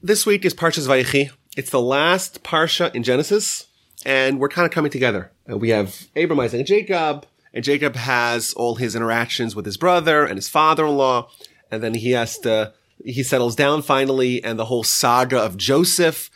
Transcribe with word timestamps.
This 0.00 0.24
week 0.24 0.44
is 0.44 0.54
Parshas 0.54 0.86
Vayechi. 0.86 1.32
It's 1.56 1.70
the 1.70 1.80
last 1.80 2.44
Parsha 2.44 2.94
in 2.94 3.02
Genesis, 3.02 3.66
and 4.06 4.38
we're 4.38 4.48
kind 4.48 4.64
of 4.64 4.70
coming 4.70 4.92
together. 4.92 5.32
And 5.44 5.60
we 5.60 5.70
have 5.70 6.06
Abram, 6.14 6.38
Isaac, 6.38 6.60
and 6.60 6.68
Jacob, 6.68 7.26
and 7.52 7.64
Jacob 7.64 7.96
has 7.96 8.52
all 8.52 8.76
his 8.76 8.94
interactions 8.94 9.56
with 9.56 9.66
his 9.66 9.76
brother 9.76 10.24
and 10.24 10.36
his 10.36 10.48
father-in-law, 10.48 11.28
and 11.72 11.82
then 11.82 11.94
he 11.94 12.12
has 12.12 12.38
to, 12.38 12.72
he 13.04 13.24
settles 13.24 13.56
down 13.56 13.82
finally, 13.82 14.42
and 14.44 14.56
the 14.56 14.66
whole 14.66 14.84
saga 14.84 15.36
of 15.36 15.56
Joseph 15.56 16.30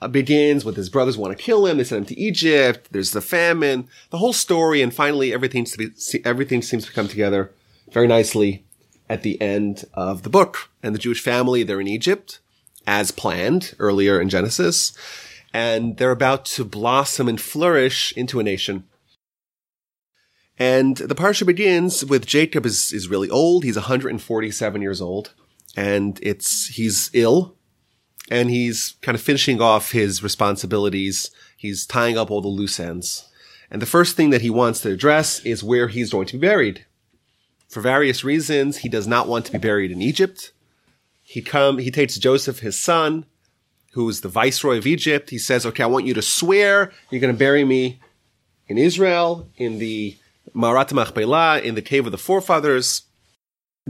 uh, 0.00 0.06
begins 0.06 0.64
with 0.64 0.76
his 0.76 0.88
brothers 0.88 1.18
want 1.18 1.36
to 1.36 1.42
kill 1.42 1.66
him. 1.66 1.78
They 1.78 1.84
send 1.84 2.02
him 2.02 2.14
to 2.14 2.20
Egypt. 2.20 2.86
There's 2.92 3.10
the 3.10 3.20
famine, 3.20 3.88
the 4.10 4.18
whole 4.18 4.32
story, 4.32 4.80
and 4.80 4.94
finally 4.94 5.34
everything 5.34 5.64
to 5.64 5.76
be, 5.76 5.90
everything 6.24 6.62
seems 6.62 6.86
to 6.86 6.92
come 6.92 7.08
together 7.08 7.52
very 7.90 8.06
nicely 8.06 8.64
at 9.10 9.22
the 9.22 9.42
end 9.42 9.86
of 9.92 10.22
the 10.22 10.30
book. 10.30 10.70
And 10.84 10.94
the 10.94 11.00
Jewish 11.00 11.20
family, 11.20 11.64
they're 11.64 11.80
in 11.80 11.88
Egypt 11.88 12.38
as 12.88 13.10
planned 13.10 13.74
earlier 13.78 14.18
in 14.18 14.30
Genesis, 14.30 14.96
and 15.52 15.98
they're 15.98 16.10
about 16.10 16.46
to 16.46 16.64
blossom 16.64 17.28
and 17.28 17.38
flourish 17.38 18.14
into 18.16 18.40
a 18.40 18.42
nation. 18.42 18.84
And 20.58 20.96
the 20.96 21.14
parsha 21.14 21.46
begins 21.46 22.02
with 22.02 22.26
Jacob 22.26 22.64
is, 22.64 22.90
is 22.90 23.06
really 23.06 23.28
old. 23.28 23.62
He's 23.62 23.76
147 23.76 24.82
years 24.82 25.02
old 25.02 25.34
and 25.76 26.18
it's, 26.22 26.68
he's 26.68 27.10
ill 27.12 27.56
and 28.30 28.50
he's 28.50 28.96
kind 29.02 29.14
of 29.14 29.22
finishing 29.22 29.60
off 29.60 29.92
his 29.92 30.22
responsibilities. 30.22 31.30
He's 31.56 31.86
tying 31.86 32.16
up 32.16 32.30
all 32.30 32.40
the 32.40 32.48
loose 32.48 32.80
ends. 32.80 33.28
And 33.70 33.82
the 33.82 33.86
first 33.86 34.16
thing 34.16 34.30
that 34.30 34.40
he 34.40 34.50
wants 34.50 34.80
to 34.80 34.90
address 34.90 35.40
is 35.40 35.62
where 35.62 35.88
he's 35.88 36.10
going 36.10 36.26
to 36.28 36.38
be 36.38 36.46
buried. 36.48 36.86
For 37.68 37.82
various 37.82 38.24
reasons, 38.24 38.78
he 38.78 38.88
does 38.88 39.06
not 39.06 39.28
want 39.28 39.44
to 39.46 39.52
be 39.52 39.58
buried 39.58 39.92
in 39.92 40.02
Egypt. 40.02 40.52
He 41.28 41.42
come, 41.42 41.76
he 41.76 41.90
takes 41.90 42.16
Joseph, 42.16 42.60
his 42.60 42.78
son, 42.78 43.26
who 43.92 44.08
is 44.08 44.22
the 44.22 44.30
viceroy 44.30 44.78
of 44.78 44.86
Egypt. 44.86 45.28
He 45.28 45.36
says, 45.36 45.66
okay, 45.66 45.82
I 45.82 45.86
want 45.86 46.06
you 46.06 46.14
to 46.14 46.22
swear 46.22 46.90
you're 47.10 47.20
going 47.20 47.34
to 47.34 47.38
bury 47.38 47.66
me 47.66 48.00
in 48.66 48.78
Israel, 48.78 49.46
in 49.58 49.78
the 49.78 50.16
Marat 50.54 50.90
Machpelah, 50.90 51.60
in 51.60 51.74
the 51.74 51.82
cave 51.82 52.06
of 52.06 52.12
the 52.12 52.18
forefathers. 52.18 53.02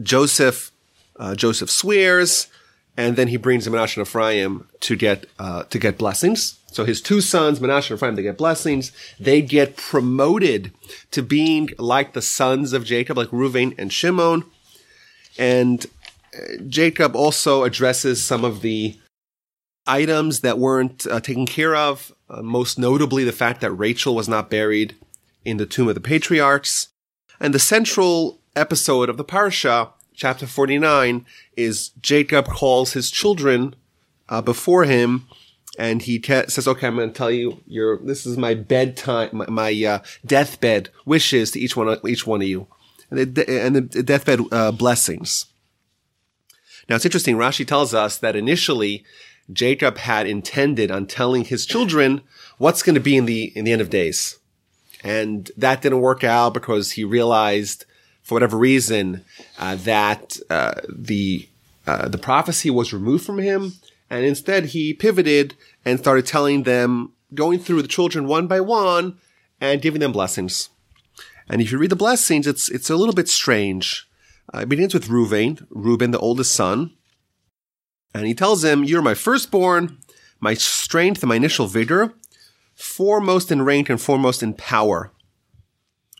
Joseph, 0.02 0.72
uh, 1.14 1.36
Joseph 1.36 1.70
swears, 1.70 2.48
and 2.96 3.14
then 3.14 3.28
he 3.28 3.36
brings 3.36 3.68
Menashe 3.68 3.96
and 3.96 4.04
Ephraim 4.04 4.66
to 4.80 4.96
get, 4.96 5.26
uh, 5.38 5.62
to 5.70 5.78
get 5.78 5.96
blessings. 5.96 6.58
So 6.72 6.84
his 6.84 7.00
two 7.00 7.20
sons, 7.20 7.60
Menashe 7.60 7.90
and 7.90 7.98
Ephraim, 7.98 8.16
they 8.16 8.22
get 8.24 8.36
blessings. 8.36 8.90
They 9.20 9.42
get 9.42 9.76
promoted 9.76 10.72
to 11.12 11.22
being 11.22 11.70
like 11.78 12.14
the 12.14 12.22
sons 12.22 12.72
of 12.72 12.84
Jacob, 12.84 13.16
like 13.16 13.28
Reuven 13.28 13.76
and 13.78 13.92
Shimon. 13.92 14.42
And 15.38 15.86
Jacob 16.66 17.16
also 17.16 17.64
addresses 17.64 18.22
some 18.22 18.44
of 18.44 18.62
the 18.62 18.98
items 19.86 20.40
that 20.40 20.58
weren't 20.58 21.06
uh, 21.06 21.20
taken 21.20 21.46
care 21.46 21.74
of, 21.74 22.12
uh, 22.28 22.42
most 22.42 22.78
notably 22.78 23.24
the 23.24 23.32
fact 23.32 23.60
that 23.60 23.72
Rachel 23.72 24.14
was 24.14 24.28
not 24.28 24.50
buried 24.50 24.94
in 25.44 25.56
the 25.56 25.66
tomb 25.66 25.88
of 25.88 25.94
the 25.94 26.00
patriarchs. 26.00 26.88
And 27.40 27.54
the 27.54 27.58
central 27.58 28.40
episode 28.54 29.08
of 29.08 29.16
the 29.16 29.24
Parsha, 29.24 29.90
chapter 30.14 30.46
49, 30.46 31.24
is 31.56 31.90
Jacob 32.00 32.46
calls 32.46 32.92
his 32.92 33.10
children 33.10 33.74
uh, 34.28 34.42
before 34.42 34.84
him 34.84 35.26
and 35.78 36.02
he 36.02 36.20
says, 36.20 36.66
okay, 36.66 36.88
I'm 36.88 36.96
going 36.96 37.08
to 37.08 37.14
tell 37.14 37.30
you 37.30 37.62
your, 37.66 37.98
this 37.98 38.26
is 38.26 38.36
my 38.36 38.54
bedtime, 38.54 39.30
my, 39.32 39.46
my 39.48 39.84
uh, 39.84 39.98
deathbed 40.26 40.90
wishes 41.04 41.52
to 41.52 41.60
each 41.60 41.76
one, 41.76 41.96
each 42.06 42.26
one 42.26 42.42
of 42.42 42.48
you. 42.48 42.66
And 43.10 43.34
the, 43.34 43.62
and 43.62 43.76
the 43.76 44.02
deathbed 44.02 44.40
uh, 44.50 44.72
blessings. 44.72 45.46
Now 46.88 46.96
it's 46.96 47.04
interesting. 47.04 47.36
Rashi 47.36 47.66
tells 47.66 47.94
us 47.94 48.18
that 48.18 48.36
initially 48.36 49.04
Jacob 49.52 49.98
had 49.98 50.26
intended 50.26 50.90
on 50.90 51.06
telling 51.06 51.44
his 51.44 51.66
children 51.66 52.22
what's 52.58 52.82
going 52.82 52.94
to 52.94 53.00
be 53.00 53.16
in 53.16 53.26
the, 53.26 53.52
in 53.56 53.64
the 53.64 53.72
end 53.72 53.80
of 53.80 53.90
days. 53.90 54.38
And 55.04 55.50
that 55.56 55.82
didn't 55.82 56.00
work 56.00 56.24
out 56.24 56.54
because 56.54 56.92
he 56.92 57.04
realized 57.04 57.84
for 58.22 58.34
whatever 58.34 58.58
reason, 58.58 59.24
uh, 59.58 59.76
that, 59.76 60.38
uh, 60.50 60.74
the, 60.88 61.48
uh, 61.86 62.08
the 62.08 62.18
prophecy 62.18 62.68
was 62.68 62.92
removed 62.92 63.24
from 63.24 63.38
him. 63.38 63.72
And 64.10 64.24
instead 64.24 64.66
he 64.66 64.92
pivoted 64.92 65.54
and 65.84 65.98
started 65.98 66.26
telling 66.26 66.64
them, 66.64 67.12
going 67.34 67.58
through 67.58 67.82
the 67.82 67.88
children 67.88 68.26
one 68.26 68.46
by 68.46 68.60
one 68.60 69.18
and 69.60 69.82
giving 69.82 70.00
them 70.00 70.12
blessings. 70.12 70.70
And 71.48 71.60
if 71.60 71.70
you 71.70 71.78
read 71.78 71.90
the 71.90 71.96
blessings, 71.96 72.46
it's, 72.46 72.70
it's 72.70 72.90
a 72.90 72.96
little 72.96 73.14
bit 73.14 73.28
strange. 73.28 74.07
Uh, 74.52 74.60
it 74.60 74.68
begins 74.68 74.94
with 74.94 75.08
Reuven, 75.08 75.66
Reuben, 75.70 76.10
the 76.10 76.18
oldest 76.18 76.52
son. 76.52 76.92
And 78.14 78.26
he 78.26 78.34
tells 78.34 78.64
him, 78.64 78.84
You're 78.84 79.02
my 79.02 79.14
firstborn, 79.14 79.98
my 80.40 80.54
strength 80.54 81.22
and 81.22 81.28
my 81.28 81.36
initial 81.36 81.66
vigor, 81.66 82.14
foremost 82.74 83.52
in 83.52 83.62
rank 83.62 83.90
and 83.90 84.00
foremost 84.00 84.42
in 84.42 84.54
power. 84.54 85.12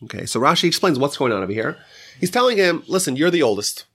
Okay, 0.05 0.27
so 0.27 0.39
Rashi 0.39 0.65
explains 0.65 0.99
what's 0.99 1.17
going 1.17 1.33
on 1.33 1.43
over 1.43 1.53
here. 1.53 1.77
He's 2.21 2.31
telling 2.31 2.59
him, 2.59 2.83
Listen, 2.87 3.17
you're 3.17 3.31
the 3.31 3.43
oldest. 3.43 3.87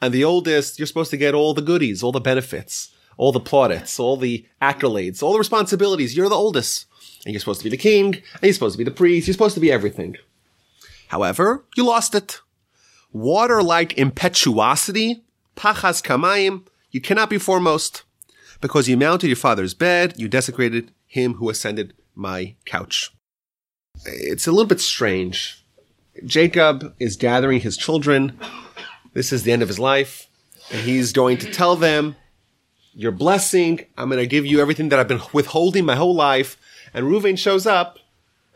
And 0.00 0.14
the 0.14 0.24
oldest, 0.24 0.78
you're 0.78 0.86
supposed 0.86 1.10
to 1.10 1.16
get 1.16 1.34
all 1.34 1.52
the 1.52 1.60
goodies, 1.60 2.02
all 2.02 2.12
the 2.12 2.20
benefits, 2.20 2.94
all 3.18 3.32
the 3.32 3.40
plaudits, 3.40 4.00
all 4.00 4.16
the 4.16 4.46
accolades, 4.62 5.22
all 5.22 5.32
the 5.32 5.38
responsibilities. 5.38 6.16
You're 6.16 6.30
the 6.30 6.34
oldest. 6.36 6.86
And 7.26 7.34
you're 7.34 7.40
supposed 7.40 7.60
to 7.60 7.64
be 7.64 7.70
the 7.70 7.76
king, 7.76 8.14
and 8.14 8.42
you're 8.42 8.54
supposed 8.54 8.74
to 8.74 8.78
be 8.78 8.84
the 8.84 8.90
priest, 8.90 9.26
you're 9.26 9.34
supposed 9.34 9.54
to 9.54 9.60
be 9.60 9.70
everything. 9.70 10.16
However, 11.08 11.66
you 11.76 11.84
lost 11.84 12.14
it 12.14 12.40
water-like 13.12 13.98
impetuosity, 13.98 15.22
pachas 15.56 16.02
kamayim, 16.02 16.66
you 16.90 17.00
cannot 17.00 17.30
be 17.30 17.38
foremost, 17.38 18.02
because 18.60 18.88
you 18.88 18.96
mounted 18.96 19.28
your 19.28 19.36
father's 19.36 19.74
bed, 19.74 20.14
you 20.16 20.28
desecrated 20.28 20.92
him 21.06 21.34
who 21.34 21.50
ascended 21.50 21.94
my 22.14 22.54
couch. 22.64 23.10
It's 24.04 24.46
a 24.46 24.52
little 24.52 24.66
bit 24.66 24.80
strange. 24.80 25.64
Jacob 26.24 26.94
is 26.98 27.16
gathering 27.16 27.60
his 27.60 27.76
children. 27.76 28.38
This 29.12 29.32
is 29.32 29.42
the 29.42 29.52
end 29.52 29.62
of 29.62 29.68
his 29.68 29.78
life. 29.78 30.28
And 30.70 30.80
he's 30.82 31.12
going 31.12 31.38
to 31.38 31.50
tell 31.50 31.76
them, 31.76 32.16
your 32.92 33.12
blessing, 33.12 33.80
I'm 33.96 34.08
going 34.08 34.20
to 34.20 34.26
give 34.26 34.44
you 34.44 34.60
everything 34.60 34.88
that 34.90 34.98
I've 34.98 35.08
been 35.08 35.22
withholding 35.32 35.84
my 35.84 35.96
whole 35.96 36.14
life. 36.14 36.56
And 36.92 37.06
Reuven 37.06 37.38
shows 37.38 37.66
up 37.66 37.98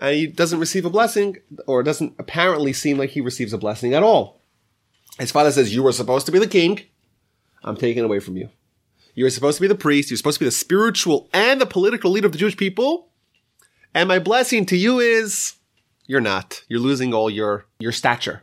and 0.00 0.14
he 0.14 0.26
doesn't 0.26 0.60
receive 0.60 0.84
a 0.84 0.90
blessing 0.90 1.38
or 1.66 1.82
doesn't 1.82 2.14
apparently 2.18 2.72
seem 2.72 2.98
like 2.98 3.10
he 3.10 3.20
receives 3.20 3.52
a 3.52 3.58
blessing 3.58 3.94
at 3.94 4.02
all. 4.02 4.40
His 5.18 5.30
father 5.30 5.52
says, 5.52 5.74
you 5.74 5.82
were 5.82 5.92
supposed 5.92 6.26
to 6.26 6.32
be 6.32 6.38
the 6.38 6.46
king. 6.46 6.80
I'm 7.62 7.76
taking 7.76 8.04
away 8.04 8.20
from 8.20 8.36
you. 8.36 8.50
You 9.14 9.24
were 9.24 9.30
supposed 9.30 9.58
to 9.58 9.62
be 9.62 9.68
the 9.68 9.74
priest. 9.74 10.10
You're 10.10 10.16
supposed 10.16 10.38
to 10.38 10.44
be 10.44 10.48
the 10.48 10.50
spiritual 10.50 11.28
and 11.32 11.60
the 11.60 11.66
political 11.66 12.10
leader 12.10 12.26
of 12.26 12.32
the 12.32 12.38
Jewish 12.38 12.56
people. 12.56 13.10
And 13.94 14.08
my 14.08 14.18
blessing 14.18 14.66
to 14.66 14.76
you 14.76 14.98
is 14.98 15.54
you're 16.06 16.20
not. 16.20 16.64
You're 16.68 16.80
losing 16.80 17.14
all 17.14 17.30
your, 17.30 17.66
your 17.78 17.92
stature. 17.92 18.42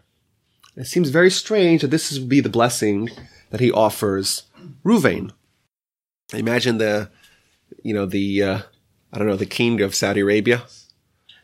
It 0.77 0.87
seems 0.87 1.09
very 1.09 1.29
strange 1.29 1.81
that 1.81 1.89
this 1.89 2.17
would 2.17 2.29
be 2.29 2.39
the 2.39 2.49
blessing 2.49 3.09
that 3.49 3.59
he 3.59 3.71
offers 3.71 4.43
Ruvain. 4.85 5.31
Imagine 6.33 6.77
the, 6.77 7.09
you 7.83 7.93
know, 7.93 8.05
the, 8.05 8.41
uh, 8.41 8.59
I 9.11 9.17
don't 9.17 9.27
know, 9.27 9.35
the 9.35 9.45
king 9.45 9.81
of 9.81 9.93
Saudi 9.93 10.21
Arabia. 10.21 10.63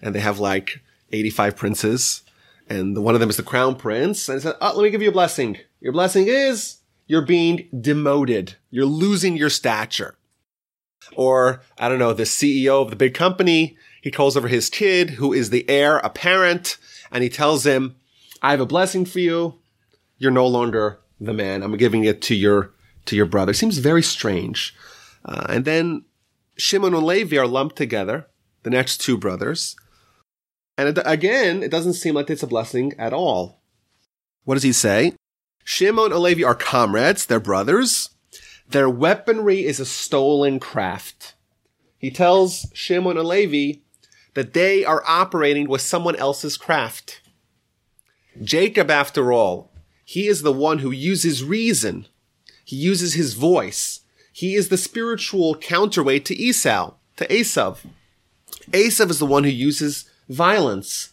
And 0.02 0.16
they 0.16 0.22
have 0.22 0.40
like 0.40 0.80
85 1.12 1.58
princes 1.58 2.22
and 2.70 2.98
one 3.04 3.14
of 3.14 3.20
them 3.20 3.30
is 3.30 3.38
the 3.38 3.44
crown 3.44 3.76
prince, 3.76 4.28
and 4.28 4.38
he 4.38 4.44
said, 4.44 4.56
oh, 4.62 4.76
let 4.76 4.84
me 4.84 4.90
give 4.90 5.02
you 5.02 5.10
a 5.10 5.14
blessing. 5.14 5.58
Your 5.80 5.94
blessing 5.94 6.28
is 6.28 6.78
you're 7.08 7.22
being 7.22 7.68
demoted. 7.80 8.56
You're 8.70 8.86
losing 8.86 9.38
your 9.38 9.50
stature. 9.50 10.16
Or, 11.16 11.62
I 11.80 11.88
don't 11.88 12.00
know, 12.00 12.14
the 12.14 12.24
CEO 12.24 12.82
of 12.82 12.90
the 12.90 12.96
big 12.96 13.14
company, 13.14 13.78
he 14.02 14.12
calls 14.12 14.36
over 14.36 14.48
his 14.48 14.70
kid, 14.70 15.12
who 15.12 15.34
is 15.34 15.50
the 15.50 15.68
heir 15.70 15.98
apparent, 15.98 16.78
and 17.12 17.24
he 17.24 17.30
tells 17.30 17.66
him, 17.66 17.96
I 18.42 18.52
have 18.52 18.60
a 18.60 18.66
blessing 18.66 19.06
for 19.06 19.20
you. 19.20 19.56
You're 20.18 20.32
no 20.32 20.48
longer 20.48 21.00
the 21.20 21.34
man. 21.34 21.64
I'm 21.64 21.78
giving 21.78 22.04
it 22.04 22.22
to 22.24 22.36
your, 22.36 22.74
to 23.06 23.16
your 23.16 23.26
brother. 23.26 23.54
Seems 23.54 23.78
very 23.78 24.04
strange. 24.04 24.76
Uh, 25.24 25.46
and 25.50 25.66
then 25.66 26.06
Shimon 26.58 26.94
and 26.94 27.06
Levi 27.06 27.38
are 27.38 27.48
lumped 27.48 27.78
together, 27.78 28.28
the 28.64 28.70
next 28.70 28.98
two 28.98 29.18
brothers. 29.18 29.76
And 30.78 30.90
it, 30.90 31.04
again, 31.06 31.64
it 31.64 31.72
doesn't 31.72 31.94
seem 31.94 32.16
like 32.16 32.30
it's 32.30 32.44
a 32.44 32.48
blessing 32.48 32.94
at 33.00 33.14
all. 33.14 33.62
What 34.44 34.56
does 34.56 34.64
he 34.64 34.74
say? 34.74 35.14
Shimon 35.64 36.12
and 36.12 36.22
Levi 36.22 36.44
are 36.44 36.56
comrades, 36.56 37.26
they're 37.26 37.40
brothers. 37.40 38.10
Their 38.70 38.90
weaponry 38.90 39.66
is 39.66 39.80
a 39.80 39.86
stolen 39.86 40.60
craft. 40.60 41.36
He 41.98 42.12
tells 42.12 42.68
Shimon 42.74 43.18
and 43.18 43.28
Levi 43.28 43.80
that 44.36 44.54
they 44.54 44.86
are 44.86 45.04
operating 45.08 45.68
with 45.68 45.82
someone 45.82 46.16
else's 46.16 46.58
craft. 46.58 47.22
Jacob, 48.42 48.92
after 48.92 49.34
all, 49.34 49.72
he 50.06 50.28
is 50.28 50.42
the 50.42 50.54
one 50.54 50.80
who 50.80 50.92
uses 50.92 51.44
reason. 51.44 52.08
He 52.64 52.76
uses 52.76 53.14
his 53.14 53.34
voice. 53.34 54.02
He 54.32 54.54
is 54.54 54.70
the 54.70 54.78
spiritual 54.78 55.56
counterweight 55.56 56.24
to 56.26 56.36
Esau, 56.36 56.94
to 57.16 57.28
Esav. 57.28 57.80
Esav 58.72 59.10
is 59.10 59.20
the 59.20 59.26
one 59.26 59.44
who 59.44 59.50
uses 59.50 60.10
violence. 60.30 61.12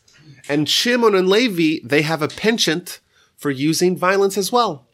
And 0.49 0.69
Shimon 0.69 1.15
and 1.15 1.29
Levi, 1.29 1.87
they 1.87 2.03
have 2.03 2.23
a 2.23 2.29
penchant 2.29 3.01
for 3.37 3.51
using 3.51 3.97
violence 3.97 4.39
as 4.39 4.51
well. 4.51 4.87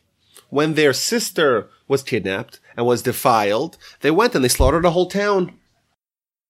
When 0.49 0.75
their 0.75 0.93
sister 0.93 1.69
was 1.87 2.03
kidnapped 2.03 2.59
and 2.77 2.87
was 2.87 3.03
defiled, 3.03 3.77
they 4.01 4.11
went 4.11 4.35
and 4.35 4.45
they 4.45 4.49
slaughtered 4.49 4.85
a 4.85 4.91
whole 4.91 5.09
town. 5.09 5.57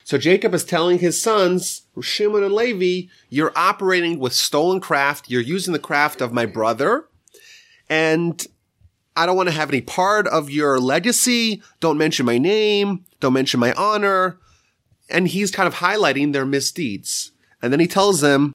So 0.05 0.19
Jacob 0.19 0.55
is 0.55 0.64
telling 0.64 0.99
his 0.99 1.20
sons, 1.20 1.82
Shimon 2.00 2.43
and 2.43 2.55
Levi, 2.55 3.08
you're 3.28 3.52
operating 3.55 4.19
with 4.19 4.32
stolen 4.32 4.81
craft. 4.81 5.31
You're 5.31 5.40
using 5.40 5.72
the 5.72 5.78
craft 5.78 6.20
of 6.20 6.32
my 6.32 6.46
brother. 6.46 7.06
And 7.88 8.44
I 9.17 9.26
don't 9.26 9.37
want 9.37 9.49
to 9.50 9.55
have 9.55 9.69
any 9.69 9.82
part 9.82 10.26
of 10.26 10.50
your 10.50 10.81
legacy. 10.81 11.62
Don't 11.81 11.99
mention 11.99 12.25
my 12.25 12.38
name. 12.38 13.05
Don't 13.20 13.34
mention 13.34 13.61
my 13.61 13.72
honor. 13.75 14.38
And 15.08 15.28
he's 15.28 15.50
kind 15.50 15.67
of 15.67 15.75
highlighting 15.75 16.32
their 16.32 16.46
misdeeds. 16.46 17.32
And 17.62 17.72
then 17.72 17.80
he 17.80 17.86
tells 17.86 18.20
them, 18.20 18.52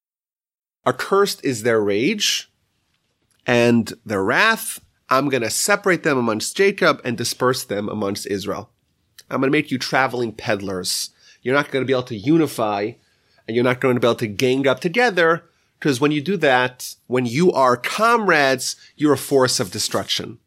accursed 0.85 1.43
is 1.43 1.63
their 1.63 1.81
rage 1.81 2.51
and 3.45 3.93
their 4.05 4.23
wrath. 4.23 4.79
I'm 5.09 5.29
going 5.29 5.43
to 5.43 5.49
separate 5.49 6.03
them 6.03 6.17
amongst 6.17 6.57
Jacob 6.57 7.01
and 7.03 7.17
disperse 7.17 7.63
them 7.63 7.89
amongst 7.89 8.25
Israel. 8.27 8.69
I'm 9.29 9.41
going 9.41 9.51
to 9.51 9.57
make 9.57 9.71
you 9.71 9.77
traveling 9.77 10.33
peddlers. 10.33 11.11
You're 11.41 11.55
not 11.55 11.71
going 11.71 11.83
to 11.83 11.87
be 11.87 11.93
able 11.93 12.03
to 12.03 12.15
unify 12.15 12.93
and 13.47 13.55
you're 13.55 13.63
not 13.63 13.81
going 13.81 13.95
to 13.95 13.99
be 13.99 14.07
able 14.07 14.15
to 14.15 14.27
gang 14.27 14.67
up 14.67 14.79
together 14.79 15.43
because 15.79 15.99
when 15.99 16.11
you 16.11 16.21
do 16.21 16.37
that, 16.37 16.95
when 17.07 17.25
you 17.25 17.51
are 17.51 17.77
comrades, 17.77 18.75
you're 18.95 19.13
a 19.13 19.17
force 19.17 19.59
of 19.59 19.71
destruction. 19.71 20.39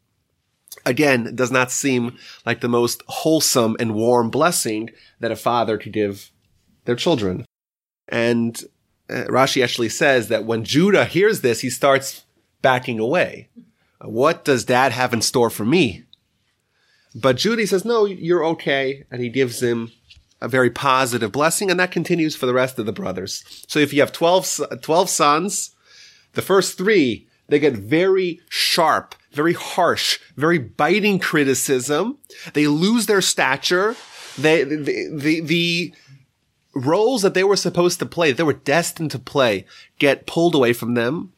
Again, 0.85 1.35
does 1.35 1.51
not 1.51 1.71
seem 1.71 2.17
like 2.45 2.61
the 2.61 2.69
most 2.69 3.03
wholesome 3.07 3.75
and 3.79 3.95
warm 3.95 4.29
blessing 4.29 4.89
that 5.19 5.31
a 5.31 5.35
father 5.35 5.77
could 5.77 5.93
give 5.93 6.31
their 6.85 6.95
children. 6.95 7.45
And 8.09 8.61
uh, 9.09 9.25
Rashi 9.27 9.63
actually 9.63 9.89
says 9.89 10.27
that 10.27 10.45
when 10.45 10.63
Judah 10.63 11.05
hears 11.05 11.41
this, 11.41 11.61
he 11.61 11.69
starts 11.69 12.25
backing 12.61 12.99
away. 12.99 13.49
What 14.01 14.43
does 14.43 14.65
dad 14.65 14.91
have 14.91 15.13
in 15.13 15.21
store 15.21 15.49
for 15.49 15.65
me? 15.65 16.03
But 17.15 17.37
Judah 17.37 17.65
says, 17.65 17.85
no, 17.85 18.05
you're 18.05 18.45
okay. 18.45 19.05
And 19.11 19.21
he 19.21 19.29
gives 19.29 19.61
him 19.61 19.91
a 20.41 20.47
very 20.47 20.69
positive 20.69 21.31
blessing. 21.31 21.69
And 21.69 21.79
that 21.79 21.91
continues 21.91 22.35
for 22.35 22.45
the 22.45 22.53
rest 22.53 22.79
of 22.79 22.85
the 22.85 22.91
brothers. 22.91 23.43
So 23.67 23.79
if 23.79 23.93
you 23.93 24.01
have 24.01 24.11
12, 24.11 24.81
12 24.81 25.09
sons, 25.09 25.75
the 26.33 26.41
first 26.41 26.77
three, 26.77 27.27
they 27.47 27.59
get 27.59 27.73
very 27.73 28.39
sharp, 28.47 29.15
very 29.31 29.53
harsh, 29.53 30.19
very 30.35 30.59
biting 30.59 31.19
criticism. 31.19 32.17
They 32.53 32.67
lose 32.67 33.07
their 33.07 33.21
stature. 33.21 33.95
They, 34.37 34.63
the, 34.63 35.09
the, 35.11 35.41
the 35.41 35.93
roles 36.85 37.21
that 37.21 37.33
they 37.33 37.43
were 37.43 37.55
supposed 37.55 37.99
to 37.99 38.05
play, 38.05 38.31
they 38.31 38.43
were 38.43 38.53
destined 38.53 39.11
to 39.11 39.19
play, 39.19 39.65
get 39.97 40.27
pulled 40.27 40.55
away 40.55 40.73
from 40.73 40.93
them. 40.93 41.33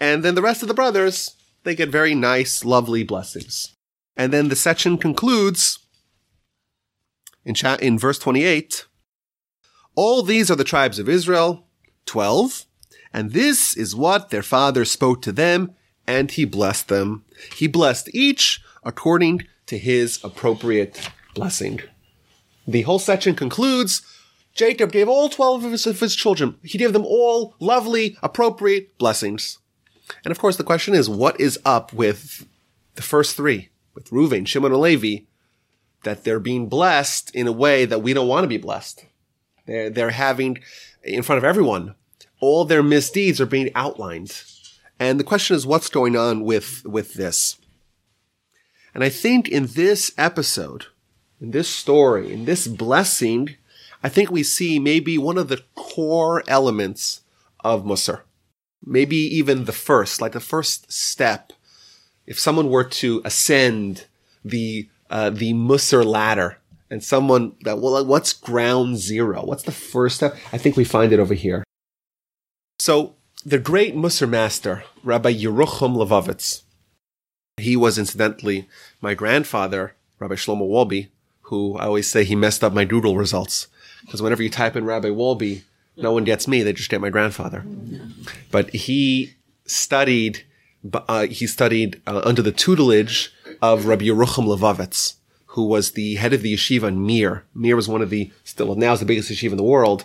And 0.00 0.24
then 0.24 0.34
the 0.34 0.42
rest 0.42 0.62
of 0.62 0.68
the 0.68 0.74
brothers, 0.74 1.36
they 1.64 1.74
get 1.74 1.88
very 1.90 2.14
nice, 2.14 2.64
lovely 2.64 3.02
blessings. 3.02 3.74
And 4.16 4.32
then 4.32 4.48
the 4.48 4.56
section 4.56 4.98
concludes 4.98 5.78
in, 7.44 7.54
cha- 7.54 7.76
in 7.76 7.98
verse 7.98 8.18
28. 8.18 8.86
All 9.94 10.22
these 10.22 10.50
are 10.50 10.56
the 10.56 10.64
tribes 10.64 10.98
of 10.98 11.08
Israel, 11.08 11.66
12, 12.06 12.66
and 13.12 13.32
this 13.32 13.76
is 13.76 13.96
what 13.96 14.30
their 14.30 14.42
father 14.42 14.84
spoke 14.84 15.22
to 15.22 15.32
them, 15.32 15.74
and 16.06 16.30
he 16.30 16.44
blessed 16.44 16.88
them. 16.88 17.24
He 17.56 17.66
blessed 17.66 18.10
each 18.14 18.60
according 18.84 19.44
to 19.66 19.78
his 19.78 20.20
appropriate 20.22 21.10
blessing. 21.34 21.80
The 22.66 22.82
whole 22.82 22.98
section 22.98 23.34
concludes 23.34 24.02
Jacob 24.58 24.90
gave 24.90 25.08
all 25.08 25.28
12 25.28 25.66
of 25.66 25.70
his, 25.70 25.86
of 25.86 26.00
his 26.00 26.16
children, 26.16 26.56
he 26.64 26.78
gave 26.78 26.92
them 26.92 27.06
all 27.06 27.54
lovely, 27.60 28.18
appropriate 28.24 28.98
blessings. 28.98 29.60
And 30.24 30.32
of 30.32 30.40
course, 30.40 30.56
the 30.56 30.64
question 30.64 30.94
is, 30.94 31.08
what 31.08 31.40
is 31.40 31.60
up 31.64 31.92
with 31.92 32.44
the 32.96 33.02
first 33.02 33.36
three, 33.36 33.68
with 33.94 34.10
Reuven, 34.10 34.48
Shimon, 34.48 34.72
and 34.72 34.80
Levi, 34.80 35.26
that 36.02 36.24
they're 36.24 36.40
being 36.40 36.68
blessed 36.68 37.32
in 37.36 37.46
a 37.46 37.52
way 37.52 37.84
that 37.84 38.02
we 38.02 38.12
don't 38.12 38.26
want 38.26 38.42
to 38.42 38.48
be 38.48 38.56
blessed? 38.56 39.06
They're, 39.66 39.90
they're 39.90 40.10
having, 40.10 40.58
in 41.04 41.22
front 41.22 41.38
of 41.38 41.44
everyone, 41.44 41.94
all 42.40 42.64
their 42.64 42.82
misdeeds 42.82 43.40
are 43.40 43.46
being 43.46 43.70
outlined. 43.76 44.42
And 44.98 45.20
the 45.20 45.24
question 45.24 45.54
is, 45.54 45.66
what's 45.66 45.88
going 45.88 46.16
on 46.16 46.42
with, 46.42 46.84
with 46.84 47.14
this? 47.14 47.58
And 48.92 49.04
I 49.04 49.08
think 49.08 49.48
in 49.48 49.66
this 49.66 50.10
episode, 50.18 50.86
in 51.40 51.52
this 51.52 51.68
story, 51.68 52.32
in 52.32 52.44
this 52.44 52.66
blessing, 52.66 53.54
I 54.02 54.08
think 54.08 54.30
we 54.30 54.42
see 54.42 54.78
maybe 54.78 55.18
one 55.18 55.38
of 55.38 55.48
the 55.48 55.62
core 55.74 56.42
elements 56.46 57.22
of 57.64 57.84
Musar 57.84 58.22
maybe 58.84 59.16
even 59.16 59.64
the 59.64 59.72
first, 59.72 60.20
like 60.20 60.32
the 60.32 60.40
first 60.40 60.90
step. 60.92 61.52
If 62.26 62.38
someone 62.38 62.70
were 62.70 62.84
to 62.84 63.22
ascend 63.24 64.06
the 64.44 64.88
uh, 65.10 65.30
the 65.30 65.54
Musar 65.54 66.04
ladder, 66.04 66.58
and 66.90 67.02
someone 67.02 67.54
that 67.62 67.78
well, 67.78 68.04
what's 68.04 68.32
ground 68.32 68.98
zero? 68.98 69.44
What's 69.44 69.62
the 69.62 69.72
first 69.72 70.16
step? 70.16 70.36
I 70.52 70.58
think 70.58 70.76
we 70.76 70.84
find 70.84 71.12
it 71.12 71.20
over 71.20 71.34
here. 71.34 71.64
So 72.78 73.14
the 73.44 73.58
great 73.58 73.94
Musar 73.94 74.28
master, 74.28 74.84
Rabbi 75.02 75.32
Yerucham 75.32 75.96
Levovitz, 75.96 76.62
he 77.56 77.76
was 77.76 77.98
incidentally 77.98 78.68
my 79.00 79.14
grandfather, 79.14 79.94
Rabbi 80.18 80.34
Shlomo 80.34 80.68
Wolbe, 80.68 81.08
who 81.42 81.76
I 81.76 81.86
always 81.86 82.10
say 82.10 82.24
he 82.24 82.36
messed 82.36 82.62
up 82.62 82.72
my 82.72 82.84
Google 82.84 83.16
results 83.16 83.68
because 84.02 84.22
whenever 84.22 84.42
you 84.42 84.50
type 84.50 84.76
in 84.76 84.84
Rabbi 84.84 85.08
Wolbe, 85.08 85.62
no 85.96 86.12
one 86.12 86.24
gets 86.24 86.46
me; 86.46 86.62
they 86.62 86.72
just 86.72 86.90
get 86.90 87.00
my 87.00 87.10
grandfather. 87.10 87.64
But 88.50 88.70
he 88.70 89.34
studied. 89.66 90.44
Uh, 90.92 91.26
he 91.26 91.46
studied 91.46 92.00
uh, 92.06 92.22
under 92.24 92.40
the 92.40 92.52
tutelage 92.52 93.32
of 93.60 93.86
Rabbi 93.86 94.04
Yerucham 94.04 94.46
Levovitz, 94.46 95.14
who 95.46 95.64
was 95.64 95.92
the 95.92 96.14
head 96.14 96.32
of 96.32 96.42
the 96.42 96.54
yeshiva 96.54 96.88
in 96.88 97.04
Mir. 97.04 97.44
Mir 97.54 97.76
was 97.76 97.88
one 97.88 98.02
of 98.02 98.10
the 98.10 98.30
still 98.44 98.74
now 98.76 98.92
is 98.92 99.00
the 99.00 99.06
biggest 99.06 99.30
yeshiva 99.30 99.52
in 99.52 99.56
the 99.56 99.62
world, 99.64 100.04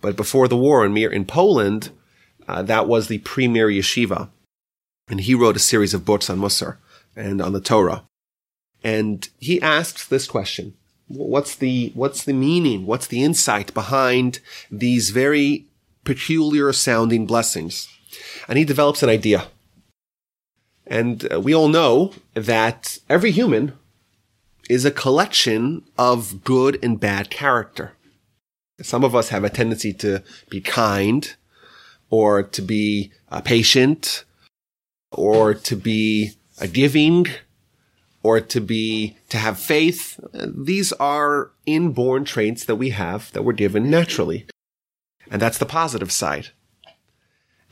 but 0.00 0.16
before 0.16 0.48
the 0.48 0.56
war 0.56 0.84
in 0.84 0.92
Mir 0.92 1.10
in 1.10 1.24
Poland, 1.24 1.90
uh, 2.48 2.62
that 2.62 2.88
was 2.88 3.08
the 3.08 3.18
premier 3.18 3.68
yeshiva, 3.68 4.28
and 5.08 5.20
he 5.20 5.34
wrote 5.34 5.56
a 5.56 5.60
series 5.60 5.94
of 5.94 6.04
books 6.04 6.28
on 6.28 6.38
Musar 6.38 6.78
and 7.14 7.40
on 7.40 7.52
the 7.52 7.60
Torah, 7.60 8.04
and 8.82 9.28
he 9.38 9.62
asked 9.62 10.10
this 10.10 10.26
question: 10.26 10.74
what's 11.08 11.56
the 11.56 11.90
what's 11.94 12.24
the 12.24 12.32
meaning? 12.32 12.86
What's 12.86 13.06
the 13.06 13.24
insight 13.24 13.74
behind 13.74 14.40
these 14.70 15.10
very 15.10 15.66
peculiar 16.04 16.72
sounding 16.72 17.26
blessings? 17.26 17.88
And 18.46 18.58
he 18.58 18.64
develops 18.64 19.02
an 19.02 19.08
idea. 19.08 19.48
And 20.86 21.30
uh, 21.32 21.40
we 21.40 21.54
all 21.54 21.68
know 21.68 22.12
that 22.34 22.98
every 23.08 23.30
human 23.30 23.72
is 24.70 24.84
a 24.84 24.90
collection 24.90 25.82
of 25.98 26.44
good 26.44 26.78
and 26.82 27.00
bad 27.00 27.30
character. 27.30 27.92
Some 28.80 29.04
of 29.04 29.14
us 29.14 29.30
have 29.30 29.44
a 29.44 29.50
tendency 29.50 29.92
to 29.94 30.22
be 30.48 30.60
kind 30.60 31.34
or 32.10 32.42
to 32.42 32.62
be 32.62 33.12
uh, 33.30 33.40
patient 33.40 34.24
or 35.10 35.52
to 35.54 35.76
be 35.76 36.32
uh, 36.60 36.66
giving 36.72 37.26
or 38.28 38.42
to 38.42 38.60
be, 38.60 39.16
to 39.30 39.38
have 39.38 39.58
faith. 39.58 40.20
These 40.34 40.92
are 40.92 41.50
inborn 41.64 42.26
traits 42.26 42.62
that 42.66 42.76
we 42.76 42.90
have 42.90 43.32
that 43.32 43.42
were 43.42 43.54
given 43.54 43.88
naturally. 43.88 44.46
And 45.30 45.40
that's 45.40 45.56
the 45.56 45.64
positive 45.64 46.12
side. 46.12 46.48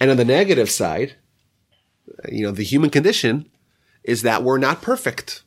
And 0.00 0.10
on 0.10 0.16
the 0.16 0.24
negative 0.24 0.70
side, 0.70 1.16
you 2.26 2.46
know, 2.46 2.52
the 2.52 2.62
human 2.62 2.88
condition 2.88 3.50
is 4.02 4.22
that 4.22 4.42
we're 4.42 4.56
not 4.56 4.80
perfect. 4.80 5.42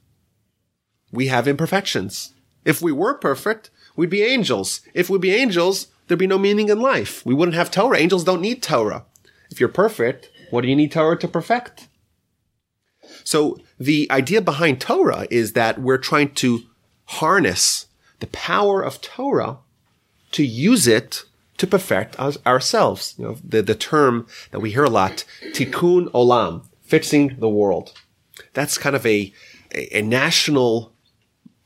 We 1.11 1.25
have 1.25 1.47
imperfections. 1.47 2.35
If 2.63 2.79
we 2.79 2.91
were 2.91 3.15
perfect, 3.15 3.71
we'd 3.95 4.11
be 4.11 4.21
angels. 4.21 4.81
If 4.93 5.09
we'd 5.09 5.21
be 5.21 5.33
angels, 5.33 5.87
there'd 6.05 6.19
be 6.19 6.27
no 6.27 6.37
meaning 6.37 6.69
in 6.69 6.79
life. 6.79 7.25
We 7.25 7.33
wouldn't 7.33 7.55
have 7.55 7.71
Torah. 7.71 7.97
Angels 7.97 8.23
don't 8.23 8.41
need 8.41 8.61
Torah. 8.61 9.05
If 9.49 9.59
you're 9.59 9.69
perfect, 9.69 10.29
what 10.51 10.61
do 10.61 10.67
you 10.67 10.75
need 10.75 10.91
Torah 10.91 11.17
to 11.17 11.27
perfect? 11.27 11.87
So 13.23 13.57
the 13.79 14.07
idea 14.11 14.41
behind 14.41 14.81
Torah 14.81 15.25
is 15.31 15.53
that 15.53 15.79
we're 15.79 15.97
trying 15.97 16.31
to 16.35 16.63
harness 17.05 17.87
the 18.19 18.27
power 18.27 18.81
of 18.81 19.01
Torah 19.01 19.57
to 20.31 20.43
use 20.45 20.85
it 20.85 21.23
to 21.57 21.65
perfect 21.65 22.19
ourselves. 22.19 23.15
You 23.17 23.25
know, 23.25 23.37
the, 23.43 23.61
the 23.61 23.75
term 23.75 24.27
that 24.51 24.59
we 24.59 24.71
hear 24.71 24.83
a 24.83 24.89
lot, 24.89 25.23
tikkun 25.53 26.11
olam, 26.11 26.65
fixing 26.81 27.37
the 27.39 27.49
world. 27.49 27.93
That's 28.53 28.77
kind 28.77 28.95
of 28.95 29.05
a, 29.05 29.33
a, 29.73 29.99
a 29.99 30.01
national 30.01 30.93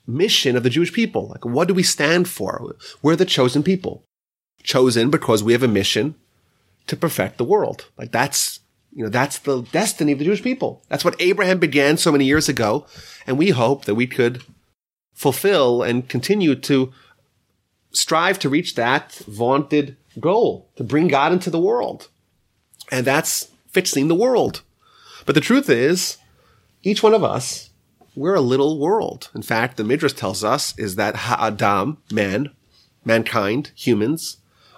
mission 0.06 0.56
of 0.56 0.64
the 0.64 0.70
Jewish 0.70 0.94
people. 0.94 1.28
Like, 1.30 1.46
what 1.46 1.68
do 1.68 1.74
we 1.74 1.84
stand 1.84 2.28
for? 2.28 2.76
We're 3.02 3.16
the 3.16 3.26
chosen 3.26 3.64
people. 3.64 4.04
Chosen 4.64 5.10
because 5.10 5.44
we 5.44 5.54
have 5.54 5.64
a 5.64 5.68
mission 5.68 6.16
to 6.88 6.96
perfect 6.96 7.38
the 7.38 7.46
world. 7.46 7.86
Like, 7.98 8.12
that's 8.12 8.60
you 8.96 9.04
know, 9.04 9.10
that's 9.10 9.40
the 9.40 9.64
destiny 9.72 10.12
of 10.12 10.20
the 10.20 10.26
Jewish 10.26 10.44
people. 10.44 10.84
That's 10.90 11.04
what 11.04 11.20
Abraham 11.20 11.60
began 11.60 11.98
so 11.98 12.12
many 12.12 12.26
years 12.26 12.48
ago. 12.48 12.86
And 13.26 13.38
we 13.38 13.50
hope 13.50 13.86
that 13.86 13.96
we 13.96 14.08
could 14.08 14.44
fulfill 15.14 15.82
and 15.82 16.08
continue 16.08 16.56
to 16.56 16.92
strive 17.92 18.40
to 18.40 18.50
reach 18.50 18.76
that 18.76 19.14
vaunted 19.28 19.98
goal, 20.20 20.70
to 20.76 20.84
bring 20.84 21.08
God 21.08 21.32
into 21.32 21.50
the 21.50 21.60
world. 21.60 22.10
And 22.92 23.06
that's 23.06 23.50
fixing 23.70 24.08
the 24.08 24.16
world. 24.16 24.62
But 25.26 25.36
the 25.36 25.42
truth 25.42 25.70
is, 25.70 26.18
each 26.84 27.02
one 27.02 27.14
of 27.14 27.24
us 27.24 27.72
we're 28.16 28.36
a 28.36 28.42
little 28.42 28.80
world. 28.80 29.30
In 29.34 29.42
fact, 29.42 29.78
the 29.78 29.84
Midrash 29.84 30.14
tells 30.14 30.44
us 30.44 30.78
is 30.78 30.96
that 30.96 31.16
Ha'adam, 31.16 31.98
man, 32.12 32.50
mankind, 33.04 33.72
humans, 33.76 34.38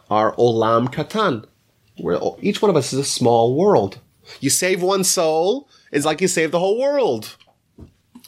are 0.09 0.35
olam 0.35 0.87
katan. 0.93 1.45
We're, 1.99 2.19
each 2.41 2.61
one 2.61 2.69
of 2.69 2.77
us 2.77 2.93
is 2.93 2.99
a 2.99 3.05
small 3.05 3.55
world. 3.55 3.99
You 4.39 4.49
save 4.49 4.81
one 4.81 5.03
soul, 5.03 5.69
it's 5.91 6.05
like 6.05 6.21
you 6.21 6.27
save 6.27 6.51
the 6.51 6.59
whole 6.59 6.79
world. 6.79 7.37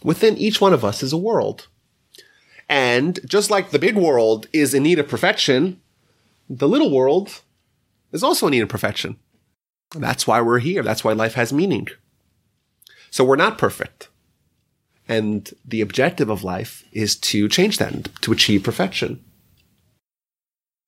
Within 0.03 0.37
each 0.37 0.61
one 0.61 0.73
of 0.73 0.85
us 0.85 1.01
is 1.03 1.13
a 1.13 1.17
world. 1.17 1.67
And 2.69 3.19
just 3.25 3.49
like 3.49 3.71
the 3.71 3.79
big 3.79 3.95
world 3.95 4.47
is 4.51 4.73
in 4.73 4.83
need 4.83 4.99
of 4.99 5.07
perfection, 5.07 5.81
the 6.49 6.67
little 6.67 6.91
world 6.91 7.41
is 8.11 8.23
also 8.23 8.47
in 8.47 8.51
need 8.51 8.61
of 8.61 8.69
perfection. 8.69 9.17
That's 9.95 10.27
why 10.27 10.41
we're 10.41 10.59
here. 10.59 10.83
That's 10.83 11.03
why 11.03 11.13
life 11.13 11.35
has 11.35 11.53
meaning. 11.53 11.87
So 13.09 13.23
we're 13.23 13.37
not 13.37 13.57
perfect. 13.57 14.09
And 15.07 15.49
the 15.65 15.81
objective 15.81 16.29
of 16.29 16.43
life 16.43 16.83
is 16.91 17.15
to 17.15 17.47
change 17.47 17.77
that, 17.77 18.09
to 18.21 18.33
achieve 18.33 18.63
perfection. 18.63 19.23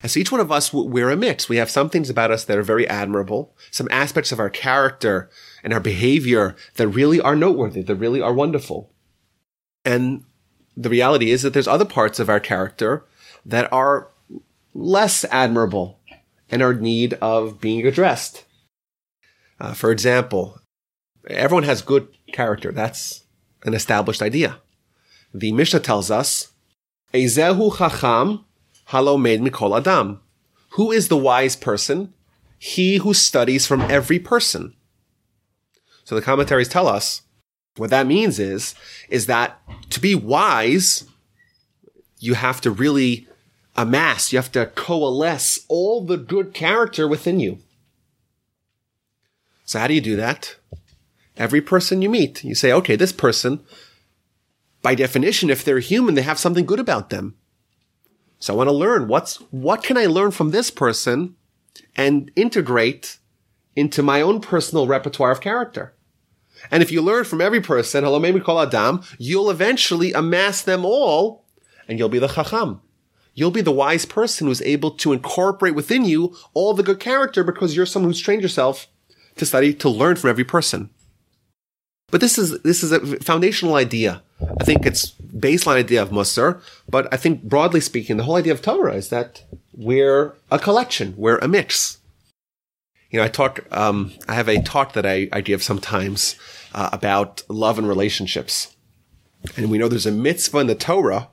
And 0.02 0.10
so 0.10 0.18
each 0.18 0.32
one 0.32 0.40
of 0.40 0.50
us, 0.50 0.72
we're 0.72 1.10
a 1.10 1.16
mix. 1.16 1.48
We 1.48 1.58
have 1.58 1.70
some 1.70 1.90
things 1.90 2.08
about 2.08 2.30
us 2.30 2.44
that 2.44 2.56
are 2.56 2.62
very 2.62 2.88
admirable, 2.88 3.54
some 3.70 3.88
aspects 3.90 4.32
of 4.32 4.40
our 4.40 4.48
character 4.48 5.28
and 5.62 5.72
our 5.72 5.80
behavior 5.80 6.56
that 6.76 6.88
really 6.88 7.20
are 7.20 7.36
noteworthy, 7.36 7.82
that 7.82 7.94
really 7.96 8.20
are 8.20 8.32
wonderful. 8.32 8.92
And 9.84 10.24
the 10.76 10.88
reality 10.88 11.30
is 11.30 11.42
that 11.42 11.52
there's 11.52 11.68
other 11.68 11.84
parts 11.84 12.18
of 12.18 12.30
our 12.30 12.40
character 12.40 13.04
that 13.44 13.70
are 13.72 14.08
less 14.72 15.24
admirable 15.26 16.00
and 16.50 16.62
are 16.62 16.72
in 16.72 16.80
need 16.80 17.14
of 17.14 17.60
being 17.60 17.86
addressed. 17.86 18.44
Uh, 19.60 19.74
for 19.74 19.90
example, 19.90 20.60
everyone 21.28 21.64
has 21.64 21.82
good 21.82 22.08
character. 22.32 22.72
That's 22.72 23.24
an 23.64 23.74
established 23.74 24.22
idea. 24.22 24.60
The 25.34 25.52
Mishnah 25.52 25.80
tells 25.80 26.10
us, 26.10 26.52
Ezehu 27.12 27.76
chacham 27.76 28.46
halomed 28.90 29.40
mikol 29.40 29.76
adam. 29.78 30.20
Who 30.70 30.92
is 30.92 31.08
the 31.08 31.16
wise 31.16 31.56
person? 31.56 32.12
He 32.58 32.96
who 32.96 33.14
studies 33.14 33.66
from 33.66 33.80
every 33.82 34.18
person. 34.18 34.74
So 36.04 36.14
the 36.14 36.22
commentaries 36.22 36.68
tell 36.68 36.86
us 36.86 37.22
what 37.76 37.90
that 37.90 38.06
means 38.06 38.38
is, 38.38 38.74
is 39.08 39.26
that 39.26 39.60
to 39.90 40.00
be 40.00 40.14
wise, 40.14 41.04
you 42.18 42.34
have 42.34 42.60
to 42.62 42.70
really 42.70 43.26
amass, 43.76 44.32
you 44.32 44.38
have 44.38 44.52
to 44.52 44.66
coalesce 44.66 45.64
all 45.68 46.04
the 46.04 46.16
good 46.16 46.52
character 46.52 47.08
within 47.08 47.40
you. 47.40 47.58
So 49.64 49.78
how 49.78 49.86
do 49.86 49.94
you 49.94 50.00
do 50.00 50.16
that? 50.16 50.56
Every 51.36 51.60
person 51.60 52.02
you 52.02 52.10
meet, 52.10 52.44
you 52.44 52.54
say, 52.54 52.72
okay, 52.72 52.96
this 52.96 53.12
person, 53.12 53.60
by 54.82 54.94
definition, 54.94 55.48
if 55.48 55.64
they're 55.64 55.78
human, 55.78 56.14
they 56.14 56.22
have 56.22 56.38
something 56.38 56.66
good 56.66 56.80
about 56.80 57.10
them. 57.10 57.36
So 58.40 58.54
I 58.54 58.56
want 58.56 58.68
to 58.68 58.72
learn 58.72 59.06
what's, 59.06 59.36
what 59.50 59.82
can 59.82 59.96
I 59.96 60.06
learn 60.06 60.30
from 60.30 60.50
this 60.50 60.70
person 60.70 61.36
and 61.94 62.30
integrate 62.34 63.18
into 63.76 64.02
my 64.02 64.22
own 64.22 64.40
personal 64.40 64.86
repertoire 64.86 65.30
of 65.30 65.40
character? 65.40 65.94
And 66.70 66.82
if 66.82 66.90
you 66.90 67.02
learn 67.02 67.24
from 67.24 67.40
every 67.40 67.60
person, 67.60 68.02
halomed 68.02 68.34
mikol 68.34 68.66
adam, 68.66 69.02
you'll 69.18 69.50
eventually 69.50 70.12
amass 70.12 70.62
them 70.62 70.84
all 70.84 71.44
and 71.86 71.98
you'll 71.98 72.08
be 72.08 72.18
the 72.18 72.28
chacham. 72.28 72.80
You'll 73.34 73.50
be 73.50 73.60
the 73.60 73.72
wise 73.72 74.04
person 74.04 74.46
who's 74.46 74.62
able 74.62 74.90
to 74.92 75.12
incorporate 75.12 75.74
within 75.74 76.04
you 76.04 76.34
all 76.52 76.74
the 76.74 76.82
good 76.82 77.00
character 77.00 77.44
because 77.44 77.76
you're 77.76 77.86
someone 77.86 78.10
who's 78.10 78.20
trained 78.20 78.42
yourself 78.42 78.88
to 79.36 79.46
study, 79.46 79.72
to 79.74 79.88
learn 79.88 80.16
from 80.16 80.30
every 80.30 80.44
person. 80.44 80.90
But 82.10 82.20
this 82.20 82.38
is, 82.38 82.60
this 82.62 82.82
is 82.82 82.90
a 82.90 83.16
foundational 83.20 83.76
idea. 83.76 84.22
I 84.58 84.64
think 84.64 84.84
it's 84.84 85.14
baseline 85.30 85.76
idea 85.76 86.02
of 86.02 86.10
Musar, 86.10 86.60
but 86.88 87.12
I 87.12 87.16
think 87.16 87.42
broadly 87.42 87.80
speaking, 87.80 88.16
the 88.16 88.24
whole 88.24 88.36
idea 88.36 88.52
of 88.52 88.62
Torah 88.62 88.94
is 88.94 89.08
that 89.08 89.44
we're 89.72 90.34
a 90.50 90.58
collection, 90.58 91.14
we're 91.16 91.38
a 91.38 91.48
mix. 91.48 91.98
You 93.10 93.18
know, 93.18 93.24
I 93.24 93.28
talk, 93.28 93.60
um, 93.72 94.12
I 94.28 94.34
have 94.34 94.48
a 94.48 94.62
talk 94.62 94.92
that 94.92 95.04
I, 95.04 95.28
I 95.32 95.40
give 95.40 95.62
sometimes 95.62 96.36
uh, 96.74 96.90
about 96.92 97.42
love 97.48 97.78
and 97.78 97.88
relationships. 97.88 98.76
And 99.56 99.70
we 99.70 99.78
know 99.78 99.88
there's 99.88 100.06
a 100.06 100.12
mitzvah 100.12 100.58
in 100.58 100.66
the 100.66 100.74
Torah 100.74 101.28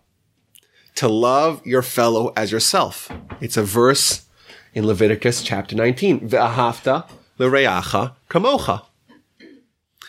to 0.96 1.08
love 1.08 1.66
your 1.66 1.84
fellow 1.84 2.34
as 2.36 2.52
yourself. 2.52 3.12
It's 3.40 3.58
a 3.58 3.64
verse 3.64 4.26
in 4.74 4.88
Leviticus 4.88 5.44
chapter 5.44 5.76
19. 5.76 6.30
Ve'ahavta 6.30 7.08
l'reacha 7.38 8.16
kamocha. 8.30 8.86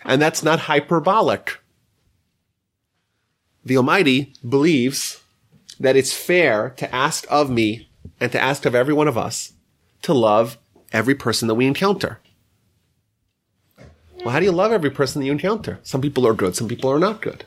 And 0.04 0.23
that's 0.23 0.42
not 0.42 0.61
hyperbolic. 0.61 1.59
The 3.69 3.77
Almighty 3.77 4.33
believes 4.49 5.21
that 5.79 5.95
it's 5.95 6.15
fair 6.15 6.71
to 6.79 6.95
ask 6.95 7.27
of 7.29 7.51
me 7.51 7.91
and 8.19 8.33
to 8.33 8.41
ask 8.41 8.65
of 8.65 8.75
every 8.75 8.95
one 8.95 9.09
of 9.09 9.19
us 9.19 9.53
to 10.01 10.15
love 10.15 10.57
every 10.91 11.15
person 11.15 11.49
that 11.49 11.55
we 11.55 11.67
encounter. 11.67 12.19
Well, 14.25 14.31
how 14.31 14.39
do 14.39 14.47
you 14.47 14.53
love 14.53 14.73
every 14.73 14.89
person 14.89 15.21
that 15.21 15.27
you 15.27 15.33
encounter? 15.33 15.81
Some 15.83 16.01
people 16.01 16.27
are 16.27 16.33
good, 16.33 16.57
some 16.57 16.67
people 16.67 16.91
are 16.91 16.99
not 16.99 17.21
good. 17.21 17.45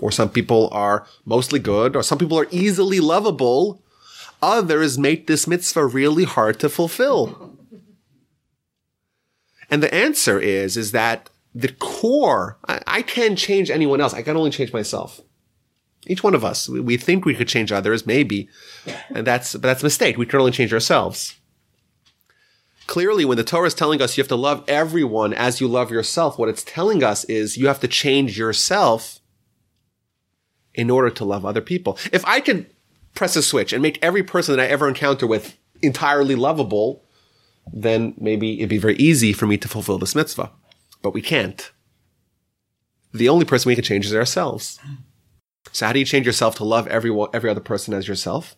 Or 0.00 0.10
some 0.10 0.30
people 0.30 0.70
are 0.72 1.06
mostly 1.26 1.58
good, 1.58 1.94
or 1.94 2.02
some 2.02 2.16
people 2.16 2.38
are 2.38 2.48
easily 2.50 3.00
lovable. 3.00 3.82
Others 4.40 4.96
make 4.96 5.26
this 5.26 5.46
mitzvah 5.46 5.84
really 5.84 6.24
hard 6.24 6.58
to 6.60 6.70
fulfill. 6.70 7.54
And 9.70 9.82
the 9.82 9.92
answer 9.92 10.40
is, 10.40 10.78
is 10.78 10.92
that 10.92 11.28
the 11.56 11.72
core, 11.72 12.58
I, 12.68 12.80
I 12.86 13.02
can't 13.02 13.38
change 13.38 13.70
anyone 13.70 14.00
else. 14.00 14.12
I 14.12 14.20
can 14.20 14.36
only 14.36 14.50
change 14.50 14.74
myself. 14.74 15.22
Each 16.06 16.22
one 16.22 16.34
of 16.34 16.44
us, 16.44 16.68
we, 16.68 16.80
we 16.80 16.98
think 16.98 17.24
we 17.24 17.34
could 17.34 17.48
change 17.48 17.72
others, 17.72 18.06
maybe. 18.06 18.48
And 19.08 19.26
that's, 19.26 19.54
but 19.54 19.62
that's 19.62 19.82
a 19.82 19.86
mistake. 19.86 20.18
We 20.18 20.26
can 20.26 20.38
only 20.38 20.52
change 20.52 20.74
ourselves. 20.74 21.36
Clearly, 22.86 23.24
when 23.24 23.38
the 23.38 23.42
Torah 23.42 23.66
is 23.66 23.74
telling 23.74 24.02
us 24.02 24.16
you 24.16 24.22
have 24.22 24.28
to 24.28 24.36
love 24.36 24.64
everyone 24.68 25.32
as 25.32 25.60
you 25.60 25.66
love 25.66 25.90
yourself, 25.90 26.38
what 26.38 26.50
it's 26.50 26.62
telling 26.62 27.02
us 27.02 27.24
is 27.24 27.56
you 27.56 27.68
have 27.68 27.80
to 27.80 27.88
change 27.88 28.38
yourself 28.38 29.20
in 30.74 30.90
order 30.90 31.08
to 31.08 31.24
love 31.24 31.46
other 31.46 31.62
people. 31.62 31.98
If 32.12 32.24
I 32.26 32.40
could 32.40 32.66
press 33.14 33.34
a 33.34 33.42
switch 33.42 33.72
and 33.72 33.82
make 33.82 33.98
every 34.02 34.22
person 34.22 34.54
that 34.54 34.62
I 34.62 34.68
ever 34.68 34.86
encounter 34.86 35.26
with 35.26 35.56
entirely 35.80 36.34
lovable, 36.34 37.02
then 37.72 38.14
maybe 38.18 38.58
it'd 38.58 38.68
be 38.68 38.78
very 38.78 38.96
easy 38.96 39.32
for 39.32 39.46
me 39.46 39.56
to 39.56 39.68
fulfill 39.68 39.98
this 39.98 40.14
mitzvah. 40.14 40.52
But 41.06 41.14
we 41.14 41.22
can't. 41.22 41.70
The 43.14 43.28
only 43.28 43.44
person 43.44 43.68
we 43.68 43.76
can 43.76 43.84
change 43.84 44.06
is 44.06 44.12
ourselves. 44.12 44.80
So 45.70 45.86
how 45.86 45.92
do 45.92 46.00
you 46.00 46.04
change 46.04 46.26
yourself 46.26 46.56
to 46.56 46.64
love 46.64 46.88
every, 46.88 47.16
every 47.32 47.48
other 47.48 47.60
person 47.60 47.94
as 47.94 48.08
yourself? 48.08 48.56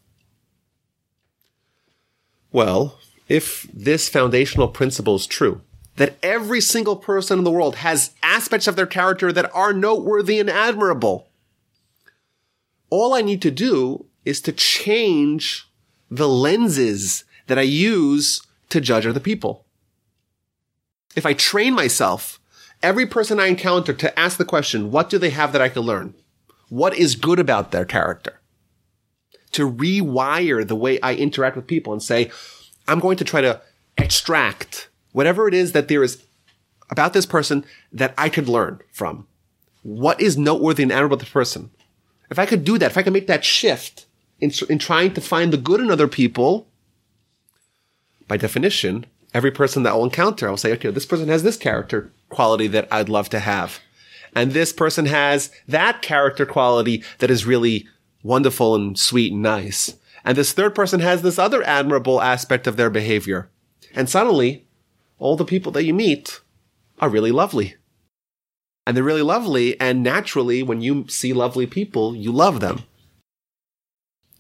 Well, 2.51 2.99
if 3.29 3.67
this 3.71 4.09
foundational 4.09 4.69
principle 4.69 5.15
is 5.15 5.27
true, 5.27 5.61
that 5.97 6.17
every 6.23 6.63
single 6.63 6.97
person 6.97 7.37
in 7.37 7.45
the 7.45 7.51
world 7.51 7.77
has 7.77 8.15
aspects 8.23 8.67
of 8.67 8.77
their 8.77 8.87
character 8.87 9.31
that 9.31 9.55
are 9.55 9.75
noteworthy 9.75 10.41
and 10.41 10.49
admirable, 10.49 11.29
all 12.89 13.13
I 13.13 13.21
need 13.21 13.43
to 13.43 13.51
do 13.51 14.07
is 14.25 14.41
to 14.41 14.53
change 14.53 15.69
the 16.11 16.31
lenses 16.31 17.25
that 17.47 17.59
I 17.59 17.63
use 17.63 18.41
to 18.71 18.81
judge 18.81 19.07
other 19.07 19.21
people. 19.21 19.67
If 21.17 21.27
I 21.27 21.33
train 21.33 21.75
myself, 21.75 22.38
every 22.83 23.07
person 23.07 23.41
I 23.41 23.47
encounter 23.47 23.93
to 23.93 24.19
ask 24.19 24.37
the 24.37 24.45
question, 24.45 24.91
what 24.91 25.11
do 25.11 25.19
they 25.19 25.31
have 25.31 25.53
that 25.53 25.63
I 25.63 25.69
can 25.69 25.83
learn? 25.83 26.15
What 26.69 26.97
is 26.97 27.15
good 27.15 27.39
about 27.39 27.73
their 27.73 27.85
character? 27.85 28.41
To 29.53 29.71
rewire 29.71 30.67
the 30.67 30.77
way 30.77 31.01
I 31.01 31.15
interact 31.15 31.57
with 31.57 31.67
people 31.67 31.93
and 31.93 32.03
say, 32.03 32.31
I'm 32.87 33.01
going 33.01 33.17
to 33.17 33.25
try 33.25 33.41
to 33.41 33.61
extract 33.97 34.89
whatever 35.13 35.49
it 35.49 35.55
is 35.55 35.73
that 35.73 35.89
there 35.89 36.03
is 36.03 36.23
about 36.91 37.13
this 37.13 37.27
person 37.27 37.65
that 37.93 38.15
I 38.17 38.29
could 38.29 38.49
learn 38.49 38.81
from. 38.93 39.27
What 39.83 40.21
is 40.21 40.37
noteworthy 40.37 40.83
and 40.83 40.93
admirable 40.93 41.15
about 41.15 41.27
the 41.27 41.33
person? 41.33 41.71
If 42.31 42.39
I 42.39 42.47
could 42.47 42.65
do 42.65 42.79
that, 42.79 42.91
if 42.91 42.99
I 42.99 43.03
could 43.03 43.13
make 43.13 43.27
that 43.27 43.45
shift 43.45 44.07
in, 44.41 44.53
in 44.69 44.79
trying 44.79 45.15
to 45.15 45.21
find 45.21 45.53
the 45.53 45.57
good 45.57 45.81
in 45.81 45.91
other 45.91 46.09
people, 46.09 46.69
by 48.27 48.37
definition, 48.37 49.07
every 49.35 49.51
person 49.51 49.83
that 49.83 49.91
I'll 49.91 50.05
encounter, 50.05 50.49
I'll 50.49 50.57
say, 50.57 50.73
okay, 50.73 50.91
this 50.91 51.07
person 51.07 51.29
has 51.29 51.43
this 51.43 51.57
character 51.57 52.11
quality 52.29 52.67
that 52.69 52.89
I'd 52.91 53.09
love 53.09 53.29
to 53.31 53.41
have. 53.41 53.81
And 54.35 54.53
this 54.53 54.73
person 54.73 55.07
has 55.07 55.51
that 55.67 56.03
character 56.03 56.47
quality 56.47 57.03
that 57.19 57.31
is 57.31 57.47
really 57.47 57.87
wonderful 58.23 58.75
and 58.75 58.99
sweet 58.99 59.33
and 59.33 59.43
nice. 59.43 59.97
And 60.25 60.37
this 60.37 60.53
third 60.53 60.75
person 60.75 61.01
has 61.01 61.23
this 61.23 61.39
other 61.39 61.63
admirable 61.63 62.21
aspect 62.21 62.67
of 62.67 62.77
their 62.77 62.91
behavior. 62.91 63.49
And 63.95 64.09
suddenly, 64.09 64.67
all 65.19 65.37
the 65.37 65.45
people 65.45 65.73
that 65.73 65.85
you 65.85 65.95
meet 65.95 66.41
are 67.01 67.09
really 67.09 67.33
lovely. 67.33 67.77
And 68.87 68.97
they're 68.97 69.05
really 69.05 69.23
lovely. 69.23 69.79
And 69.81 70.03
naturally, 70.03 70.63
when 70.63 70.81
you 70.81 71.07
see 71.09 71.33
lovely 71.33 71.67
people, 71.67 72.15
you 72.17 72.33
love 72.33 72.61
them. 72.61 72.83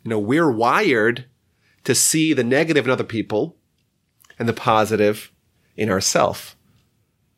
You 0.04 0.10
know, 0.10 0.18
we're 0.18 0.50
wired 0.50 1.26
to 1.84 1.94
see 1.94 2.32
the 2.32 2.44
negative 2.44 2.84
in 2.86 2.90
other 2.90 3.04
people 3.04 3.57
and 4.38 4.48
the 4.48 4.52
positive 4.52 5.30
in 5.76 5.90
ourself. 5.90 6.56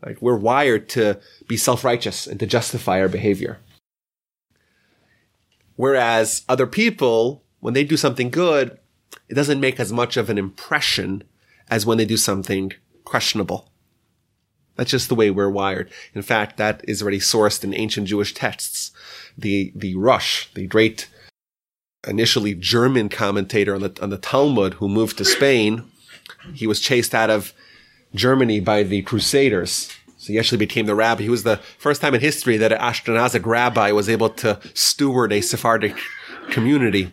Like 0.04 0.20
we're 0.20 0.36
wired 0.36 0.88
to 0.90 1.20
be 1.46 1.56
self-righteous 1.56 2.26
and 2.26 2.40
to 2.40 2.46
justify 2.46 3.00
our 3.00 3.08
behavior. 3.08 3.58
Whereas 5.76 6.44
other 6.48 6.66
people, 6.66 7.42
when 7.60 7.74
they 7.74 7.84
do 7.84 7.96
something 7.96 8.30
good, 8.30 8.78
it 9.28 9.34
doesn't 9.34 9.60
make 9.60 9.80
as 9.80 9.92
much 9.92 10.16
of 10.16 10.28
an 10.28 10.38
impression 10.38 11.24
as 11.68 11.86
when 11.86 11.98
they 11.98 12.04
do 12.04 12.16
something 12.16 12.72
questionable. 13.04 13.70
That's 14.76 14.90
just 14.90 15.08
the 15.08 15.14
way 15.14 15.30
we're 15.30 15.50
wired. 15.50 15.90
In 16.14 16.22
fact, 16.22 16.56
that 16.56 16.82
is 16.88 17.02
already 17.02 17.18
sourced 17.18 17.62
in 17.64 17.74
ancient 17.74 18.08
Jewish 18.08 18.32
texts. 18.34 18.92
The, 19.36 19.72
the 19.74 19.94
Rosh, 19.94 20.46
the 20.54 20.66
great 20.66 21.08
initially 22.08 22.54
German 22.54 23.08
commentator 23.08 23.74
on 23.74 23.82
the, 23.82 23.98
on 24.00 24.10
the 24.10 24.16
Talmud 24.16 24.74
who 24.74 24.88
moved 24.88 25.18
to 25.18 25.24
Spain, 25.24 25.84
he 26.54 26.66
was 26.66 26.80
chased 26.80 27.14
out 27.14 27.30
of 27.30 27.52
Germany 28.14 28.60
by 28.60 28.82
the 28.82 29.02
Crusaders. 29.02 29.90
So 30.16 30.32
he 30.32 30.38
actually 30.38 30.58
became 30.58 30.86
the 30.86 30.94
rabbi. 30.94 31.22
He 31.22 31.30
was 31.30 31.44
the 31.44 31.56
first 31.78 32.02
time 32.02 32.14
in 32.14 32.20
history 32.20 32.58
that 32.58 32.72
an 32.72 32.78
Ashkenazic 32.78 33.46
rabbi 33.46 33.92
was 33.92 34.08
able 34.08 34.28
to 34.30 34.60
steward 34.74 35.32
a 35.32 35.40
Sephardic 35.40 35.96
community. 36.50 37.12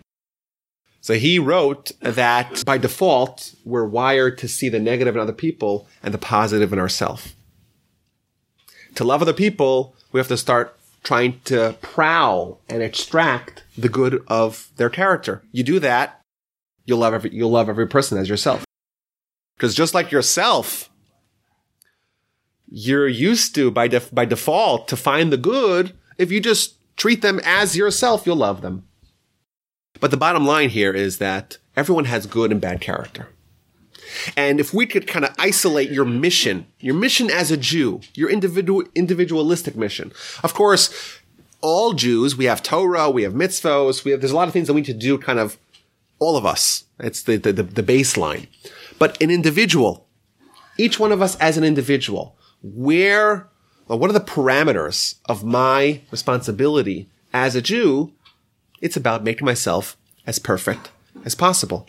So 0.99 1.13
he 1.13 1.39
wrote 1.39 1.91
that 2.01 2.65
by 2.65 2.77
default, 2.77 3.55
we're 3.63 3.85
wired 3.85 4.37
to 4.39 4.47
see 4.49 4.67
the 4.67 4.79
negative 4.79 5.15
in 5.15 5.21
other 5.21 5.31
people 5.31 5.87
and 6.03 6.13
the 6.13 6.17
positive 6.17 6.73
in 6.73 6.79
ourselves. 6.79 7.33
To 8.95 9.05
love 9.05 9.21
other 9.21 9.31
people, 9.31 9.95
we 10.11 10.19
have 10.19 10.27
to 10.27 10.35
start 10.35 10.77
trying 11.03 11.39
to 11.45 11.77
prowl 11.81 12.59
and 12.67 12.83
extract 12.83 13.63
the 13.77 13.87
good 13.87 14.21
of 14.27 14.69
their 14.75 14.89
character. 14.89 15.43
You 15.53 15.63
do 15.63 15.79
that, 15.79 16.19
you'll 16.83 16.99
love 16.99 17.13
every, 17.13 17.33
you'll 17.33 17.51
love 17.51 17.69
every 17.69 17.87
person 17.87 18.17
as 18.17 18.27
yourself. 18.27 18.65
Because 19.57 19.73
just 19.73 19.93
like 19.95 20.11
yourself, 20.11 20.89
you're 22.69 23.07
used 23.07 23.55
to 23.55 23.71
by 23.71 23.87
def- 23.87 24.13
by 24.13 24.23
default 24.25 24.87
to 24.89 24.95
find 24.95 25.31
the 25.31 25.37
good. 25.37 25.93
If 26.17 26.31
you 26.31 26.39
just 26.39 26.75
treat 26.95 27.21
them 27.21 27.41
as 27.43 27.75
yourself, 27.75 28.25
you'll 28.25 28.35
love 28.35 28.61
them. 28.61 28.87
But 29.99 30.11
the 30.11 30.17
bottom 30.17 30.45
line 30.45 30.69
here 30.69 30.93
is 30.93 31.17
that 31.17 31.57
everyone 31.75 32.05
has 32.05 32.27
good 32.27 32.51
and 32.51 32.61
bad 32.61 32.81
character. 32.81 33.29
And 34.35 34.59
if 34.59 34.73
we 34.73 34.85
could 34.85 35.07
kind 35.07 35.25
of 35.25 35.33
isolate 35.37 35.89
your 35.89 36.05
mission, 36.05 36.67
your 36.79 36.95
mission 36.95 37.29
as 37.29 37.51
a 37.51 37.57
Jew, 37.57 38.01
your 38.13 38.29
individual, 38.29 38.83
individualistic 38.95 39.75
mission. 39.75 40.11
Of 40.43 40.53
course, 40.53 41.19
all 41.61 41.93
Jews, 41.93 42.37
we 42.37 42.45
have 42.45 42.63
Torah, 42.63 43.09
we 43.09 43.23
have 43.23 43.33
mitzvos, 43.33 44.03
we 44.03 44.11
have, 44.11 44.21
there's 44.21 44.31
a 44.31 44.35
lot 44.35 44.47
of 44.47 44.53
things 44.53 44.67
that 44.67 44.73
we 44.73 44.81
need 44.81 44.87
to 44.87 44.93
do 44.93 45.17
kind 45.17 45.39
of 45.39 45.57
all 46.19 46.37
of 46.37 46.45
us. 46.45 46.85
It's 46.99 47.23
the, 47.23 47.37
the, 47.37 47.51
the 47.51 47.83
baseline. 47.83 48.47
But 48.99 49.21
an 49.21 49.29
individual, 49.29 50.07
each 50.77 50.99
one 50.99 51.11
of 51.11 51.21
us 51.21 51.35
as 51.37 51.57
an 51.57 51.63
individual, 51.63 52.35
where, 52.61 53.49
well, 53.87 53.99
what 53.99 54.09
are 54.09 54.13
the 54.13 54.19
parameters 54.19 55.15
of 55.25 55.43
my 55.43 56.01
responsibility 56.11 57.09
as 57.33 57.55
a 57.55 57.61
Jew? 57.61 58.13
It's 58.81 58.97
about 58.97 59.23
making 59.23 59.45
myself 59.45 59.97
as 60.25 60.39
perfect 60.39 60.91
as 61.25 61.35
possible. 61.35 61.87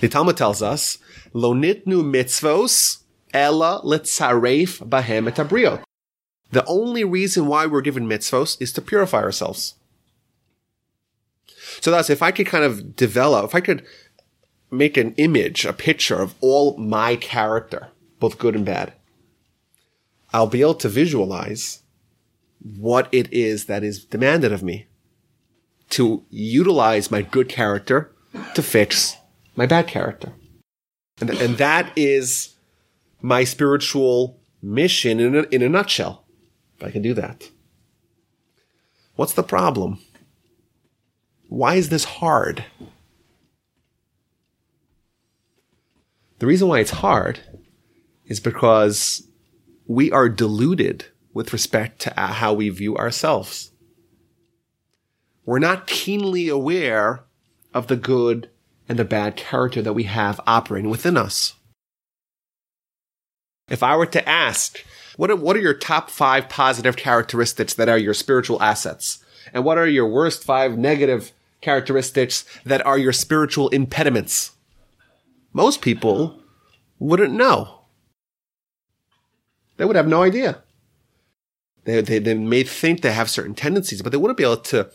The 0.00 0.08
Talmud 0.08 0.36
tells 0.36 0.62
us, 0.62 0.98
Lo 1.32 1.52
nitnu 1.52 2.02
mitzvos 2.04 3.02
ella 3.32 3.80
letzaref 3.84 4.88
bahem 4.88 5.26
et 5.26 5.84
The 6.52 6.64
only 6.66 7.02
reason 7.04 7.46
why 7.46 7.66
we're 7.66 7.80
given 7.80 8.08
mitzvos 8.08 8.60
is 8.60 8.72
to 8.72 8.82
purify 8.82 9.22
ourselves. 9.22 9.74
So 11.80 11.90
that's 11.90 12.10
if 12.10 12.22
I 12.22 12.30
could 12.30 12.46
kind 12.46 12.64
of 12.64 12.94
develop, 12.94 13.46
if 13.46 13.54
I 13.54 13.60
could 13.60 13.84
make 14.76 14.96
an 14.96 15.14
image, 15.16 15.64
a 15.64 15.72
picture 15.72 16.20
of 16.20 16.34
all 16.40 16.76
my 16.76 17.16
character, 17.16 17.88
both 18.20 18.38
good 18.38 18.54
and 18.54 18.64
bad, 18.64 18.92
I'll 20.32 20.46
be 20.46 20.62
able 20.62 20.74
to 20.74 20.88
visualize 20.88 21.82
what 22.60 23.08
it 23.12 23.32
is 23.32 23.66
that 23.66 23.84
is 23.84 24.04
demanded 24.04 24.52
of 24.52 24.62
me 24.62 24.86
to 25.90 26.24
utilize 26.30 27.10
my 27.10 27.22
good 27.22 27.48
character 27.48 28.10
to 28.54 28.62
fix 28.62 29.16
my 29.54 29.66
bad 29.66 29.86
character. 29.86 30.32
And, 31.20 31.30
and 31.30 31.56
that 31.58 31.92
is 31.94 32.54
my 33.20 33.44
spiritual 33.44 34.40
mission 34.60 35.20
in 35.20 35.36
a, 35.36 35.42
in 35.50 35.62
a 35.62 35.68
nutshell. 35.68 36.24
If 36.76 36.84
I 36.84 36.90
can 36.90 37.02
do 37.02 37.14
that. 37.14 37.48
What's 39.14 39.34
the 39.34 39.44
problem? 39.44 40.00
Why 41.48 41.76
is 41.76 41.88
this 41.88 42.04
hard? 42.04 42.64
The 46.38 46.46
reason 46.46 46.68
why 46.68 46.80
it's 46.80 46.90
hard 46.90 47.40
is 48.26 48.40
because 48.40 49.28
we 49.86 50.10
are 50.10 50.28
deluded 50.28 51.06
with 51.32 51.52
respect 51.52 52.00
to 52.00 52.10
how 52.16 52.52
we 52.52 52.68
view 52.70 52.96
ourselves. 52.96 53.70
We're 55.44 55.58
not 55.58 55.86
keenly 55.86 56.48
aware 56.48 57.24
of 57.72 57.88
the 57.88 57.96
good 57.96 58.50
and 58.88 58.98
the 58.98 59.04
bad 59.04 59.36
character 59.36 59.82
that 59.82 59.92
we 59.92 60.04
have 60.04 60.40
operating 60.46 60.90
within 60.90 61.16
us. 61.16 61.54
If 63.68 63.82
I 63.82 63.96
were 63.96 64.06
to 64.06 64.28
ask, 64.28 64.84
what 65.16 65.30
are, 65.30 65.36
what 65.36 65.56
are 65.56 65.60
your 65.60 65.74
top 65.74 66.10
five 66.10 66.48
positive 66.48 66.96
characteristics 66.96 67.74
that 67.74 67.88
are 67.88 67.98
your 67.98 68.14
spiritual 68.14 68.62
assets? 68.62 69.24
And 69.52 69.64
what 69.64 69.78
are 69.78 69.86
your 69.86 70.08
worst 70.08 70.44
five 70.44 70.76
negative 70.76 71.32
characteristics 71.60 72.44
that 72.64 72.84
are 72.84 72.98
your 72.98 73.12
spiritual 73.12 73.68
impediments? 73.70 74.52
Most 75.54 75.80
people 75.80 76.42
wouldn't 76.98 77.32
know. 77.32 77.86
They 79.78 79.86
would 79.86 79.96
have 79.96 80.08
no 80.08 80.22
idea. 80.22 80.62
They, 81.84 82.02
they, 82.02 82.18
they 82.18 82.34
may 82.34 82.64
think 82.64 83.00
they 83.00 83.12
have 83.12 83.30
certain 83.30 83.54
tendencies, 83.54 84.02
but 84.02 84.12
they 84.12 84.18
wouldn't 84.18 84.36
be 84.36 84.44
able 84.44 84.58
to 84.58 84.90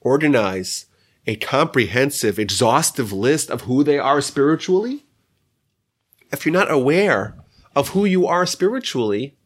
organize 0.00 0.86
a 1.26 1.36
comprehensive, 1.36 2.38
exhaustive 2.38 3.12
list 3.12 3.48
of 3.48 3.62
who 3.62 3.82
they 3.82 3.98
are 3.98 4.20
spiritually, 4.20 5.06
if 6.30 6.44
you're 6.44 6.52
not 6.52 6.70
aware 6.70 7.36
of 7.74 7.90
who 7.90 8.04
you 8.04 8.26
are 8.26 8.44
spiritually, 8.44 9.36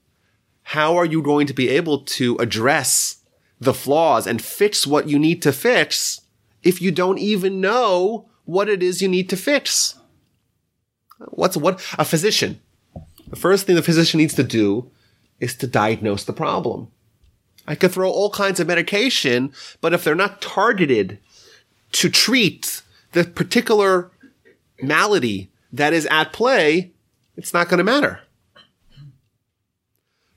how 0.62 0.96
are 0.96 1.04
you 1.04 1.22
going 1.22 1.46
to 1.46 1.54
be 1.54 1.68
able 1.68 2.00
to 2.02 2.36
address 2.36 3.22
the 3.60 3.74
flaws 3.74 4.26
and 4.26 4.42
fix 4.42 4.86
what 4.86 5.08
you 5.08 5.18
need 5.18 5.42
to 5.42 5.52
fix 5.52 6.22
if 6.62 6.82
you 6.82 6.90
don't 6.90 7.18
even 7.18 7.60
know 7.60 8.27
what 8.48 8.70
it 8.70 8.82
is 8.82 9.02
you 9.02 9.08
need 9.08 9.28
to 9.28 9.36
fix? 9.36 9.96
What's 11.18 11.54
what 11.54 11.84
a 11.98 12.04
physician? 12.06 12.62
The 13.28 13.36
first 13.36 13.66
thing 13.66 13.76
the 13.76 13.82
physician 13.82 14.16
needs 14.16 14.32
to 14.36 14.42
do 14.42 14.90
is 15.38 15.54
to 15.56 15.66
diagnose 15.66 16.24
the 16.24 16.32
problem. 16.32 16.88
I 17.66 17.74
could 17.74 17.92
throw 17.92 18.10
all 18.10 18.30
kinds 18.30 18.58
of 18.58 18.66
medication, 18.66 19.52
but 19.82 19.92
if 19.92 20.02
they're 20.02 20.14
not 20.14 20.40
targeted 20.40 21.18
to 21.92 22.08
treat 22.08 22.80
the 23.12 23.24
particular 23.24 24.10
malady 24.80 25.50
that 25.70 25.92
is 25.92 26.06
at 26.06 26.32
play, 26.32 26.92
it's 27.36 27.52
not 27.52 27.68
going 27.68 27.78
to 27.78 27.84
matter. 27.84 28.20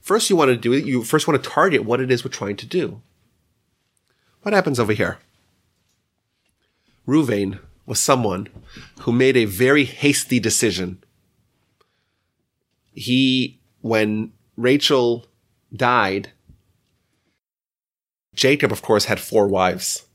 First, 0.02 0.30
you 0.30 0.36
want 0.36 0.50
to 0.50 0.58
do 0.58 0.74
it. 0.74 0.84
You 0.84 1.06
first 1.06 1.30
want 1.30 1.41
to 1.41 1.50
target 1.50 1.86
what 1.86 2.02
it 2.02 2.12
is 2.12 2.26
we're 2.26 2.32
trying 2.32 2.58
to 2.58 2.65
do. 2.65 3.02
What 4.41 4.54
happens 4.54 4.82
over 4.82 4.91
here? 4.91 5.17
Ruvain 7.08 7.60
was 7.92 8.00
someone 8.00 8.48
who 9.02 9.12
made 9.12 9.36
a 9.36 9.44
very 9.44 9.84
hasty 9.84 10.40
decision. 10.40 11.04
He, 12.94 13.60
when 13.82 14.32
Rachel 14.56 15.28
died, 15.76 16.32
Jacob, 18.34 18.72
of 18.72 18.82
course, 18.82 19.04
had 19.04 19.20
four 19.20 19.46
wives. 19.46 20.06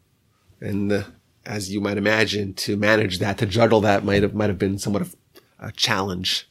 And 0.59 0.91
uh, 0.91 1.03
as 1.45 1.71
you 1.71 1.83
might 1.83 1.99
imagine, 1.99 2.55
to 2.55 2.79
manage 2.79 3.19
that, 3.19 3.37
to 3.39 3.45
juggle 3.45 3.83
that 3.83 4.07
might 4.07 4.23
have, 4.23 4.33
might 4.33 4.49
have 4.49 4.59
been 4.59 4.79
somewhat 4.79 5.03
of 5.03 5.15
a 5.59 5.71
challenge. 5.71 6.49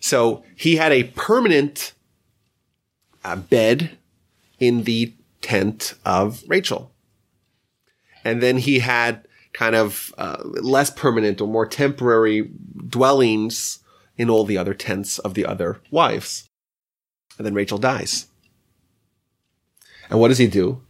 So 0.00 0.44
he 0.56 0.76
had 0.76 0.92
a 0.92 1.04
permanent 1.04 1.92
uh, 3.22 3.36
bed 3.36 3.98
in 4.58 4.84
the 4.84 5.12
tent 5.42 5.92
of 6.06 6.42
Rachel. 6.46 6.90
And 8.24 8.42
then 8.42 8.56
he 8.56 8.78
had 8.78 9.27
kind 9.58 9.74
of 9.74 10.14
uh, 10.18 10.42
less 10.44 10.90
permanent 10.90 11.40
or 11.40 11.48
more 11.48 11.66
temporary 11.66 12.50
dwellings 12.86 13.80
in 14.16 14.30
all 14.30 14.44
the 14.44 14.58
other 14.58 14.74
tents 14.74 15.18
of 15.18 15.34
the 15.34 15.44
other 15.44 15.80
wives. 15.90 16.48
And 17.36 17.46
then 17.46 17.54
Rachel 17.54 17.78
dies. 17.78 18.26
And 20.10 20.18
what 20.18 20.28
does 20.28 20.38
he 20.38 20.46
do? 20.46 20.82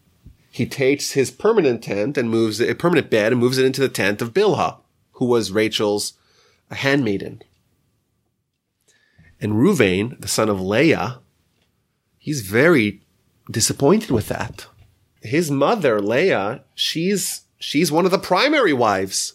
he 0.59 0.67
takes 0.67 1.13
his 1.13 1.31
permanent 1.31 1.85
tent 1.85 2.19
and 2.19 2.29
moves 2.29 2.61
a 2.61 2.75
permanent 2.75 3.11
bed 3.11 3.33
and 3.33 3.41
moves 3.41 3.59
it 3.59 3.65
into 3.65 3.81
the 3.81 3.89
tent 3.89 4.21
of 4.21 4.35
Bilhah, 4.35 4.79
who 5.13 5.25
was 5.25 5.53
Rachel's 5.53 6.15
handmaiden. 6.71 7.43
And 9.41 9.53
Ruvain, 9.53 10.21
the 10.21 10.27
son 10.27 10.49
of 10.49 10.61
Leah, 10.61 11.21
he's 12.19 12.41
very 12.41 13.03
disappointed 13.49 14.11
with 14.11 14.27
that. 14.29 14.67
His 15.23 15.49
mother, 15.49 16.01
Leah, 16.01 16.65
she's, 16.75 17.43
she's 17.59 17.93
one 17.93 18.05
of 18.05 18.11
the 18.11 18.19
primary 18.19 18.73
wives. 18.73 19.35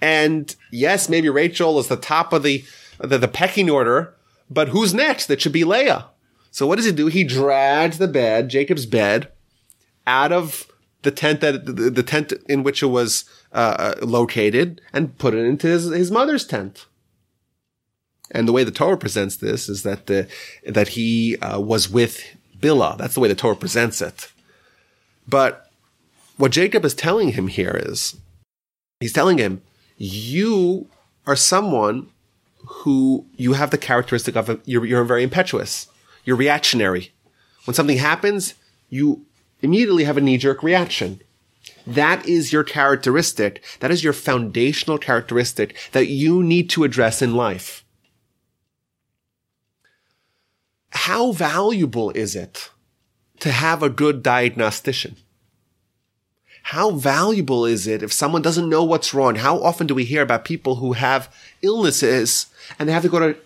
And 0.00 0.54
yes, 0.70 1.08
maybe 1.08 1.28
Rachel 1.28 1.78
is 1.78 1.88
the 1.88 1.96
top 1.96 2.32
of 2.32 2.42
the, 2.42 2.64
the, 2.98 3.18
the 3.18 3.28
pecking 3.28 3.68
order, 3.68 4.14
But 4.50 4.68
who's 4.68 4.92
next? 4.92 5.26
That 5.26 5.40
should 5.40 5.52
be 5.52 5.64
Leah. 5.64 6.06
So 6.50 6.66
what 6.66 6.76
does 6.76 6.84
he 6.84 6.92
do? 6.92 7.06
He 7.06 7.22
drags 7.22 7.98
the 7.98 8.08
bed, 8.08 8.48
Jacob's 8.48 8.84
bed, 8.84 9.30
out 10.06 10.32
of 10.32 10.66
the 11.02 11.12
tent 11.12 11.40
that 11.40 11.64
the, 11.64 11.72
the 11.72 12.02
tent 12.02 12.32
in 12.48 12.64
which 12.64 12.82
it 12.82 12.86
was 12.86 13.24
uh, 13.52 13.94
uh, 14.00 14.04
located, 14.04 14.80
and 14.92 15.16
put 15.16 15.34
it 15.34 15.44
into 15.44 15.68
his, 15.68 15.84
his 15.84 16.10
mother's 16.10 16.44
tent. 16.44 16.86
And 18.32 18.46
the 18.46 18.52
way 18.52 18.64
the 18.64 18.70
Torah 18.70 18.98
presents 18.98 19.36
this 19.36 19.68
is 19.68 19.82
that 19.84 20.06
the 20.06 20.28
that 20.66 20.88
he 20.88 21.36
uh, 21.38 21.60
was 21.60 21.88
with 21.88 22.22
Bilhah. 22.58 22.98
That's 22.98 23.14
the 23.14 23.20
way 23.20 23.28
the 23.28 23.34
Torah 23.34 23.56
presents 23.56 24.02
it. 24.02 24.32
But 25.26 25.69
what 26.40 26.52
Jacob 26.52 26.84
is 26.84 26.94
telling 26.94 27.32
him 27.32 27.48
here 27.48 27.78
is, 27.84 28.16
he's 28.98 29.12
telling 29.12 29.38
him, 29.38 29.62
you 29.96 30.88
are 31.26 31.36
someone 31.36 32.08
who 32.66 33.26
you 33.36 33.52
have 33.52 33.70
the 33.70 33.78
characteristic 33.78 34.36
of 34.36 34.48
a, 34.48 34.58
you're, 34.64 34.86
you're 34.86 35.04
very 35.04 35.22
impetuous. 35.22 35.86
You're 36.24 36.36
reactionary. 36.36 37.12
When 37.64 37.74
something 37.74 37.98
happens, 37.98 38.54
you 38.88 39.26
immediately 39.60 40.04
have 40.04 40.16
a 40.16 40.20
knee 40.20 40.38
jerk 40.38 40.62
reaction. 40.62 41.20
That 41.86 42.26
is 42.26 42.52
your 42.52 42.64
characteristic. 42.64 43.62
That 43.80 43.90
is 43.90 44.02
your 44.02 44.12
foundational 44.12 44.98
characteristic 44.98 45.76
that 45.92 46.08
you 46.08 46.42
need 46.42 46.70
to 46.70 46.84
address 46.84 47.20
in 47.20 47.34
life. 47.34 47.84
How 50.90 51.32
valuable 51.32 52.10
is 52.10 52.34
it 52.34 52.70
to 53.40 53.52
have 53.52 53.82
a 53.82 53.90
good 53.90 54.22
diagnostician? 54.22 55.16
How 56.62 56.92
valuable 56.92 57.64
is 57.64 57.86
it 57.86 58.02
if 58.02 58.12
someone 58.12 58.42
doesn't 58.42 58.68
know 58.68 58.84
what's 58.84 59.14
wrong? 59.14 59.36
How 59.36 59.62
often 59.62 59.86
do 59.86 59.94
we 59.94 60.04
hear 60.04 60.22
about 60.22 60.44
people 60.44 60.76
who 60.76 60.92
have 60.92 61.34
illnesses 61.62 62.46
and 62.78 62.88
they 62.88 62.92
have 62.92 63.02
to 63.02 63.08
go 63.08 63.18
to 63.18 63.38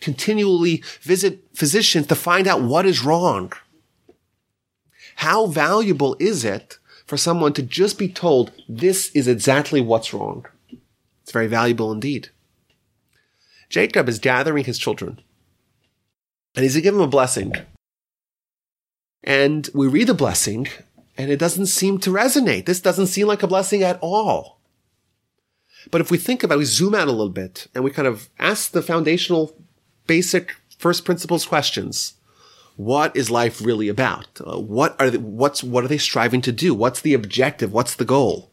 continually 0.00 0.82
visit 1.00 1.44
physicians 1.54 2.06
to 2.08 2.14
find 2.14 2.46
out 2.46 2.62
what 2.62 2.86
is 2.86 3.04
wrong? 3.04 3.52
How 5.16 5.46
valuable 5.46 6.16
is 6.18 6.44
it 6.44 6.78
for 7.06 7.16
someone 7.16 7.52
to 7.54 7.62
just 7.62 7.98
be 7.98 8.08
told 8.08 8.52
this 8.68 9.10
is 9.10 9.28
exactly 9.28 9.80
what's 9.80 10.12
wrong? 10.12 10.46
It's 11.22 11.32
very 11.32 11.46
valuable 11.46 11.92
indeed. 11.92 12.28
Jacob 13.70 14.08
is 14.08 14.18
gathering 14.18 14.64
his 14.64 14.78
children 14.78 15.20
and 16.54 16.62
he's 16.62 16.74
to 16.74 16.80
give 16.80 16.94
them 16.94 17.02
a 17.02 17.08
blessing. 17.08 17.52
And 19.22 19.68
we 19.74 19.86
read 19.86 20.06
the 20.06 20.14
blessing 20.14 20.68
and 21.16 21.30
it 21.30 21.38
doesn't 21.38 21.66
seem 21.66 21.98
to 21.98 22.10
resonate. 22.10 22.66
This 22.66 22.80
doesn't 22.80 23.06
seem 23.08 23.26
like 23.26 23.42
a 23.42 23.48
blessing 23.48 23.82
at 23.82 23.98
all. 24.00 24.58
But 25.90 26.00
if 26.00 26.10
we 26.10 26.18
think 26.18 26.42
about, 26.42 26.56
it, 26.56 26.58
we 26.58 26.64
zoom 26.64 26.94
out 26.94 27.08
a 27.08 27.12
little 27.12 27.28
bit 27.30 27.68
and 27.74 27.84
we 27.84 27.90
kind 27.90 28.08
of 28.08 28.28
ask 28.38 28.72
the 28.72 28.82
foundational, 28.82 29.56
basic 30.06 30.54
first 30.78 31.04
principles 31.04 31.46
questions. 31.46 32.14
What 32.76 33.16
is 33.16 33.30
life 33.30 33.64
really 33.64 33.88
about? 33.88 34.26
Uh, 34.44 34.58
what 34.58 35.00
are 35.00 35.10
they, 35.10 35.18
what's, 35.18 35.64
what 35.64 35.84
are 35.84 35.88
they 35.88 35.98
striving 35.98 36.42
to 36.42 36.52
do? 36.52 36.74
What's 36.74 37.00
the 37.00 37.14
objective? 37.14 37.72
What's 37.72 37.94
the 37.94 38.04
goal? 38.04 38.50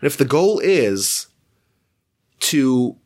And 0.00 0.06
if 0.06 0.16
the 0.16 0.24
goal 0.24 0.58
is 0.60 1.26
to 2.40 2.96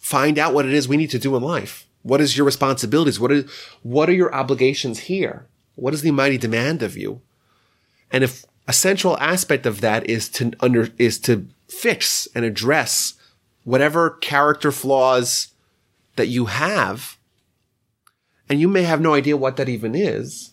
find 0.00 0.38
out 0.38 0.54
what 0.54 0.64
it 0.64 0.72
is 0.72 0.88
we 0.88 0.96
need 0.96 1.10
to 1.10 1.18
do 1.18 1.36
in 1.36 1.42
life, 1.42 1.86
what 2.02 2.20
is 2.20 2.36
your 2.36 2.46
responsibilities? 2.46 3.20
What 3.20 3.32
are, 3.32 3.44
what 3.82 4.08
are 4.08 4.14
your 4.14 4.34
obligations 4.34 5.00
here? 5.00 5.46
What 5.74 5.92
is 5.92 6.02
the 6.02 6.10
mighty 6.10 6.38
demand 6.38 6.82
of 6.82 6.96
you? 6.96 7.20
And 8.10 8.24
if 8.24 8.44
a 8.66 8.72
central 8.72 9.18
aspect 9.18 9.66
of 9.66 9.80
that 9.80 10.08
is 10.08 10.28
to 10.30 10.52
under, 10.60 10.88
is 10.98 11.18
to 11.20 11.46
fix 11.68 12.28
and 12.34 12.44
address 12.44 13.14
whatever 13.64 14.10
character 14.10 14.72
flaws 14.72 15.48
that 16.16 16.28
you 16.28 16.46
have, 16.46 17.18
and 18.48 18.60
you 18.60 18.68
may 18.68 18.82
have 18.82 19.00
no 19.00 19.14
idea 19.14 19.36
what 19.36 19.56
that 19.56 19.68
even 19.68 19.94
is, 19.94 20.52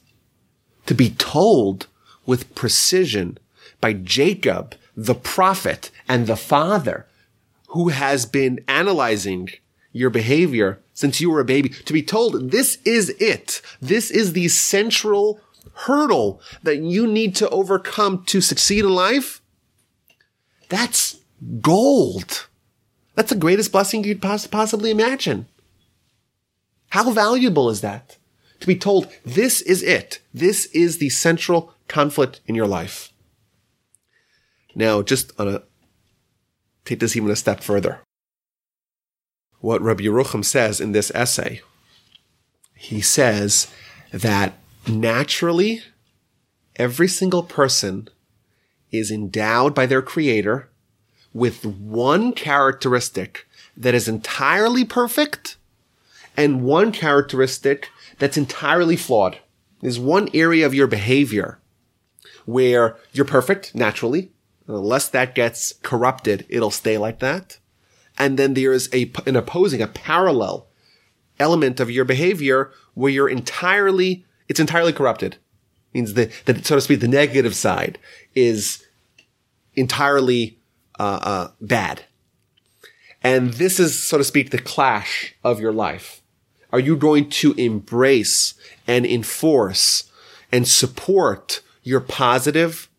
to 0.86 0.94
be 0.94 1.10
told 1.12 1.88
with 2.26 2.54
precision 2.56 3.38
by 3.82 3.94
Jacob, 3.94 4.76
the 4.96 5.16
prophet 5.16 5.92
and 6.08 6.28
the 6.28 6.36
father, 6.36 7.08
who 7.70 7.90
has 7.90 8.26
been 8.26 8.64
analyzing 8.68 9.50
your 9.92 10.10
behavior 10.10 10.80
since 10.94 11.20
you 11.20 11.30
were 11.30 11.42
a 11.42 11.46
baby, 11.46 11.70
to 11.70 11.94
be 11.94 12.02
told 12.02 12.52
this 12.52 12.78
is 12.86 13.10
it. 13.20 13.62
This 13.82 14.10
is 14.10 14.34
the 14.34 14.48
central 14.48 15.42
hurdle 15.76 16.42
that 16.64 16.78
you 16.78 17.06
need 17.06 17.36
to 17.36 17.50
overcome 17.50 18.24
to 18.26 18.42
succeed 18.42 18.86
in 18.86 18.94
life, 18.94 19.42
that's 20.70 21.18
gold. 21.62 22.48
That's 23.16 23.30
the 23.30 23.38
greatest 23.38 23.72
blessing 23.72 24.04
you 24.04 24.16
could 24.16 24.50
possibly 24.52 24.92
imagine. 24.92 25.48
How 26.90 27.12
valuable 27.12 27.70
is 27.70 27.82
that? 27.82 28.18
To 28.62 28.68
be 28.68 28.76
told, 28.76 29.12
this 29.26 29.62
is 29.62 29.84
it. 29.84 30.20
This 30.34 30.66
is 30.68 30.98
the 30.98 31.10
central 31.10 31.74
conflict 31.88 32.42
in 32.48 32.56
your 32.56 32.68
life. 32.68 33.12
Now, 34.76 35.02
just 35.02 35.38
on 35.40 35.48
a, 35.48 35.64
take 36.84 37.00
this 37.00 37.16
even 37.16 37.30
a 37.30 37.36
step 37.36 37.62
further. 37.62 38.00
What 39.60 39.82
Rabbi 39.82 40.04
Yerucham 40.04 40.44
says 40.44 40.80
in 40.80 40.92
this 40.92 41.12
essay, 41.16 41.62
he 42.76 43.02
says 43.02 43.68
that 44.12 44.54
naturally, 44.88 45.82
every 46.76 47.08
single 47.08 47.44
person 47.44 48.10
is 48.92 49.12
endowed 49.12 49.74
by 49.76 49.86
their 49.86 50.02
creator 50.02 50.70
with 51.34 51.66
one 51.66 52.32
characteristic 52.34 53.48
that 53.76 53.94
is 53.94 54.08
entirely 54.08 54.86
perfect 54.86 55.58
and 56.38 56.64
one 56.64 56.92
characteristic 56.92 57.90
that's 58.20 58.38
entirely 58.38 58.96
flawed. 58.96 59.40
There's 59.82 60.00
one 60.00 60.30
area 60.34 60.66
of 60.66 60.74
your 60.74 60.88
behavior 60.88 61.60
where 62.46 62.96
you're 63.12 63.26
perfect 63.26 63.76
naturally. 63.76 64.32
Unless 64.68 65.10
that 65.10 65.36
gets 65.36 65.74
corrupted, 65.84 66.46
it'll 66.50 66.72
stay 66.72 66.98
like 66.98 67.20
that. 67.20 67.60
And 68.18 68.40
then 68.40 68.54
there's 68.54 68.92
a, 68.94 69.12
an 69.26 69.36
opposing, 69.36 69.82
a 69.82 69.88
parallel 69.88 70.68
element 71.40 71.80
of 71.80 71.92
your 71.92 72.06
behavior 72.06 72.72
where 72.94 73.12
you're 73.12 73.30
entirely 73.30 74.26
it's 74.48 74.60
entirely 74.60 74.94
corrupted. 74.94 75.38
Means 75.94 76.14
the, 76.14 76.32
that, 76.46 76.66
so 76.66 76.76
to 76.76 76.82
speak, 76.82 77.00
the 77.00 77.08
negative 77.08 77.56
side 77.56 77.98
is 78.34 78.86
entirely 79.76 80.58
uh, 81.00 81.20
uh, 81.22 81.48
bad. 81.62 82.04
And 83.24 83.54
this 83.54 83.80
is, 83.80 84.02
so 84.02 84.18
to 84.18 84.24
speak, 84.24 84.52
the 84.52 84.60
clash 84.60 85.36
of 85.44 85.60
your 85.60 85.72
life. 85.72 86.22
Are 86.72 86.80
you 86.80 86.96
going 86.98 87.30
to 87.30 87.54
embrace 87.54 88.54
and 88.86 89.06
enforce 89.06 90.12
and 90.52 90.68
support 90.68 91.62
your 91.84 92.02
positive, 92.02 92.90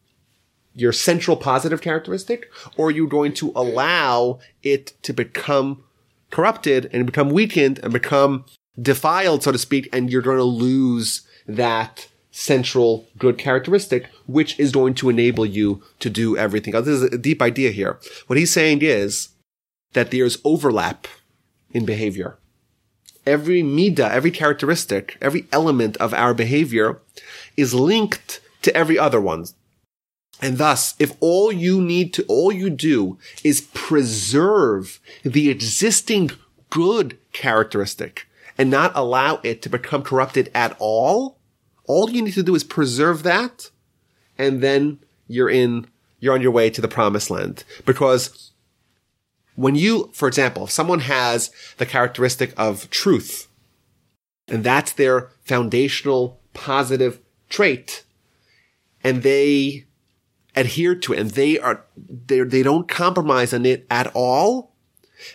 your 0.75 0.93
central 0.93 1.37
positive 1.37 1.81
characteristic, 1.81 2.51
or 2.77 2.89
are 2.89 2.91
you 2.91 3.07
going 3.07 3.35
to 3.35 3.53
allow 3.55 4.39
it 4.63 4.95
to 5.03 5.13
become 5.13 5.85
corrupted 6.31 6.89
and 6.93 7.07
become 7.07 7.31
weakened 7.31 7.79
and 7.83 7.93
become 7.93 8.45
defiled, 8.81 9.43
so 9.43 9.53
to 9.53 9.59
speak, 9.59 9.89
and 9.93 10.11
you're 10.11 10.23
going 10.23 10.39
to 10.39 10.45
lose 10.45 11.27
that 11.47 12.09
central 12.31 13.07
good 13.19 13.39
characteristic, 13.39 14.11
which 14.27 14.59
is 14.61 14.71
going 14.71 14.95
to 14.95 15.09
enable 15.09 15.47
you 15.47 15.83
to 16.01 16.11
do 16.11 16.37
everything. 16.37 16.73
This 16.75 16.89
is 16.89 17.03
a 17.05 17.19
deep 17.19 17.41
idea 17.41 17.71
here. 17.71 17.99
What 18.27 18.39
he's 18.39 18.53
saying 18.53 18.81
is 18.83 19.31
that 19.95 20.11
there's 20.11 20.39
overlap 20.45 21.09
in 21.71 21.87
behavior. 21.87 22.37
Every 23.25 23.63
midah, 23.63 24.11
every 24.11 24.31
characteristic, 24.31 25.17
every 25.21 25.47
element 25.51 25.97
of 25.97 26.13
our 26.13 26.35
behavior 26.35 27.01
is 27.57 27.75
linked 27.75 28.41
to 28.63 28.77
every 28.77 28.99
other 28.99 29.21
one. 29.21 29.47
And 30.43 30.59
thus, 30.59 30.95
if 30.99 31.17
all 31.21 31.51
you 31.51 31.81
need 31.81 32.13
to, 32.15 32.25
all 32.29 32.53
you 32.53 32.69
do 32.69 33.19
is 33.43 33.63
preserve 33.73 35.01
the 35.25 35.49
existing 35.49 36.33
good 36.69 37.17
characteristic 37.33 38.29
and 38.59 38.71
not 38.71 38.93
allow 38.95 39.41
it 39.43 39.63
to 39.63 39.69
become 39.69 40.03
corrupted 40.03 40.51
at 40.55 40.77
all, 40.79 41.36
all 41.87 42.11
you 42.11 42.23
need 42.23 42.35
to 42.35 42.43
do 42.43 42.55
is 42.55 42.65
preserve 42.65 43.23
that 43.23 43.71
and 44.39 44.63
then 44.63 44.99
you're 45.29 45.51
in, 45.51 45.87
you're 46.21 46.35
on 46.35 46.43
your 46.43 46.51
way 46.51 46.71
to 46.71 46.81
the 46.81 46.89
promised 46.89 47.31
land. 47.31 47.65
Because 47.85 48.53
when 49.55 49.75
you, 49.75 50.11
for 50.13 50.29
example, 50.29 50.65
if 50.65 50.71
someone 50.71 51.01
has 51.01 51.51
the 51.79 51.87
characteristic 51.87 52.53
of 52.57 52.91
truth 52.91 53.49
and 54.49 54.63
that's 54.63 54.93
their 54.93 55.31
foundational 55.45 56.41
positive 56.55 57.21
trait 57.49 58.05
and 59.03 59.23
they 59.23 59.85
adhere 60.55 60.95
to 60.95 61.13
it 61.13 61.19
and 61.19 61.31
they 61.31 61.59
are, 61.59 61.85
they, 61.97 62.41
they 62.41 62.63
don't 62.63 62.89
compromise 62.89 63.53
on 63.53 63.67
it 63.67 63.87
at 63.91 64.11
all, 64.15 64.73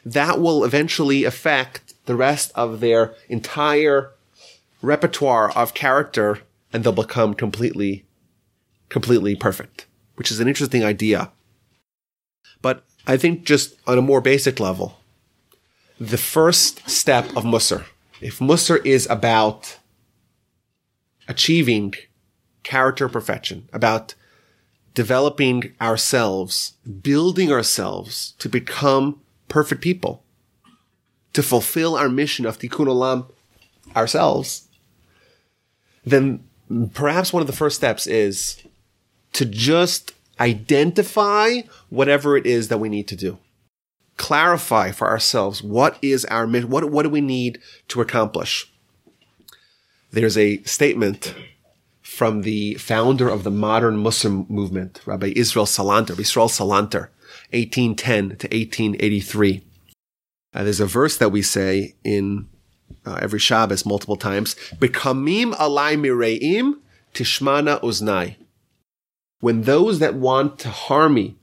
that 0.06 0.40
will 0.40 0.64
eventually 0.64 1.24
affect 1.24 1.94
the 2.06 2.16
rest 2.16 2.52
of 2.56 2.80
their 2.80 3.14
entire 3.30 4.12
repertoire 4.82 5.52
of 5.52 5.74
character 5.74 6.40
and 6.74 6.84
they'll 6.84 6.94
become 6.94 7.34
completely, 7.34 8.06
completely 8.90 9.36
perfect, 9.36 9.86
which 10.16 10.32
is 10.32 10.40
an 10.40 10.48
interesting 10.48 10.84
idea. 10.84 11.32
But 12.62 12.84
I 13.08 13.18
think 13.18 13.44
just 13.46 13.76
on 13.88 13.98
a 13.98 14.02
more 14.02 14.22
basic 14.22 14.60
level, 14.60 15.00
the 16.00 16.18
first 16.18 16.90
step 16.90 17.26
of 17.36 17.44
Musar, 17.44 17.86
if 18.22 18.40
Musar 18.40 18.84
is 18.86 19.08
about 19.10 19.78
achieving 21.28 21.94
character 22.64 23.10
perfection, 23.10 23.68
about 23.74 24.16
developing 24.94 25.74
ourselves, 25.80 26.74
building 27.02 27.52
ourselves 27.52 28.34
to 28.40 28.50
become 28.50 29.22
perfect 29.48 29.82
people, 29.82 30.24
to 31.34 31.42
fulfill 31.42 31.96
our 31.96 32.10
mission 32.10 32.46
of 32.46 32.60
tikkun 32.60 32.88
olam 32.88 33.32
ourselves, 33.96 34.68
then 36.04 36.44
perhaps 36.94 37.32
one 37.32 37.42
of 37.42 37.48
the 37.48 37.54
first 37.54 37.76
steps 37.76 38.08
is 38.08 38.62
to 39.34 39.46
just 39.46 40.14
identify 40.40 41.62
whatever 41.90 42.36
it 42.36 42.46
is 42.46 42.68
that 42.68 42.80
we 42.80 42.90
need 42.90 43.08
to 43.08 43.16
do. 43.16 43.38
Clarify 44.18 44.92
for 44.92 45.08
ourselves 45.08 45.64
what 45.64 45.98
is 46.02 46.26
our 46.26 46.48
mission, 46.48 46.70
what, 46.70 46.90
what 46.90 47.04
do 47.04 47.10
we 47.10 47.22
need 47.22 47.60
to 47.88 48.02
accomplish? 48.02 48.72
There's 50.12 50.38
a 50.38 50.62
statement 50.64 51.34
from 52.02 52.42
the 52.42 52.76
founder 52.76 53.30
of 53.30 53.44
the 53.44 53.52
modern 53.52 54.04
Musar 54.04 54.50
movement, 54.50 55.02
Rabbi 55.06 55.34
Israel 55.36 55.66
Salanter, 55.66 56.20
Israel 56.20 56.50
Salanter, 56.50 57.08
1810 57.52 58.30
to 58.38 58.48
1883. 58.48 59.64
Uh, 60.54 60.64
there's 60.64 60.82
a 60.82 60.86
verse 60.86 61.18
that 61.18 61.30
we 61.30 61.42
say 61.42 61.96
in 62.04 62.48
uh, 63.06 63.20
every 63.22 63.40
Shabbos 63.40 63.86
multiple 63.86 64.18
times, 64.18 64.56
Bekamim 64.76 65.54
alai 65.56 65.98
mireim 65.98 66.76
tishmana 67.14 67.82
uznai. 67.82 68.36
When 69.40 69.64
those 69.64 70.00
that 70.00 70.16
want 70.16 70.60
to 70.60 70.70
harm 70.70 71.16
me, 71.16 71.36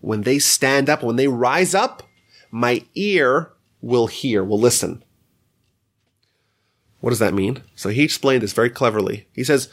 when 0.00 0.22
they 0.22 0.38
stand 0.38 0.88
up, 0.88 1.02
when 1.02 1.16
they 1.16 1.28
rise 1.28 1.74
up, 1.74 2.02
my 2.50 2.84
ear 2.94 3.52
will 3.80 4.06
hear, 4.06 4.44
will 4.44 4.58
listen. 4.58 5.02
What 7.00 7.10
does 7.10 7.18
that 7.18 7.34
mean? 7.34 7.62
So 7.74 7.90
he 7.90 8.02
explained 8.02 8.42
this 8.42 8.52
very 8.52 8.70
cleverly. 8.70 9.26
He 9.34 9.44
says, 9.44 9.68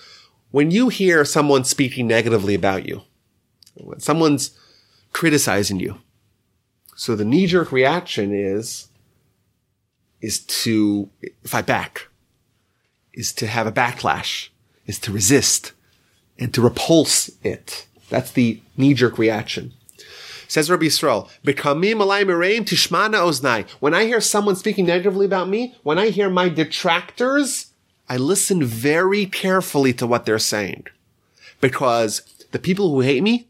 when 0.49 0.69
you 0.71 0.89
hear 0.89 1.23
someone 1.23 1.63
speaking 1.63 2.07
negatively 2.07 2.55
about 2.55 2.86
you, 2.86 3.03
when 3.75 3.99
someone's 3.99 4.51
criticizing 5.13 5.79
you, 5.79 5.99
so 6.95 7.15
the 7.15 7.23
knee 7.23 7.47
jerk 7.47 7.71
reaction 7.71 8.34
is, 8.34 8.88
is 10.21 10.39
to 10.39 11.10
fight 11.43 11.65
back, 11.65 12.07
is 13.13 13.34
to 13.34 13.47
have 13.47 13.67
a 13.67 13.71
backlash, 13.71 14.49
is 14.86 14.99
to 14.99 15.12
resist 15.12 15.73
and 16.39 16.53
to 16.53 16.62
repulse 16.62 17.31
it. 17.43 17.88
That's 18.10 18.31
the 18.31 18.62
knee 18.77 18.93
jerk 18.93 19.17
reaction. 19.17 19.73
Says 20.47 20.69
Rabbi 20.69 20.86
Yisrael, 20.86 21.29
tishmana 21.45 23.19
oznai. 23.21 23.69
When 23.79 23.93
I 23.93 24.03
hear 24.03 24.19
someone 24.19 24.57
speaking 24.57 24.86
negatively 24.86 25.25
about 25.25 25.47
me, 25.47 25.75
when 25.84 25.97
I 25.97 26.10
hear 26.10 26.29
my 26.29 26.49
detractors, 26.49 27.67
I 28.10 28.17
listen 28.17 28.62
very 28.62 29.25
carefully 29.25 29.93
to 29.93 30.05
what 30.05 30.25
they're 30.25 30.39
saying. 30.39 30.88
Because 31.62 32.21
the 32.51 32.60
people 32.60 32.89
who 32.91 32.99
hate 32.99 33.23
me, 33.23 33.47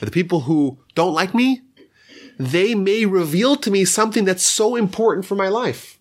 the 0.00 0.10
people 0.10 0.40
who 0.40 0.78
don't 0.96 1.14
like 1.14 1.32
me, 1.32 1.62
they 2.40 2.74
may 2.74 3.04
reveal 3.04 3.54
to 3.54 3.70
me 3.70 3.84
something 3.84 4.24
that's 4.24 4.46
so 4.46 4.74
important 4.74 5.26
for 5.26 5.34
my 5.34 5.48
life. 5.48 5.98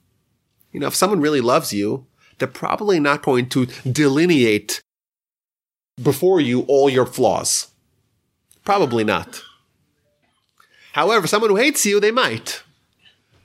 You 0.72 0.80
know, 0.80 0.88
if 0.88 0.96
someone 0.96 1.20
really 1.20 1.42
loves 1.42 1.74
you, 1.74 2.06
they're 2.38 2.48
probably 2.48 2.98
not 2.98 3.24
going 3.24 3.50
to 3.50 3.66
delineate 3.92 4.82
before 6.02 6.40
you 6.40 6.62
all 6.62 6.90
your 6.90 7.06
flaws. 7.06 7.68
Probably 8.64 9.04
not. 9.04 9.42
However, 10.94 11.28
someone 11.28 11.50
who 11.50 11.58
hates 11.58 11.86
you, 11.86 12.00
they 12.00 12.12
might. 12.12 12.64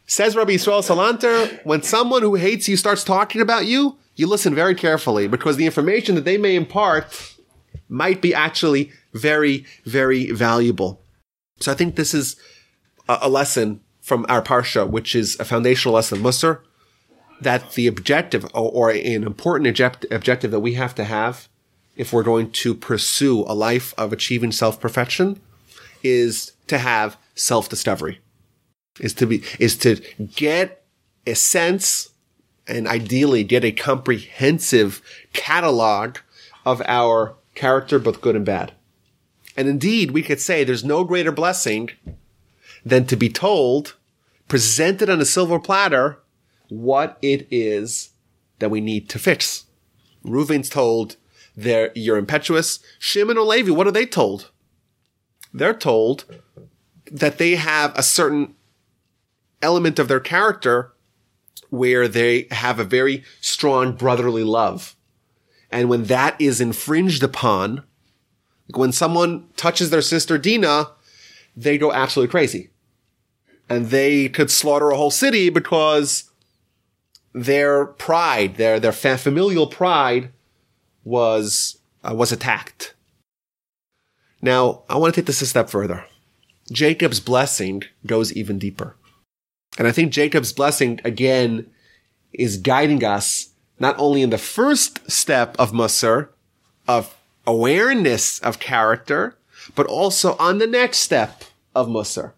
Says 0.06 0.36
Rabbi 0.36 0.52
Yisrael 0.52 0.86
Salanter, 0.86 1.64
when 1.64 1.82
someone 1.82 2.22
who 2.22 2.36
hates 2.36 2.68
you 2.68 2.76
starts 2.76 3.02
talking 3.02 3.40
about 3.40 3.66
you, 3.66 3.98
you 4.14 4.28
listen 4.28 4.54
very 4.54 4.76
carefully 4.76 5.26
because 5.26 5.56
the 5.56 5.66
information 5.66 6.14
that 6.14 6.24
they 6.24 6.38
may 6.38 6.54
impart 6.54 7.34
might 7.88 8.22
be 8.22 8.32
actually 8.32 8.92
very, 9.14 9.66
very 9.84 10.30
valuable. 10.30 11.00
So 11.58 11.72
I 11.72 11.74
think 11.74 11.96
this 11.96 12.14
is 12.14 12.36
a, 13.08 13.28
lesson 13.28 13.80
from 14.00 14.26
our 14.28 14.42
parsha, 14.42 14.88
which 14.88 15.14
is 15.14 15.38
a 15.40 15.44
foundational 15.44 15.94
lesson, 15.94 16.20
Musar, 16.20 16.60
that 17.40 17.72
the 17.72 17.86
objective 17.86 18.44
or, 18.54 18.70
or 18.70 18.90
an 18.90 19.24
important 19.24 19.68
object, 19.68 20.06
objective 20.10 20.50
that 20.50 20.60
we 20.60 20.74
have 20.74 20.94
to 20.94 21.04
have 21.04 21.48
if 21.96 22.12
we're 22.12 22.22
going 22.22 22.50
to 22.50 22.74
pursue 22.74 23.40
a 23.42 23.54
life 23.54 23.94
of 23.96 24.12
achieving 24.12 24.52
self-perfection 24.52 25.40
is 26.02 26.52
to 26.66 26.78
have 26.78 27.16
self-discovery. 27.34 28.20
Is 29.00 29.14
to 29.14 29.26
be, 29.26 29.42
is 29.58 29.76
to 29.78 29.96
get 30.36 30.84
a 31.26 31.34
sense 31.34 32.10
and 32.66 32.86
ideally 32.86 33.44
get 33.44 33.64
a 33.64 33.72
comprehensive 33.72 35.02
catalog 35.32 36.18
of 36.64 36.80
our 36.86 37.34
character, 37.54 37.98
both 37.98 38.20
good 38.20 38.36
and 38.36 38.44
bad. 38.44 38.72
And 39.56 39.68
indeed, 39.68 40.10
we 40.12 40.22
could 40.22 40.40
say 40.40 40.64
there's 40.64 40.84
no 40.84 41.04
greater 41.04 41.32
blessing 41.32 41.90
than 42.84 43.06
to 43.06 43.16
be 43.16 43.28
told, 43.28 43.94
presented 44.48 45.08
on 45.08 45.20
a 45.20 45.24
silver 45.24 45.58
platter, 45.58 46.20
what 46.68 47.18
it 47.22 47.46
is 47.50 48.10
that 48.58 48.70
we 48.70 48.80
need 48.80 49.08
to 49.08 49.18
fix. 49.18 49.64
Reuven's 50.22 50.68
told 50.68 51.16
they're, 51.56 51.90
you're 51.94 52.18
impetuous. 52.18 52.80
Shimon 52.98 53.38
or 53.38 53.44
Levi, 53.44 53.70
what 53.70 53.86
are 53.86 53.92
they 53.92 54.06
told? 54.06 54.50
They're 55.52 55.74
told 55.74 56.24
that 57.10 57.38
they 57.38 57.54
have 57.54 57.96
a 57.96 58.02
certain 58.02 58.54
element 59.62 59.98
of 59.98 60.08
their 60.08 60.20
character 60.20 60.92
where 61.70 62.08
they 62.08 62.46
have 62.50 62.78
a 62.78 62.84
very 62.84 63.24
strong 63.40 63.92
brotherly 63.92 64.44
love. 64.44 64.96
And 65.70 65.88
when 65.88 66.04
that 66.04 66.40
is 66.40 66.60
infringed 66.60 67.22
upon, 67.22 67.84
when 68.74 68.92
someone 68.92 69.48
touches 69.56 69.90
their 69.90 70.02
sister 70.02 70.38
Dina, 70.38 70.90
they 71.56 71.78
go 71.78 71.92
absolutely 71.92 72.30
crazy 72.30 72.70
and 73.68 73.86
they 73.86 74.28
could 74.28 74.50
slaughter 74.50 74.90
a 74.90 74.96
whole 74.96 75.10
city 75.10 75.48
because 75.48 76.30
their 77.32 77.86
pride, 77.86 78.56
their 78.56 78.78
their 78.78 78.92
familial 78.92 79.66
pride, 79.66 80.30
was 81.02 81.78
uh, 82.02 82.14
was 82.14 82.32
attacked. 82.32 82.94
Now, 84.42 84.82
I 84.88 84.96
want 84.96 85.14
to 85.14 85.20
take 85.20 85.26
this 85.26 85.42
a 85.42 85.46
step 85.46 85.70
further. 85.70 86.04
Jacob's 86.70 87.20
blessing 87.20 87.82
goes 88.06 88.32
even 88.32 88.58
deeper, 88.58 88.96
and 89.78 89.88
I 89.88 89.92
think 89.92 90.12
Jacob's 90.12 90.52
blessing 90.52 91.00
again 91.04 91.70
is 92.32 92.56
guiding 92.56 93.04
us 93.04 93.50
not 93.78 93.98
only 93.98 94.22
in 94.22 94.30
the 94.30 94.38
first 94.38 95.10
step 95.10 95.56
of 95.58 95.72
Musar, 95.72 96.28
of 96.86 97.16
awareness 97.46 98.38
of 98.40 98.58
character, 98.58 99.36
but 99.74 99.86
also 99.86 100.36
on 100.38 100.58
the 100.58 100.66
next 100.66 100.98
step 100.98 101.44
of 101.74 101.88
Musar 101.88 102.32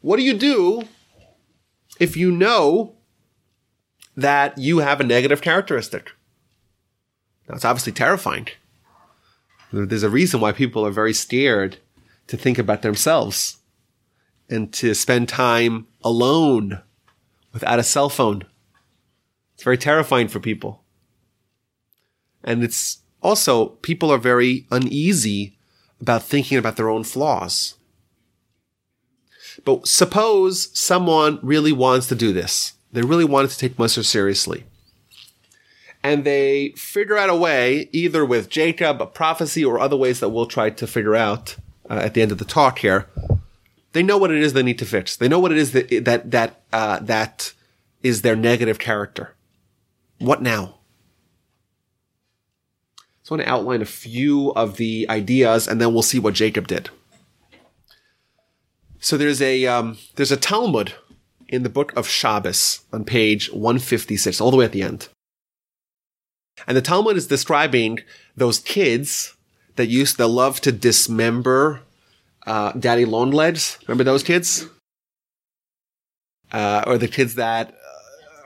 what 0.00 0.16
do 0.16 0.22
you 0.22 0.34
do 0.34 0.84
if 1.98 2.16
you 2.16 2.30
know 2.30 2.96
that 4.16 4.58
you 4.58 4.78
have 4.78 5.00
a 5.00 5.04
negative 5.04 5.42
characteristic? 5.42 6.12
Now, 7.48 7.56
it's 7.56 7.64
obviously 7.64 7.92
terrifying. 7.92 8.48
There's 9.72 10.02
a 10.02 10.10
reason 10.10 10.40
why 10.40 10.52
people 10.52 10.84
are 10.86 10.90
very 10.90 11.12
scared 11.12 11.78
to 12.26 12.36
think 12.36 12.58
about 12.58 12.82
themselves 12.82 13.58
and 14.48 14.72
to 14.74 14.94
spend 14.94 15.28
time 15.28 15.86
alone 16.02 16.80
without 17.52 17.78
a 17.78 17.84
cell 17.84 18.08
phone. 18.08 18.44
It's 19.54 19.62
very 19.62 19.78
terrifying 19.78 20.28
for 20.28 20.40
people. 20.40 20.82
And 22.42 22.64
it's 22.64 23.02
also, 23.22 23.66
people 23.66 24.10
are 24.10 24.18
very 24.18 24.66
uneasy 24.70 25.58
about 26.00 26.22
thinking 26.22 26.56
about 26.56 26.76
their 26.76 26.88
own 26.88 27.04
flaws. 27.04 27.74
But 29.64 29.86
suppose 29.86 30.76
someone 30.78 31.38
really 31.42 31.72
wants 31.72 32.06
to 32.08 32.14
do 32.14 32.32
this. 32.32 32.74
They 32.92 33.02
really 33.02 33.24
wanted 33.24 33.50
to 33.50 33.58
take 33.58 33.76
Musar 33.76 34.04
seriously. 34.04 34.64
And 36.02 36.24
they 36.24 36.70
figure 36.76 37.18
out 37.18 37.28
a 37.28 37.36
way, 37.36 37.88
either 37.92 38.24
with 38.24 38.48
Jacob, 38.48 39.02
a 39.02 39.06
prophecy, 39.06 39.64
or 39.64 39.78
other 39.78 39.96
ways 39.96 40.20
that 40.20 40.30
we'll 40.30 40.46
try 40.46 40.70
to 40.70 40.86
figure 40.86 41.14
out 41.14 41.56
uh, 41.90 41.94
at 41.94 42.14
the 42.14 42.22
end 42.22 42.32
of 42.32 42.38
the 42.38 42.44
talk 42.44 42.78
here. 42.78 43.06
They 43.92 44.02
know 44.02 44.16
what 44.16 44.30
it 44.30 44.38
is 44.38 44.52
they 44.52 44.62
need 44.62 44.78
to 44.78 44.86
fix. 44.86 45.16
They 45.16 45.28
know 45.28 45.38
what 45.38 45.52
it 45.52 45.58
is 45.58 45.72
that 45.72 46.04
that 46.04 46.30
that 46.30 46.60
uh, 46.72 47.00
that 47.00 47.52
is 48.02 48.22
their 48.22 48.36
negative 48.36 48.78
character. 48.78 49.34
What 50.18 50.40
now? 50.40 50.76
So 53.22 53.34
I 53.34 53.38
want 53.38 53.46
to 53.46 53.52
outline 53.52 53.82
a 53.82 53.86
few 53.86 54.50
of 54.52 54.76
the 54.76 55.06
ideas, 55.10 55.68
and 55.68 55.80
then 55.80 55.92
we'll 55.92 56.02
see 56.02 56.18
what 56.18 56.34
Jacob 56.34 56.66
did. 56.66 56.90
So 59.00 59.16
there's 59.16 59.40
a 59.40 59.66
um, 59.66 59.96
there's 60.16 60.30
a 60.30 60.36
Talmud 60.36 60.92
in 61.48 61.62
the 61.62 61.70
book 61.70 61.92
of 61.96 62.06
Shabbos 62.06 62.82
on 62.92 63.04
page 63.04 63.50
156, 63.50 64.40
all 64.40 64.50
the 64.50 64.58
way 64.58 64.66
at 64.66 64.72
the 64.72 64.82
end. 64.82 65.08
And 66.66 66.76
the 66.76 66.82
Talmud 66.82 67.16
is 67.16 67.26
describing 67.26 68.00
those 68.36 68.60
kids 68.60 69.34
that 69.76 69.86
used 69.86 70.18
to 70.18 70.26
love 70.26 70.60
to 70.60 70.70
dismember 70.70 71.80
uh, 72.46 72.72
daddy 72.72 73.06
long 73.06 73.30
legs. 73.30 73.78
Remember 73.88 74.04
those 74.04 74.22
kids? 74.22 74.66
Uh, 76.52 76.84
or 76.86 76.98
the 76.98 77.08
kids 77.08 77.36
that 77.36 77.74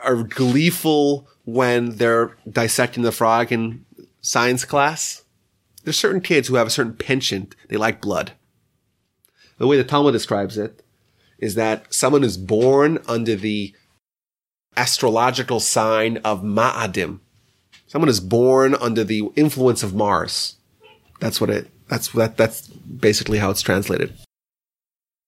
are 0.04 0.22
gleeful 0.22 1.26
when 1.44 1.96
they're 1.96 2.36
dissecting 2.48 3.02
the 3.02 3.12
frog 3.12 3.50
in 3.50 3.84
science 4.20 4.64
class. 4.64 5.24
There's 5.82 5.98
certain 5.98 6.20
kids 6.20 6.48
who 6.48 6.54
have 6.54 6.66
a 6.66 6.70
certain 6.70 6.94
penchant. 6.94 7.56
They 7.68 7.76
like 7.76 8.00
blood. 8.00 8.32
The 9.58 9.66
way 9.66 9.76
the 9.76 9.84
Talmud 9.84 10.12
describes 10.12 10.58
it 10.58 10.82
is 11.38 11.54
that 11.54 11.92
someone 11.92 12.24
is 12.24 12.36
born 12.36 12.98
under 13.06 13.36
the 13.36 13.74
astrological 14.76 15.60
sign 15.60 16.16
of 16.18 16.42
Ma'adim. 16.42 17.20
Someone 17.86 18.08
is 18.08 18.20
born 18.20 18.74
under 18.74 19.04
the 19.04 19.30
influence 19.36 19.82
of 19.82 19.94
Mars. 19.94 20.56
That's 21.20 21.40
what 21.40 21.50
it, 21.50 21.70
that's, 21.88 22.08
that, 22.12 22.36
that's 22.36 22.66
basically 22.68 23.38
how 23.38 23.50
it's 23.50 23.62
translated. 23.62 24.14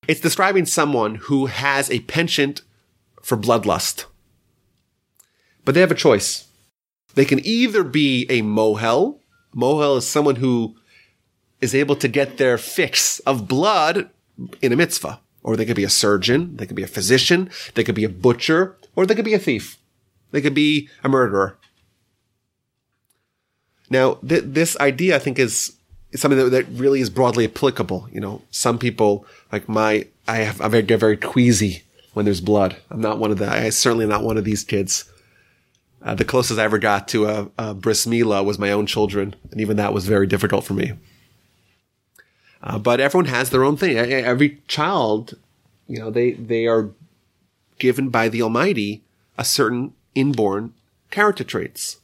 It's 0.08 0.20
describing 0.20 0.66
someone 0.66 1.16
who 1.16 1.46
has 1.46 1.90
a 1.90 2.00
penchant 2.00 2.62
for 3.22 3.36
bloodlust. 3.36 4.06
But 5.64 5.74
they 5.74 5.80
have 5.80 5.90
a 5.90 5.96
choice. 5.96 6.48
They 7.14 7.24
can 7.24 7.44
either 7.44 7.82
be 7.82 8.26
a 8.28 8.42
mohel. 8.42 9.18
Mohel 9.54 9.98
is 9.98 10.06
someone 10.06 10.36
who 10.36 10.76
is 11.60 11.74
able 11.74 11.96
to 11.96 12.08
get 12.08 12.36
their 12.36 12.58
fix 12.58 13.18
of 13.20 13.48
blood 13.48 14.10
in 14.60 14.72
a 14.72 14.76
mitzvah. 14.76 15.20
Or 15.42 15.56
they 15.56 15.64
could 15.64 15.76
be 15.76 15.84
a 15.84 15.90
surgeon, 15.90 16.56
they 16.56 16.66
could 16.66 16.74
be 16.74 16.82
a 16.82 16.88
physician, 16.88 17.50
they 17.74 17.84
could 17.84 17.94
be 17.94 18.02
a 18.02 18.08
butcher, 18.08 18.76
or 18.96 19.06
they 19.06 19.14
could 19.14 19.24
be 19.24 19.34
a 19.34 19.38
thief. 19.38 19.78
They 20.32 20.40
could 20.40 20.54
be 20.54 20.88
a 21.04 21.08
murderer. 21.08 21.56
Now, 23.88 24.14
th- 24.26 24.42
this 24.44 24.76
idea, 24.78 25.14
I 25.14 25.18
think, 25.20 25.38
is, 25.38 25.76
is 26.10 26.20
something 26.20 26.38
that, 26.38 26.50
that, 26.50 26.68
really 26.70 27.00
is 27.00 27.10
broadly 27.10 27.44
applicable. 27.44 28.08
You 28.12 28.20
know, 28.20 28.42
some 28.50 28.78
people, 28.78 29.24
like 29.52 29.68
my, 29.68 30.08
I 30.26 30.38
have, 30.38 30.60
I 30.60 30.80
get 30.80 30.98
very 30.98 31.16
queasy 31.16 31.84
when 32.12 32.24
there's 32.24 32.40
blood. 32.40 32.76
I'm 32.90 33.00
not 33.00 33.18
one 33.18 33.30
of 33.30 33.38
the, 33.38 33.48
I 33.48 33.70
certainly 33.70 34.06
not 34.06 34.24
one 34.24 34.36
of 34.36 34.44
these 34.44 34.64
kids. 34.64 35.04
Uh, 36.02 36.14
the 36.14 36.24
closest 36.24 36.58
I 36.58 36.64
ever 36.64 36.78
got 36.78 37.08
to 37.08 37.26
a, 37.26 37.50
a 37.58 37.74
bris 37.74 38.06
milah 38.06 38.44
was 38.44 38.58
my 38.58 38.72
own 38.72 38.86
children, 38.86 39.34
and 39.50 39.60
even 39.60 39.76
that 39.76 39.92
was 39.92 40.06
very 40.06 40.26
difficult 40.26 40.64
for 40.64 40.74
me. 40.74 40.92
Uh, 42.62 42.78
but 42.78 43.00
everyone 43.00 43.26
has 43.26 43.50
their 43.50 43.64
own 43.64 43.76
thing. 43.76 43.96
Every 43.96 44.60
child, 44.66 45.34
you 45.86 45.98
know, 45.98 46.10
they, 46.10 46.32
they 46.32 46.66
are 46.66 46.90
given 47.78 48.08
by 48.08 48.28
the 48.28 48.42
Almighty 48.42 49.02
a 49.38 49.44
certain 49.44 49.92
inborn 50.14 50.72
character 51.10 51.44
traits. 51.44 51.98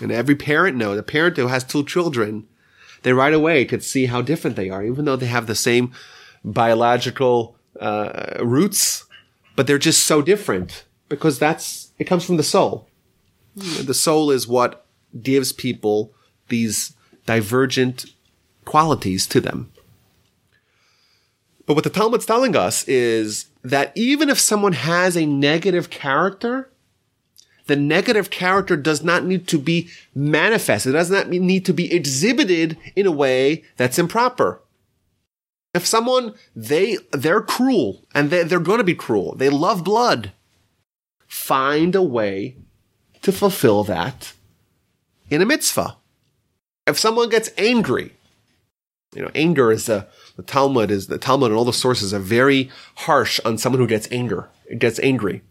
And 0.00 0.12
every 0.12 0.34
parent 0.34 0.76
knows, 0.76 0.98
a 0.98 1.02
parent 1.02 1.36
who 1.36 1.46
has 1.46 1.64
two 1.64 1.84
children, 1.84 2.46
they 3.02 3.12
right 3.12 3.32
away 3.32 3.64
could 3.64 3.82
see 3.82 4.06
how 4.06 4.22
different 4.22 4.56
they 4.56 4.70
are, 4.70 4.84
even 4.84 5.04
though 5.04 5.16
they 5.16 5.26
have 5.26 5.46
the 5.46 5.54
same 5.54 5.92
biological 6.44 7.56
uh, 7.80 8.36
roots, 8.40 9.04
but 9.56 9.66
they're 9.66 9.78
just 9.78 10.04
so 10.04 10.20
different 10.20 10.84
because 11.08 11.38
that's, 11.38 11.92
it 11.98 12.04
comes 12.04 12.24
from 12.24 12.36
the 12.36 12.42
soul. 12.42 12.88
The 13.56 13.94
soul 13.94 14.30
is 14.30 14.48
what 14.48 14.84
gives 15.22 15.52
people 15.52 16.12
these 16.48 16.94
divergent 17.24 18.06
qualities 18.64 19.26
to 19.28 19.40
them. 19.40 19.70
But 21.66 21.74
what 21.74 21.84
the 21.84 21.90
Talmud's 21.90 22.26
telling 22.26 22.56
us 22.56 22.86
is 22.86 23.46
that 23.62 23.92
even 23.94 24.28
if 24.28 24.38
someone 24.38 24.74
has 24.74 25.16
a 25.16 25.26
negative 25.26 25.88
character, 25.90 26.70
the 27.66 27.76
negative 27.76 28.28
character 28.30 28.76
does 28.76 29.02
not 29.02 29.24
need 29.24 29.48
to 29.48 29.58
be 29.58 29.88
manifested. 30.14 30.94
It 30.94 30.98
does 30.98 31.10
not 31.10 31.28
need 31.28 31.64
to 31.64 31.72
be 31.72 31.92
exhibited 31.92 32.76
in 32.94 33.06
a 33.06 33.12
way 33.12 33.64
that's 33.76 33.98
improper. 33.98 34.60
If 35.72 35.86
someone, 35.86 36.34
they, 36.54 36.98
they're 37.10 37.40
cruel 37.40 38.04
and 38.14 38.30
they, 38.30 38.44
they're 38.44 38.60
going 38.60 38.78
to 38.78 38.84
be 38.84 38.94
cruel. 38.94 39.34
They 39.34 39.48
love 39.48 39.82
blood. 39.82 40.32
Find 41.26 41.94
a 41.94 42.02
way 42.02 42.56
to 43.22 43.32
fulfill 43.32 43.82
that 43.84 44.34
in 45.30 45.40
a 45.40 45.46
mitzvah. 45.46 45.96
If 46.86 46.98
someone 46.98 47.30
gets 47.30 47.50
angry, 47.56 48.12
you 49.14 49.22
know, 49.22 49.30
anger 49.34 49.70
is 49.70 49.88
a, 49.88 50.06
the 50.36 50.42
Talmud 50.42 50.90
is, 50.90 51.06
the 51.06 51.18
Talmud 51.18 51.50
and 51.50 51.58
all 51.58 51.64
the 51.64 51.72
sources 51.72 52.12
are 52.12 52.18
very 52.18 52.70
harsh 52.96 53.40
on 53.44 53.58
someone 53.58 53.80
who 53.80 53.86
gets 53.86 54.08
anger, 54.10 54.48
gets 54.78 54.98
angry. 55.00 55.42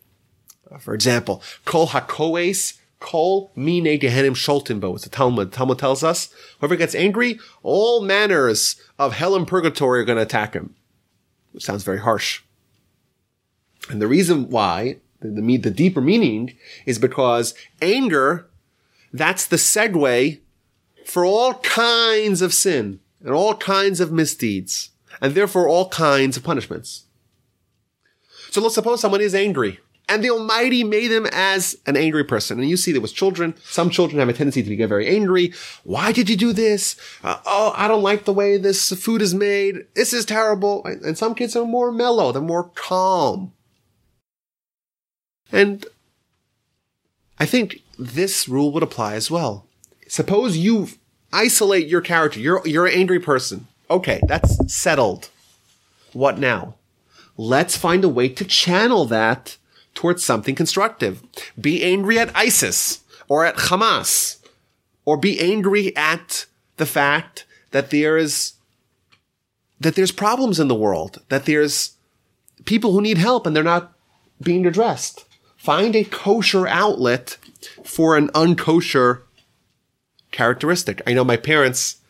Uh, 0.69 0.77
for 0.77 0.93
example, 0.93 1.41
kol 1.65 1.87
hakoes, 1.87 2.77
kol 2.99 3.51
mine 3.55 3.99
gehenim 3.99 4.35
sholtimbo. 4.35 4.95
It's 4.95 5.05
the 5.05 5.09
Talmud. 5.09 5.51
The 5.51 5.55
Talmud 5.55 5.79
tells 5.79 6.03
us, 6.03 6.33
whoever 6.59 6.75
gets 6.75 6.95
angry, 6.95 7.39
all 7.61 8.01
manners 8.01 8.75
of 8.99 9.13
hell 9.13 9.35
and 9.35 9.47
purgatory 9.47 10.01
are 10.01 10.05
going 10.05 10.17
to 10.17 10.23
attack 10.23 10.53
him. 10.53 10.75
It 11.55 11.61
sounds 11.61 11.83
very 11.83 11.99
harsh. 11.99 12.41
And 13.89 14.01
the 14.01 14.07
reason 14.07 14.49
why, 14.49 14.97
the, 15.19 15.29
the, 15.29 15.57
the 15.57 15.71
deeper 15.71 16.01
meaning 16.01 16.55
is 16.85 16.99
because 16.99 17.53
anger, 17.81 18.49
that's 19.11 19.45
the 19.45 19.57
segue 19.57 20.39
for 21.05 21.25
all 21.25 21.55
kinds 21.55 22.41
of 22.41 22.53
sin 22.53 22.99
and 23.23 23.33
all 23.33 23.55
kinds 23.55 23.99
of 23.99 24.11
misdeeds, 24.11 24.91
and 25.21 25.33
therefore 25.33 25.67
all 25.67 25.89
kinds 25.89 26.37
of 26.37 26.43
punishments. 26.43 27.05
So 28.51 28.61
let's 28.61 28.75
suppose 28.75 29.01
someone 29.01 29.21
is 29.21 29.33
angry, 29.33 29.79
and 30.07 30.23
the 30.23 30.29
Almighty 30.29 30.83
made 30.83 31.07
them 31.07 31.25
as 31.31 31.77
an 31.85 31.95
angry 31.95 32.23
person. 32.23 32.59
And 32.59 32.69
you 32.69 32.77
see 32.77 32.91
that 32.91 33.01
with 33.01 33.15
children, 33.15 33.55
some 33.63 33.89
children 33.89 34.19
have 34.19 34.29
a 34.29 34.33
tendency 34.33 34.61
to 34.61 34.75
get 34.75 34.89
very 34.89 35.07
angry. 35.07 35.53
Why 35.83 36.11
did 36.11 36.29
you 36.29 36.35
do 36.35 36.53
this? 36.53 36.97
Uh, 37.23 37.39
oh, 37.45 37.73
I 37.75 37.87
don't 37.87 38.03
like 38.03 38.25
the 38.25 38.33
way 38.33 38.57
this 38.57 38.91
food 38.91 39.21
is 39.21 39.33
made. 39.33 39.87
This 39.95 40.13
is 40.13 40.25
terrible. 40.25 40.85
And 40.85 41.17
some 41.17 41.33
kids 41.33 41.55
are 41.55 41.65
more 41.65 41.91
mellow. 41.91 42.31
They're 42.31 42.41
more 42.41 42.69
calm. 42.75 43.53
And 45.51 45.85
I 47.39 47.45
think 47.45 47.81
this 47.97 48.49
rule 48.49 48.71
would 48.73 48.83
apply 48.83 49.15
as 49.15 49.31
well. 49.31 49.67
Suppose 50.07 50.57
you 50.57 50.89
isolate 51.33 51.87
your 51.87 52.01
character. 52.01 52.39
You're, 52.39 52.61
you're 52.65 52.85
an 52.85 52.93
angry 52.93 53.19
person. 53.19 53.67
Okay, 53.89 54.21
that's 54.27 54.73
settled. 54.73 55.29
What 56.13 56.37
now? 56.37 56.75
Let's 57.35 57.75
find 57.75 58.03
a 58.03 58.09
way 58.09 58.29
to 58.29 58.45
channel 58.45 59.05
that 59.05 59.57
towards 59.95 60.23
something 60.23 60.55
constructive. 60.55 61.21
Be 61.59 61.83
angry 61.83 62.19
at 62.19 62.35
ISIS 62.35 63.01
or 63.27 63.45
at 63.45 63.55
Hamas 63.55 64.37
or 65.05 65.17
be 65.17 65.39
angry 65.39 65.95
at 65.97 66.45
the 66.77 66.85
fact 66.85 67.45
that 67.71 67.89
there 67.89 68.17
is, 68.17 68.53
that 69.79 69.95
there's 69.95 70.11
problems 70.11 70.59
in 70.59 70.67
the 70.67 70.75
world, 70.75 71.21
that 71.29 71.45
there's 71.45 71.95
people 72.65 72.91
who 72.93 73.01
need 73.01 73.17
help 73.17 73.45
and 73.45 73.55
they're 73.55 73.63
not 73.63 73.93
being 74.41 74.65
addressed. 74.65 75.25
Find 75.57 75.95
a 75.95 76.03
kosher 76.03 76.67
outlet 76.67 77.37
for 77.83 78.17
an 78.17 78.29
unkosher 78.29 79.21
characteristic. 80.33 81.01
I 81.07 81.13
know 81.13 81.23
my 81.23 81.37
parents, 81.37 82.01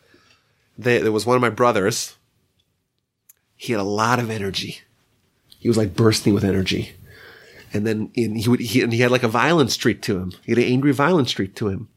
they, 0.75 0.97
there 0.97 1.11
was 1.11 1.27
one 1.27 1.35
of 1.35 1.41
my 1.41 1.51
brothers. 1.51 2.15
He 3.55 3.73
had 3.73 3.79
a 3.79 3.83
lot 3.83 4.17
of 4.17 4.31
energy. 4.31 4.79
He 5.59 5.67
was 5.67 5.77
like 5.77 5.95
bursting 5.95 6.33
with 6.33 6.43
energy. 6.43 6.93
And 7.71 7.85
then 7.85 8.11
in, 8.15 8.35
he 8.35 8.49
would, 8.49 8.59
he, 8.59 8.81
and 8.81 8.91
he 8.91 9.01
had 9.01 9.11
like 9.11 9.23
a 9.23 9.27
violent 9.27 9.71
streak 9.71 10.01
to 10.03 10.17
him. 10.17 10.33
He 10.43 10.51
had 10.51 10.59
an 10.59 10.65
angry 10.65 10.91
violent 10.91 11.29
streak 11.29 11.55
to 11.55 11.67
him. 11.67 11.89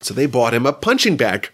So 0.00 0.14
they 0.14 0.26
bought 0.26 0.54
him 0.54 0.64
a 0.64 0.72
punching 0.72 1.16
bag. 1.16 1.50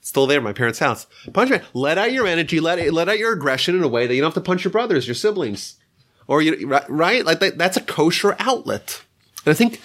Still 0.00 0.26
there, 0.26 0.40
my 0.40 0.52
parents' 0.52 0.78
house. 0.78 1.06
Punch 1.32 1.50
bag. 1.50 1.64
Let 1.74 1.98
out 1.98 2.12
your 2.12 2.26
energy. 2.26 2.60
Let 2.60 2.92
let 2.92 3.08
out 3.08 3.18
your 3.18 3.32
aggression 3.32 3.76
in 3.76 3.82
a 3.82 3.88
way 3.88 4.06
that 4.06 4.14
you 4.14 4.20
don't 4.20 4.28
have 4.28 4.42
to 4.42 4.46
punch 4.46 4.64
your 4.64 4.70
brothers, 4.70 5.06
your 5.06 5.14
siblings, 5.14 5.76
or 6.26 6.40
you 6.40 6.68
right. 6.88 7.24
Like 7.24 7.40
that, 7.40 7.58
that's 7.58 7.76
a 7.76 7.82
kosher 7.82 8.36
outlet. 8.38 9.02
And 9.44 9.52
I 9.52 9.54
think 9.54 9.80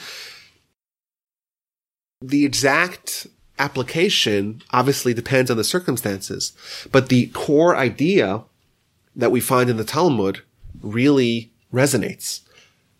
the 2.23 2.45
exact 2.45 3.27
application 3.59 4.61
obviously 4.71 5.13
depends 5.13 5.51
on 5.51 5.57
the 5.57 5.63
circumstances, 5.63 6.53
but 6.91 7.09
the 7.09 7.27
core 7.27 7.75
idea 7.75 8.43
that 9.15 9.31
we 9.31 9.41
find 9.41 9.69
in 9.69 9.77
the 9.77 9.83
Talmud 9.83 10.41
really 10.81 11.51
resonates. 11.73 12.41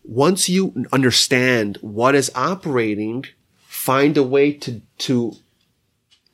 Once 0.04 0.48
you 0.48 0.86
understand 0.92 1.78
what 1.80 2.14
is 2.14 2.30
operating, 2.34 3.24
find 3.66 4.18
a 4.18 4.22
way 4.22 4.52
to, 4.52 4.82
to, 4.98 5.32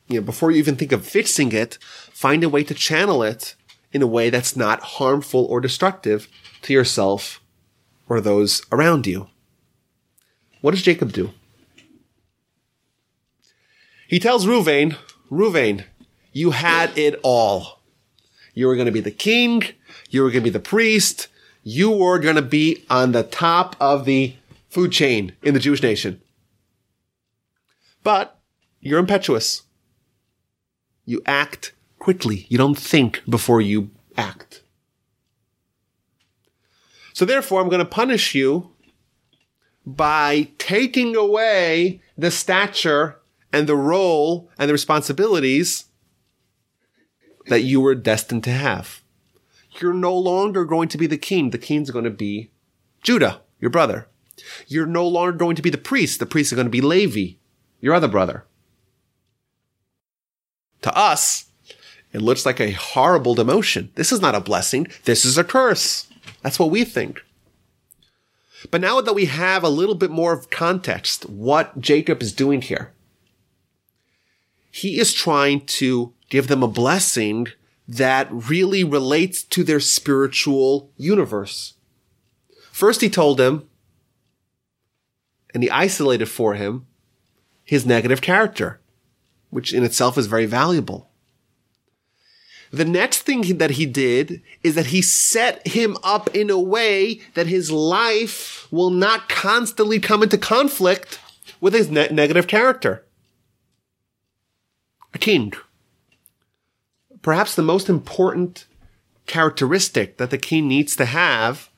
you 0.09 0.21
know, 0.21 0.27
before 0.27 0.51
you 0.51 0.59
even 0.59 0.75
think 0.75 0.91
of 0.91 1.07
fixing 1.07 1.53
it, 1.53 1.79
find 1.81 2.43
a 2.43 2.49
way 2.49 2.65
to 2.65 2.75
channel 2.75 3.23
it 3.23 3.55
in 3.93 4.03
a 4.03 4.07
way 4.07 4.31
that's 4.31 4.57
not 4.57 4.81
harmful 4.81 5.45
or 5.45 5.61
destructive 5.61 6.29
to 6.63 6.73
yourself 6.73 7.41
or 8.09 8.21
those 8.21 8.63
around 8.73 9.07
you. 9.07 9.29
What 10.61 10.73
does 10.73 10.83
Jacob 10.83 11.13
do? 11.13 11.33
He 14.11 14.19
tells 14.19 14.45
Ruvain, 14.45 14.97
Ruvain, 15.31 15.85
you 16.33 16.51
had 16.51 16.99
it 16.99 17.21
all. 17.23 17.79
You 18.55 18.67
were 18.67 18.75
going 18.75 18.87
to 18.87 18.93
be 18.93 18.99
the 19.01 19.13
king. 19.13 19.63
You 20.11 20.25
were 20.25 20.31
going 20.31 20.43
to 20.43 20.51
be 20.51 20.51
the 20.51 20.59
priest. 20.59 21.29
You 21.63 21.93
were 21.93 22.19
going 22.19 22.35
to 22.35 22.43
be 22.43 22.85
on 22.91 23.13
the 23.13 23.23
top 23.23 23.77
of 23.79 24.07
the 24.07 24.35
food 24.69 24.91
chain 24.91 25.37
in 25.45 25.55
the 25.55 25.61
Jewish 25.61 25.81
nation. 25.81 26.21
But 28.03 28.37
you're 28.81 28.99
impetuous. 28.99 29.63
You 31.05 31.23
act 31.25 31.73
quickly. 32.01 32.47
You 32.49 32.59
don't 32.59 32.77
think 32.77 33.23
before 33.29 33.61
you 33.61 33.91
act. 34.17 34.63
So 37.13 37.25
therefore, 37.25 37.61
I'm 37.61 37.69
going 37.69 37.79
to 37.79 37.85
punish 37.85 38.35
you 38.35 38.73
by 39.87 40.49
taking 40.59 41.15
away 41.15 42.01
the 42.19 42.33
stature 42.33 43.20
and 43.53 43.67
the 43.67 43.77
role 43.77 44.51
and 44.59 44.69
the 44.69 44.75
responsibilities 44.75 45.87
that 47.47 47.63
you 47.63 47.81
were 47.81 47.95
destined 47.95 48.45
to 48.45 48.51
have. 48.51 49.03
You're 49.81 49.95
no 49.95 50.17
longer 50.17 50.65
going 50.65 50.89
to 50.89 50.99
be 50.99 51.07
the 51.07 51.19
king. 51.19 51.51
The 51.51 51.59
king's 51.59 51.91
going 51.91 52.05
to 52.05 52.11
be 52.11 52.51
Judah, 53.03 53.41
your 53.61 53.71
brother. 53.71 54.07
You're 54.67 54.87
no 54.87 55.07
longer 55.07 55.33
going 55.33 55.57
to 55.57 55.63
be 55.63 55.71
the 55.71 55.79
priest. 55.79 56.19
The 56.19 56.27
priest 56.27 56.53
is 56.53 56.57
going 56.57 56.67
to 56.67 56.71
be 56.71 56.81
Levi, 56.81 57.37
your 57.81 57.95
other 57.95 58.09
brother. 58.09 58.45
To 60.83 60.97
us, 60.97 61.47
it 62.13 62.23
looks 62.23 62.47
like 62.47 62.61
a 62.61 62.73
horrible 62.73 63.37
demotion. 63.37 63.95
This 63.95 64.13
is 64.13 64.21
not 64.21 64.35
a 64.35 64.41
blessing. 64.41 64.89
This 65.05 65.25
is 65.25 65.39
a 65.39 65.45
curse. 65.45 66.09
That's 66.43 66.59
what 66.59 66.71
we 66.71 66.85
think. 66.85 67.23
But 68.71 68.81
now 68.81 69.01
that 69.01 69.15
we 69.15 69.27
have 69.27 69.63
a 69.63 69.69
little 69.69 69.95
bit 69.95 70.11
more 70.11 70.33
of 70.33 70.51
context, 70.51 71.29
what 71.29 71.81
Jacob 71.81 72.23
is 72.23 72.33
doing 72.33 72.63
here, 72.63 72.93
he 74.71 74.99
is 74.99 75.13
trying 75.13 75.67
to 75.67 76.13
give 76.29 76.49
them 76.49 76.63
a 76.63 76.69
blessing 76.69 77.49
that 77.89 78.29
really 78.31 78.85
relates 78.85 79.43
to 79.43 79.65
their 79.65 79.81
spiritual 79.81 80.91
universe. 80.97 81.75
First, 82.71 83.01
he 83.01 83.11
told 83.11 83.37
them, 83.37 83.69
and 85.53 85.63
he 85.63 85.71
isolated 85.71 86.27
for 86.27 86.55
him 86.55 86.87
his 87.65 87.85
negative 87.85 88.21
character, 88.21 88.81
which 89.51 89.75
in 89.75 89.85
itself 89.85 90.17
is 90.17 90.29
very 90.29 90.47
valuable. 90.47 91.11
The 92.73 92.85
next 92.85 93.23
thing 93.23 93.59
that 93.59 93.73
he 93.73 93.87
did 93.87 94.43
is 94.63 94.77
that 94.77 94.87
he 94.87 95.03
set 95.03 95.67
him 95.67 95.97
up 96.05 96.35
in 96.35 96.51
a 96.51 96.61
way 96.61 97.21
that 97.35 97.49
his 97.49 97.73
life 97.73 98.69
will 98.71 98.91
not 98.91 99.29
constantly 99.29 99.99
come 99.99 100.23
into 100.23 100.39
conflict 100.39 101.19
with 101.61 101.75
his 101.75 101.91
ne- 101.91 102.09
negative 102.11 102.47
character. 102.47 103.05
A 105.15 105.19
king. 105.19 105.53
Perhaps 107.23 107.55
the 107.55 107.63
most 107.63 107.89
important 107.89 108.67
characteristic 109.27 110.17
that 110.17 110.31
the 110.31 110.39
king 110.39 110.69
needs 110.69 110.97
to 110.97 111.05
have 111.05 111.71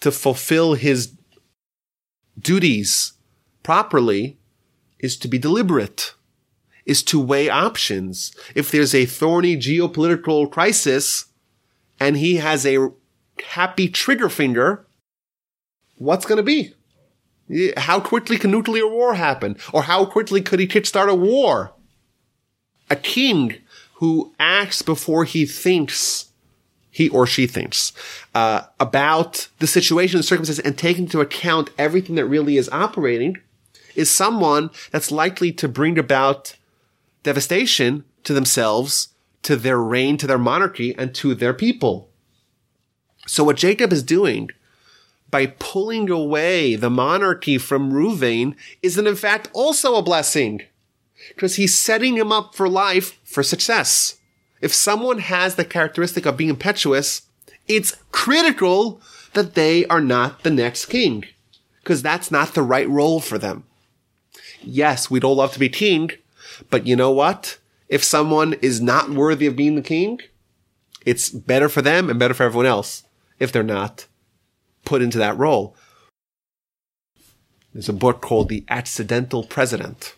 to 0.00 0.10
fulfill 0.12 0.74
his 0.74 1.14
duties 2.38 3.14
properly 3.62 4.36
is 4.98 5.16
to 5.16 5.28
be 5.28 5.38
deliberate 5.38 6.14
is 6.86 7.02
to 7.02 7.20
weigh 7.20 7.48
options. 7.48 8.34
If 8.54 8.70
there's 8.70 8.94
a 8.94 9.06
thorny 9.06 9.56
geopolitical 9.56 10.50
crisis 10.50 11.26
and 11.98 12.16
he 12.16 12.36
has 12.36 12.66
a 12.66 12.90
happy 13.42 13.88
trigger 13.88 14.28
finger, 14.28 14.86
what's 15.96 16.26
going 16.26 16.36
to 16.36 16.42
be? 16.42 16.74
How 17.76 18.00
quickly 18.00 18.38
can 18.38 18.50
nuclear 18.50 18.86
war 18.86 19.14
happen? 19.14 19.56
Or 19.72 19.82
how 19.82 20.04
quickly 20.04 20.40
could 20.40 20.60
he 20.60 20.66
kickstart 20.66 21.08
a 21.08 21.14
war? 21.14 21.72
A 22.90 22.96
king 22.96 23.56
who 23.94 24.32
acts 24.38 24.82
before 24.82 25.24
he 25.24 25.46
thinks, 25.46 26.26
he 26.90 27.08
or 27.08 27.26
she 27.26 27.46
thinks, 27.46 27.92
uh, 28.34 28.62
about 28.78 29.48
the 29.58 29.66
situation, 29.66 30.18
the 30.18 30.22
circumstances, 30.22 30.64
and 30.64 30.76
taking 30.76 31.04
into 31.04 31.20
account 31.20 31.70
everything 31.78 32.16
that 32.16 32.26
really 32.26 32.56
is 32.56 32.68
operating, 32.70 33.38
is 33.94 34.10
someone 34.10 34.70
that's 34.90 35.12
likely 35.12 35.52
to 35.52 35.68
bring 35.68 35.98
about 35.98 36.56
devastation 37.22 38.04
to 38.24 38.32
themselves, 38.32 39.08
to 39.42 39.56
their 39.56 39.78
reign, 39.78 40.16
to 40.16 40.26
their 40.26 40.38
monarchy, 40.38 40.94
and 40.98 41.14
to 41.14 41.34
their 41.34 41.54
people. 41.54 42.10
So 43.26 43.44
what 43.44 43.56
Jacob 43.56 43.92
is 43.92 44.02
doing 44.02 44.50
by 45.30 45.46
pulling 45.46 46.10
away 46.10 46.76
the 46.76 46.90
monarchy 46.90 47.58
from 47.58 47.92
Reuven 47.92 48.54
is 48.82 48.98
in 48.98 49.16
fact 49.16 49.48
also 49.52 49.96
a 49.96 50.02
blessing 50.02 50.62
because 51.28 51.56
he's 51.56 51.78
setting 51.78 52.16
him 52.16 52.32
up 52.32 52.54
for 52.54 52.68
life 52.68 53.18
for 53.24 53.42
success. 53.42 54.18
If 54.60 54.74
someone 54.74 55.18
has 55.18 55.56
the 55.56 55.64
characteristic 55.64 56.26
of 56.26 56.36
being 56.36 56.50
impetuous, 56.50 57.22
it's 57.66 57.96
critical 58.12 59.00
that 59.32 59.54
they 59.54 59.86
are 59.86 60.00
not 60.00 60.42
the 60.42 60.50
next 60.50 60.86
king 60.86 61.24
because 61.82 62.02
that's 62.02 62.30
not 62.30 62.54
the 62.54 62.62
right 62.62 62.88
role 62.88 63.20
for 63.20 63.38
them. 63.38 63.64
Yes, 64.62 65.10
we'd 65.10 65.24
all 65.24 65.36
love 65.36 65.52
to 65.52 65.58
be 65.58 65.68
king, 65.68 66.10
but 66.70 66.86
you 66.86 66.96
know 66.96 67.10
what? 67.10 67.58
If 67.88 68.02
someone 68.02 68.54
is 68.54 68.80
not 68.80 69.10
worthy 69.10 69.46
of 69.46 69.56
being 69.56 69.74
the 69.74 69.82
king, 69.82 70.20
it's 71.04 71.28
better 71.28 71.68
for 71.68 71.82
them 71.82 72.08
and 72.08 72.18
better 72.18 72.34
for 72.34 72.44
everyone 72.44 72.66
else 72.66 73.04
if 73.38 73.52
they're 73.52 73.62
not 73.62 74.06
put 74.84 75.02
into 75.02 75.18
that 75.18 75.36
role. 75.36 75.76
There's 77.72 77.88
a 77.88 77.92
book 77.92 78.20
called 78.20 78.48
The 78.48 78.64
Accidental 78.68 79.42
President. 79.42 80.14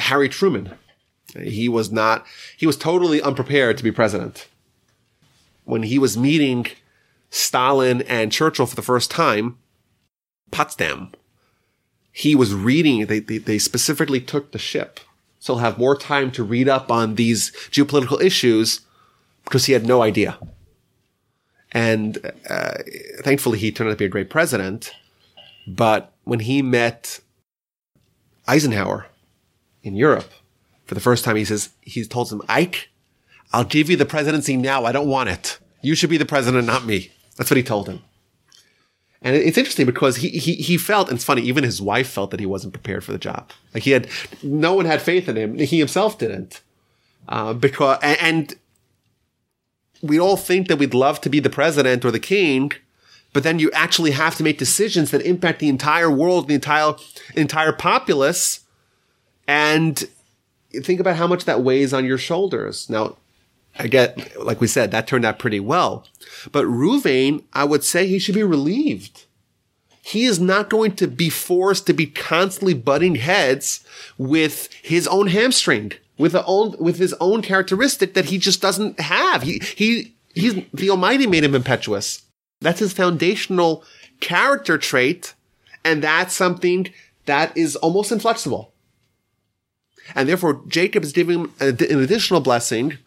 Harry 0.00 0.28
Truman. 0.28 0.72
He 1.40 1.68
was 1.68 1.92
not, 1.92 2.26
he 2.56 2.66
was 2.66 2.76
totally 2.76 3.22
unprepared 3.22 3.78
to 3.78 3.84
be 3.84 3.92
president. 3.92 4.48
When 5.64 5.84
he 5.84 5.98
was 5.98 6.16
meeting 6.16 6.66
Stalin 7.30 8.02
and 8.02 8.32
Churchill 8.32 8.66
for 8.66 8.74
the 8.74 8.82
first 8.82 9.10
time, 9.10 9.58
Potsdam, 10.50 11.12
he 12.10 12.34
was 12.34 12.52
reading, 12.52 13.06
they, 13.06 13.20
they, 13.20 13.38
they 13.38 13.58
specifically 13.58 14.20
took 14.20 14.50
the 14.50 14.58
ship 14.58 14.98
so 15.40 15.54
he'll 15.54 15.62
have 15.62 15.78
more 15.78 15.96
time 15.96 16.30
to 16.32 16.44
read 16.44 16.68
up 16.68 16.92
on 16.92 17.14
these 17.14 17.50
geopolitical 17.70 18.22
issues 18.22 18.82
because 19.44 19.64
he 19.64 19.72
had 19.72 19.86
no 19.86 20.02
idea. 20.02 20.38
And 21.72 22.18
uh, 22.48 22.74
thankfully, 23.22 23.58
he 23.58 23.72
turned 23.72 23.88
out 23.88 23.94
to 23.94 23.96
be 23.96 24.04
a 24.04 24.08
great 24.08 24.28
president. 24.28 24.92
But 25.66 26.12
when 26.24 26.40
he 26.40 26.60
met 26.60 27.20
Eisenhower 28.46 29.06
in 29.82 29.94
Europe 29.94 30.30
for 30.90 30.94
the 30.94 31.00
first 31.00 31.24
time, 31.24 31.36
he 31.36 31.44
says, 31.44 31.70
he 31.82 32.04
told 32.04 32.32
him, 32.32 32.42
Ike, 32.48 32.88
I'll 33.52 33.64
give 33.64 33.88
you 33.88 33.96
the 33.96 34.04
presidency 34.04 34.56
now. 34.56 34.84
I 34.84 34.92
don't 34.92 35.08
want 35.08 35.28
it. 35.28 35.58
You 35.82 35.94
should 35.94 36.10
be 36.10 36.18
the 36.18 36.26
president, 36.26 36.66
not 36.66 36.84
me. 36.84 37.12
That's 37.36 37.50
what 37.50 37.56
he 37.56 37.62
told 37.62 37.88
him. 37.88 38.02
And 39.22 39.36
it's 39.36 39.56
interesting 39.56 39.86
because 39.86 40.16
he, 40.16 40.30
he, 40.30 40.54
he 40.54 40.76
felt, 40.78 41.08
and 41.08 41.16
it's 41.16 41.24
funny, 41.24 41.42
even 41.42 41.62
his 41.62 41.80
wife 41.80 42.08
felt 42.08 42.30
that 42.32 42.40
he 42.40 42.46
wasn't 42.46 42.72
prepared 42.72 43.04
for 43.04 43.12
the 43.12 43.18
job. 43.18 43.50
Like 43.72 43.84
he 43.84 43.92
had, 43.92 44.08
no 44.42 44.74
one 44.74 44.86
had 44.86 45.02
faith 45.02 45.28
in 45.28 45.36
him. 45.36 45.58
He 45.58 45.78
himself 45.78 46.18
didn't. 46.18 46.60
Uh, 47.28 47.52
because, 47.52 47.98
and, 48.02 48.18
and 48.20 48.54
we 50.02 50.18
all 50.18 50.36
think 50.36 50.68
that 50.68 50.78
we'd 50.78 50.92
love 50.92 51.20
to 51.20 51.28
be 51.28 51.38
the 51.38 51.50
president 51.50 52.04
or 52.04 52.10
the 52.10 52.18
king, 52.18 52.72
but 53.32 53.44
then 53.44 53.58
you 53.58 53.70
actually 53.72 54.10
have 54.10 54.34
to 54.36 54.42
make 54.42 54.58
decisions 54.58 55.12
that 55.12 55.22
impact 55.22 55.60
the 55.60 55.68
entire 55.68 56.10
world, 56.10 56.48
the 56.48 56.54
entire, 56.54 56.94
entire 57.36 57.72
populace. 57.72 58.60
And 59.50 60.04
think 60.72 61.00
about 61.00 61.16
how 61.16 61.26
much 61.26 61.44
that 61.44 61.64
weighs 61.64 61.92
on 61.92 62.04
your 62.04 62.18
shoulders. 62.18 62.88
Now, 62.88 63.16
I 63.76 63.88
get, 63.88 64.40
like 64.40 64.60
we 64.60 64.68
said, 64.68 64.92
that 64.92 65.08
turned 65.08 65.24
out 65.24 65.40
pretty 65.40 65.58
well. 65.58 66.06
But 66.52 66.66
Ruvain, 66.66 67.42
I 67.52 67.64
would 67.64 67.82
say 67.82 68.06
he 68.06 68.20
should 68.20 68.36
be 68.36 68.44
relieved. 68.44 69.24
He 70.02 70.24
is 70.24 70.38
not 70.38 70.70
going 70.70 70.94
to 70.96 71.08
be 71.08 71.30
forced 71.30 71.84
to 71.88 71.92
be 71.92 72.06
constantly 72.06 72.74
butting 72.74 73.16
heads 73.16 73.84
with 74.16 74.72
his 74.74 75.08
own 75.08 75.26
hamstring, 75.26 75.94
with 76.16 76.30
the 76.30 76.44
own, 76.44 76.76
with 76.78 76.98
his 76.98 77.14
own 77.14 77.42
characteristic 77.42 78.14
that 78.14 78.26
he 78.26 78.38
just 78.38 78.62
doesn't 78.62 79.00
have. 79.00 79.42
He, 79.42 79.60
he, 79.76 80.14
he's, 80.32 80.64
the 80.72 80.90
Almighty 80.90 81.26
made 81.26 81.42
him 81.42 81.56
impetuous. 81.56 82.22
That's 82.60 82.78
his 82.78 82.92
foundational 82.92 83.82
character 84.20 84.78
trait. 84.78 85.34
And 85.84 86.04
that's 86.04 86.36
something 86.36 86.92
that 87.26 87.56
is 87.56 87.74
almost 87.74 88.12
inflexible. 88.12 88.72
And 90.14 90.28
therefore, 90.28 90.62
Jacob 90.66 91.04
is 91.04 91.12
giving 91.12 91.52
an 91.60 91.76
additional 91.80 92.40
blessing 92.40 92.98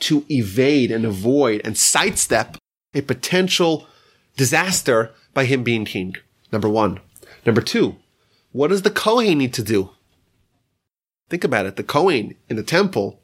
to 0.00 0.24
evade 0.28 0.90
and 0.90 1.04
avoid 1.04 1.60
and 1.64 1.76
sidestep 1.76 2.56
a 2.94 3.02
potential 3.02 3.86
disaster 4.36 5.12
by 5.34 5.44
him 5.44 5.62
being 5.62 5.84
king. 5.84 6.16
Number 6.52 6.68
one. 6.68 7.00
Number 7.44 7.60
two, 7.60 7.96
what 8.52 8.68
does 8.68 8.82
the 8.82 8.90
Kohen 8.90 9.38
need 9.38 9.54
to 9.54 9.62
do? 9.62 9.90
Think 11.28 11.44
about 11.44 11.66
it. 11.66 11.76
The 11.76 11.82
Kohen 11.82 12.34
in 12.48 12.56
the 12.56 12.62
temple, 12.62 13.20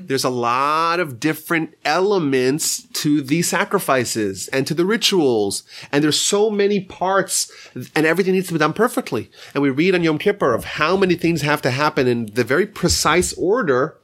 there's 0.00 0.24
a 0.24 0.30
lot 0.30 1.00
of 1.00 1.20
different 1.20 1.74
elements 1.84 2.82
to 2.94 3.20
the 3.20 3.42
sacrifices 3.42 4.48
and 4.48 4.66
to 4.66 4.74
the 4.74 4.84
rituals. 4.84 5.62
And 5.92 6.02
there's 6.02 6.20
so 6.20 6.50
many 6.50 6.80
parts 6.80 7.50
and 7.94 8.06
everything 8.06 8.34
needs 8.34 8.48
to 8.48 8.54
be 8.54 8.58
done 8.58 8.72
perfectly. 8.72 9.30
And 9.54 9.62
we 9.62 9.70
read 9.70 9.94
on 9.94 10.02
Yom 10.02 10.18
Kippur 10.18 10.54
of 10.54 10.64
how 10.64 10.96
many 10.96 11.14
things 11.14 11.42
have 11.42 11.62
to 11.62 11.70
happen 11.70 12.06
in 12.06 12.26
the 12.26 12.44
very 12.44 12.66
precise 12.66 13.32
order. 13.34 13.96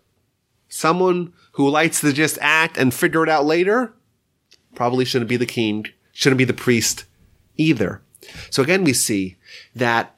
Someone 0.68 1.32
who 1.52 1.68
likes 1.68 2.00
to 2.00 2.12
just 2.12 2.38
act 2.40 2.76
and 2.76 2.92
figure 2.92 3.22
it 3.22 3.28
out 3.28 3.44
later 3.44 3.94
probably 4.74 5.04
shouldn't 5.04 5.28
be 5.28 5.36
the 5.36 5.46
king, 5.46 5.86
shouldn't 6.12 6.38
be 6.38 6.44
the 6.44 6.52
priest 6.52 7.04
either. 7.56 8.02
So 8.50 8.62
again, 8.62 8.84
we 8.84 8.92
see 8.92 9.36
that 9.74 10.16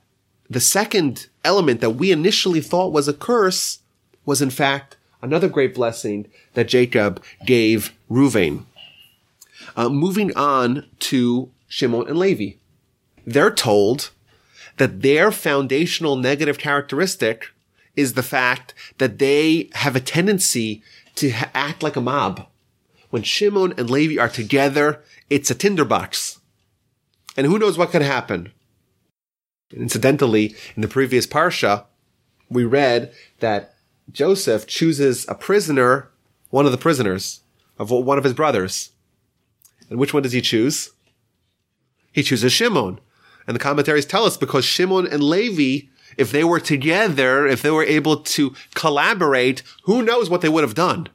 the 0.48 0.60
second 0.60 1.26
element 1.44 1.80
that 1.80 1.90
we 1.90 2.12
initially 2.12 2.60
thought 2.60 2.92
was 2.92 3.08
a 3.08 3.12
curse 3.12 3.80
was 4.24 4.40
in 4.40 4.50
fact 4.50 4.96
another 5.22 5.48
great 5.48 5.74
blessing 5.74 6.26
that 6.54 6.68
Jacob 6.68 7.22
gave 7.44 7.92
Ruvain. 8.10 8.64
Uh, 9.76 9.88
moving 9.88 10.34
on 10.36 10.86
to 11.00 11.50
Shimon 11.68 12.08
and 12.08 12.18
Levi. 12.18 12.56
they're 13.26 13.50
told 13.50 14.10
that 14.76 15.02
their 15.02 15.32
foundational 15.32 16.16
negative 16.16 16.58
characteristic 16.58 17.46
is 17.96 18.12
the 18.12 18.22
fact 18.22 18.74
that 18.98 19.18
they 19.18 19.70
have 19.74 19.96
a 19.96 20.00
tendency 20.00 20.82
to 21.16 21.30
ha- 21.30 21.50
act 21.54 21.82
like 21.82 21.96
a 21.96 22.00
mob. 22.00 22.46
When 23.10 23.22
Shimon 23.22 23.74
and 23.78 23.88
Levi 23.88 24.20
are 24.20 24.28
together, 24.28 25.02
it's 25.30 25.50
a 25.50 25.54
tinderbox. 25.54 26.40
And 27.36 27.46
who 27.46 27.58
knows 27.58 27.78
what 27.78 27.90
could 27.90 28.02
happen. 28.02 28.52
Incidentally, 29.74 30.54
in 30.76 30.82
the 30.82 30.88
previous 30.88 31.26
Parsha, 31.26 31.84
we 32.50 32.64
read 32.64 33.12
that 33.40 33.75
Joseph 34.10 34.66
chooses 34.66 35.26
a 35.28 35.34
prisoner, 35.34 36.10
one 36.50 36.66
of 36.66 36.72
the 36.72 36.78
prisoners 36.78 37.40
of 37.78 37.90
one 37.90 38.18
of 38.18 38.24
his 38.24 38.32
brothers. 38.32 38.92
And 39.90 39.98
which 39.98 40.14
one 40.14 40.22
does 40.22 40.32
he 40.32 40.40
choose? 40.40 40.90
He 42.12 42.22
chooses 42.22 42.52
Shimon. 42.52 43.00
And 43.46 43.54
the 43.54 43.60
commentaries 43.60 44.06
tell 44.06 44.24
us 44.24 44.36
because 44.36 44.64
Shimon 44.64 45.06
and 45.06 45.22
Levi, 45.22 45.88
if 46.16 46.32
they 46.32 46.42
were 46.42 46.60
together, 46.60 47.46
if 47.46 47.62
they 47.62 47.70
were 47.70 47.84
able 47.84 48.16
to 48.18 48.54
collaborate, 48.74 49.62
who 49.84 50.02
knows 50.02 50.28
what 50.30 50.40
they 50.40 50.48
would 50.48 50.64
have 50.64 50.74
done. 50.74 51.08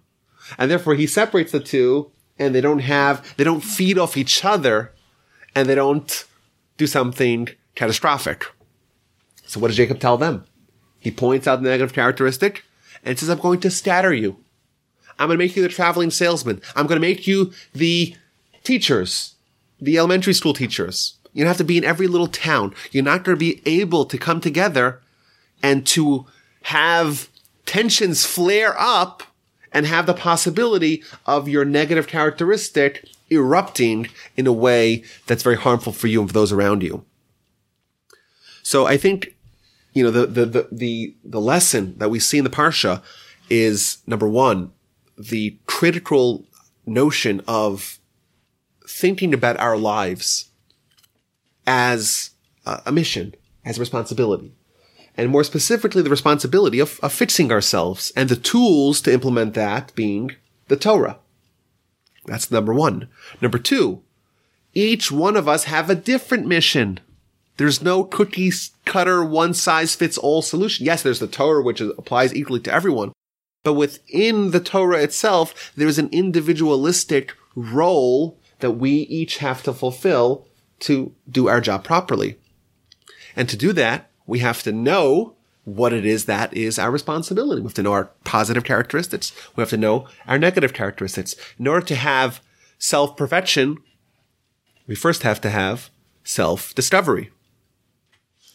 And 0.58 0.70
therefore 0.70 0.96
he 0.96 1.08
separates 1.08 1.52
the 1.52 1.60
two 1.60 2.12
and 2.38 2.56
they 2.56 2.62
don't 2.62 2.80
have, 2.80 3.36
they 3.38 3.44
don't 3.44 3.64
feed 3.64 3.98
off 3.98 4.18
each 4.18 4.46
other 4.46 4.94
and 5.56 5.68
they 5.68 5.76
don't 5.76 6.26
do 6.78 6.88
something 6.88 7.50
catastrophic. 7.76 8.46
So 9.46 9.60
what 9.60 9.68
does 9.68 9.78
Jacob 9.78 10.00
tell 10.00 10.18
them? 10.18 10.46
He 11.00 11.12
points 11.12 11.48
out 11.48 11.62
the 11.62 11.70
negative 11.70 11.94
characteristic 11.94 12.64
and 13.04 13.18
says, 13.18 13.30
I'm 13.30 13.40
going 13.40 13.60
to 13.62 13.72
scatter 13.72 14.14
you. 14.14 14.38
I'm 15.20 15.28
going 15.28 15.38
to 15.38 15.44
make 15.44 15.56
you 15.56 15.62
the 15.62 15.70
traveling 15.70 16.12
salesman. 16.12 16.62
I'm 16.76 16.88
going 16.88 17.00
to 17.00 17.08
make 17.08 17.28
you 17.28 17.52
the 17.74 18.16
teachers, 18.64 19.36
the 19.80 19.98
elementary 19.98 20.34
school 20.34 20.54
teachers. 20.54 21.16
You 21.34 21.44
don't 21.44 21.50
have 21.50 21.58
to 21.58 21.64
be 21.64 21.78
in 21.78 21.84
every 21.84 22.08
little 22.08 22.28
town. 22.28 22.74
You're 22.92 23.04
not 23.04 23.24
going 23.24 23.38
to 23.38 23.40
be 23.40 23.62
able 23.66 24.06
to 24.06 24.18
come 24.18 24.42
together 24.42 25.00
and 25.64 25.86
to 25.88 26.26
have 26.64 27.30
tensions 27.66 28.26
flare 28.26 28.76
up 28.80 29.24
and 29.72 29.86
have 29.86 30.06
the 30.06 30.14
possibility 30.14 31.04
of 31.26 31.48
your 31.48 31.64
negative 31.66 32.08
characteristic 32.08 33.08
erupting 33.32 34.10
in 34.36 34.46
a 34.46 34.52
way 34.52 35.04
that's 35.28 35.44
very 35.44 35.56
harmful 35.56 35.94
for 35.94 36.08
you 36.08 36.20
and 36.20 36.30
for 36.30 36.34
those 36.34 36.52
around 36.52 36.84
you. 36.84 37.06
So 38.64 38.86
I 38.86 38.98
think, 38.98 39.36
you 39.94 40.04
know, 40.04 40.12
the, 40.12 40.26
the, 40.26 40.46
the, 40.46 40.68
the, 40.72 41.16
the 41.24 41.42
lesson 41.42 41.98
that 41.98 42.10
we 42.10 42.20
see 42.20 42.38
in 42.38 42.44
the 42.44 42.50
Parsha 42.50 43.02
is 43.50 43.98
number 44.08 44.28
one, 44.28 44.72
the 45.18 45.58
critical 45.66 46.46
notion 46.86 47.42
of 47.48 48.00
thinking 48.88 49.34
about 49.34 49.58
our 49.58 49.78
lives 49.78 50.50
as 51.68 52.32
a 52.66 52.92
mission, 52.92 53.36
as 53.66 53.78
a 53.78 53.80
responsibility. 53.80 54.54
And 55.18 55.30
more 55.30 55.44
specifically, 55.44 56.02
the 56.02 56.10
responsibility 56.10 56.80
of, 56.80 57.00
of 57.02 57.12
fixing 57.12 57.52
ourselves 57.52 58.12
and 58.16 58.30
the 58.30 58.36
tools 58.36 59.02
to 59.02 59.14
implement 59.14 59.54
that 59.56 59.94
being 59.96 60.32
the 60.68 60.78
Torah. 60.78 61.20
That's 62.26 62.52
number 62.52 62.74
one. 62.74 63.10
Number 63.42 63.58
two, 63.58 64.04
each 64.74 65.12
one 65.12 65.36
of 65.36 65.48
us 65.48 65.66
have 65.66 65.90
a 65.90 65.96
different 65.96 66.48
mission. 66.48 67.00
There's 67.62 67.84
no 67.84 68.04
cookie 68.04 68.52
cutter, 68.86 69.24
one 69.24 69.54
size 69.54 69.94
fits 69.94 70.18
all 70.18 70.42
solution. 70.42 70.84
Yes, 70.84 71.04
there's 71.04 71.20
the 71.20 71.28
Torah, 71.28 71.62
which 71.62 71.80
applies 71.80 72.34
equally 72.34 72.60
to 72.62 72.74
everyone. 72.74 73.12
But 73.64 73.76
within 73.76 74.50
the 74.50 74.60
Torah 74.60 75.04
itself, 75.04 75.72
there's 75.76 76.00
an 76.00 76.10
individualistic 76.12 77.36
role 77.54 78.40
that 78.62 78.72
we 78.72 79.02
each 79.02 79.38
have 79.38 79.62
to 79.62 79.74
fulfill 79.74 80.48
to 80.80 81.14
do 81.30 81.50
our 81.50 81.62
job 81.62 81.84
properly. 81.84 82.40
And 83.36 83.48
to 83.48 83.56
do 83.56 83.74
that, 83.74 84.10
we 84.26 84.40
have 84.40 84.64
to 84.64 84.72
know 84.72 85.36
what 85.64 85.94
it 85.94 86.04
is 86.04 86.26
that 86.26 86.52
is 86.58 86.80
our 86.80 86.90
responsibility. 86.90 87.62
We 87.62 87.68
have 87.68 87.76
to 87.76 87.84
know 87.84 87.94
our 87.94 88.06
positive 88.24 88.64
characteristics. 88.64 89.34
We 89.56 89.62
have 89.62 89.70
to 89.70 89.78
know 89.78 90.08
our 90.26 90.40
negative 90.40 90.74
characteristics. 90.74 91.36
In 91.60 91.68
order 91.68 91.86
to 91.86 91.96
have 91.96 92.42
self-perfection, 92.80 93.78
we 94.88 94.96
first 94.96 95.22
have 95.22 95.40
to 95.42 95.52
have 95.52 95.92
self-discovery. 96.24 97.30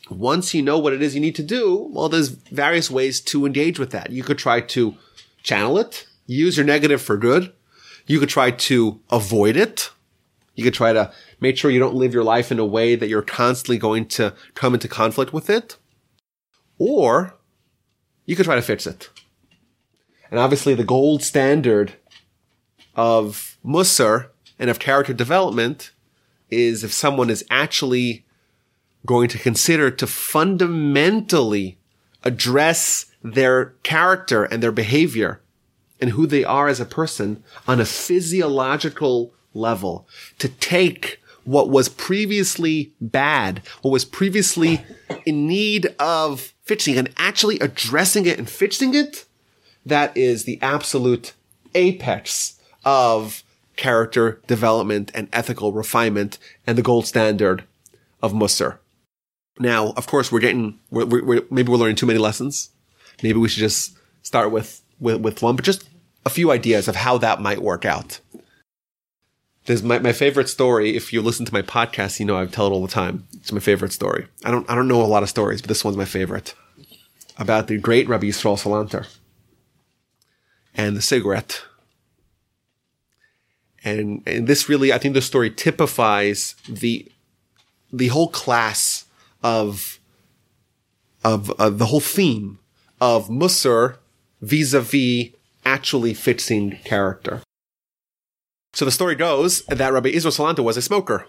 Once 0.08 0.54
you 0.54 0.62
know 0.62 0.78
what 0.78 0.92
it 0.92 1.02
is 1.02 1.14
you 1.14 1.20
need 1.20 1.34
to 1.34 1.42
do, 1.42 1.88
well, 1.92 2.08
there's 2.08 2.28
various 2.28 2.90
ways 2.90 3.20
to 3.20 3.44
engage 3.44 3.78
with 3.78 3.90
that. 3.90 4.10
You 4.10 4.22
could 4.22 4.38
try 4.38 4.60
to 4.60 4.94
channel 5.42 5.78
it, 5.78 6.06
use 6.26 6.56
your 6.56 6.66
negative 6.66 7.02
for 7.02 7.16
good. 7.16 7.52
You 8.06 8.20
could 8.20 8.28
try 8.28 8.52
to 8.52 9.00
avoid 9.10 9.56
it. 9.56 9.90
You 10.54 10.64
could 10.64 10.74
try 10.74 10.92
to 10.92 11.12
make 11.40 11.56
sure 11.56 11.70
you 11.70 11.80
don't 11.80 11.94
live 11.94 12.14
your 12.14 12.24
life 12.24 12.52
in 12.52 12.58
a 12.58 12.64
way 12.64 12.94
that 12.94 13.08
you're 13.08 13.22
constantly 13.22 13.78
going 13.78 14.06
to 14.06 14.34
come 14.54 14.74
into 14.74 14.88
conflict 14.88 15.32
with 15.32 15.50
it. 15.50 15.76
Or 16.78 17.34
you 18.24 18.36
could 18.36 18.44
try 18.44 18.54
to 18.54 18.62
fix 18.62 18.86
it. 18.86 19.10
And 20.30 20.38
obviously 20.38 20.74
the 20.74 20.84
gold 20.84 21.22
standard 21.22 21.94
of 22.94 23.56
Musar 23.64 24.28
and 24.58 24.70
of 24.70 24.78
character 24.78 25.12
development 25.12 25.92
is 26.50 26.84
if 26.84 26.92
someone 26.92 27.30
is 27.30 27.44
actually 27.50 28.25
going 29.06 29.28
to 29.28 29.38
consider 29.38 29.90
to 29.90 30.06
fundamentally 30.06 31.78
address 32.24 33.06
their 33.22 33.66
character 33.82 34.44
and 34.44 34.62
their 34.62 34.72
behavior 34.72 35.40
and 36.00 36.10
who 36.10 36.26
they 36.26 36.44
are 36.44 36.68
as 36.68 36.80
a 36.80 36.84
person 36.84 37.42
on 37.66 37.80
a 37.80 37.86
physiological 37.86 39.32
level, 39.54 40.06
to 40.38 40.48
take 40.48 41.20
what 41.44 41.70
was 41.70 41.88
previously 41.88 42.92
bad, 43.00 43.62
what 43.80 43.92
was 43.92 44.04
previously 44.04 44.84
in 45.24 45.46
need 45.46 45.94
of 45.98 46.52
fixing 46.64 46.98
and 46.98 47.08
actually 47.16 47.58
addressing 47.60 48.26
it 48.26 48.38
and 48.38 48.50
fixing 48.50 48.94
it, 48.94 49.24
that 49.86 50.14
is 50.16 50.44
the 50.44 50.58
absolute 50.60 51.32
apex 51.74 52.60
of 52.84 53.44
character 53.76 54.40
development 54.46 55.10
and 55.14 55.28
ethical 55.32 55.72
refinement 55.72 56.38
and 56.66 56.76
the 56.76 56.82
gold 56.82 57.06
standard 57.06 57.64
of 58.20 58.32
Musar. 58.32 58.78
Now, 59.58 59.92
of 59.96 60.06
course, 60.06 60.30
we're 60.30 60.40
getting, 60.40 60.78
we're, 60.90 61.06
we're, 61.06 61.42
maybe 61.50 61.70
we're 61.70 61.78
learning 61.78 61.96
too 61.96 62.06
many 62.06 62.18
lessons. 62.18 62.70
Maybe 63.22 63.38
we 63.38 63.48
should 63.48 63.60
just 63.60 63.96
start 64.22 64.50
with, 64.50 64.82
with, 65.00 65.20
with 65.20 65.42
one, 65.42 65.56
but 65.56 65.64
just 65.64 65.88
a 66.26 66.30
few 66.30 66.50
ideas 66.50 66.88
of 66.88 66.96
how 66.96 67.18
that 67.18 67.40
might 67.40 67.62
work 67.62 67.84
out. 67.84 68.20
There's 69.66 69.82
my, 69.82 69.98
my 69.98 70.12
favorite 70.12 70.48
story. 70.48 70.96
If 70.96 71.12
you 71.12 71.22
listen 71.22 71.44
to 71.46 71.52
my 71.52 71.62
podcast, 71.62 72.20
you 72.20 72.26
know 72.26 72.36
I 72.36 72.46
tell 72.46 72.66
it 72.66 72.70
all 72.70 72.82
the 72.82 72.92
time. 72.92 73.26
It's 73.34 73.50
my 73.50 73.60
favorite 73.60 73.92
story. 73.92 74.26
I 74.44 74.50
don't 74.50 74.68
I 74.70 74.76
don't 74.76 74.86
know 74.86 75.02
a 75.02 75.06
lot 75.06 75.24
of 75.24 75.28
stories, 75.28 75.60
but 75.60 75.68
this 75.68 75.84
one's 75.84 75.96
my 75.96 76.04
favorite. 76.04 76.54
About 77.36 77.66
the 77.66 77.76
great 77.76 78.08
Rabbi 78.08 78.26
Yisrael 78.26 78.56
Salanter 78.56 79.08
and 80.74 80.96
the 80.96 81.02
cigarette. 81.02 81.62
And 83.82 84.22
and 84.24 84.46
this 84.46 84.68
really, 84.68 84.92
I 84.92 84.98
think 84.98 85.14
the 85.14 85.22
story 85.22 85.50
typifies 85.50 86.54
the 86.68 87.10
the 87.92 88.08
whole 88.08 88.28
class 88.28 89.05
of 89.46 90.00
of, 91.24 91.50
of 91.52 91.78
the 91.78 91.86
whole 91.86 92.00
theme 92.00 92.58
of 93.00 93.28
Musar 93.28 93.96
vis-a-vis 94.40 95.30
actually 95.64 96.14
fixing 96.14 96.78
character. 96.84 97.42
So 98.74 98.84
the 98.84 98.90
story 98.90 99.14
goes 99.14 99.64
that 99.66 99.92
Rabbi 99.92 100.10
Israel 100.10 100.32
Salanter 100.32 100.62
was 100.62 100.76
a 100.76 100.82
smoker. 100.82 101.26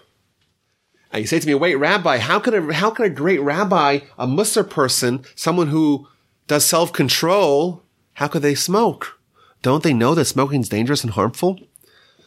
And 1.10 1.22
you 1.22 1.26
say 1.26 1.40
to 1.40 1.46
me, 1.46 1.54
wait, 1.54 1.76
Rabbi, 1.76 2.18
how 2.18 2.38
could 2.38 2.54
a, 2.54 2.72
how 2.74 2.90
could 2.90 3.06
a 3.06 3.10
great 3.10 3.40
rabbi, 3.40 4.00
a 4.18 4.26
Musar 4.26 4.68
person, 4.68 5.24
someone 5.34 5.68
who 5.68 6.06
does 6.46 6.64
self-control, 6.64 7.82
how 8.14 8.28
could 8.28 8.42
they 8.42 8.54
smoke? 8.54 9.18
Don't 9.62 9.82
they 9.82 9.94
know 9.94 10.14
that 10.14 10.26
smoking 10.26 10.60
is 10.60 10.68
dangerous 10.68 11.02
and 11.02 11.14
harmful? 11.14 11.58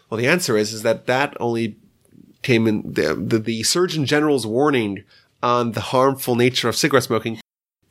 Well, 0.10 0.18
the 0.18 0.28
answer 0.28 0.58
is, 0.58 0.74
is 0.74 0.84
that 0.84 1.06
that 1.06 1.38
only 1.40 1.78
came 2.42 2.68
in 2.68 2.94
the, 2.94 3.14
the, 3.16 3.40
the 3.40 3.64
Surgeon 3.64 4.06
General's 4.06 4.48
warning 4.48 5.04
on 5.42 5.72
the 5.72 5.82
harmful 5.82 6.36
nature 6.36 6.70
of 6.70 6.76
cigarette 6.76 7.04
smoking. 7.04 7.40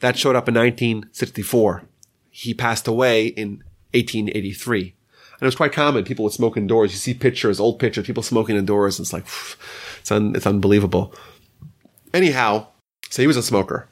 That 0.00 0.16
showed 0.16 0.36
up 0.36 0.48
in 0.48 0.54
1964. 0.54 1.82
He 2.30 2.54
passed 2.54 2.88
away 2.88 3.26
in 3.26 3.62
1883. 3.92 4.80
And 4.82 5.42
it 5.42 5.44
was 5.44 5.56
quite 5.56 5.72
common. 5.72 6.04
People 6.04 6.24
would 6.24 6.32
smoke 6.32 6.56
indoors. 6.56 6.92
You 6.92 6.98
see 6.98 7.14
pictures, 7.14 7.60
old 7.60 7.78
pictures, 7.78 8.06
people 8.06 8.22
smoking 8.22 8.56
indoors. 8.56 8.98
And 8.98 9.04
it's 9.04 9.12
like, 9.12 9.26
it's, 10.00 10.10
un, 10.10 10.34
it's 10.34 10.46
unbelievable. 10.46 11.14
Anyhow, 12.12 12.68
so 13.08 13.22
he 13.22 13.26
was 13.26 13.36
a 13.36 13.42
smoker. 13.42 13.88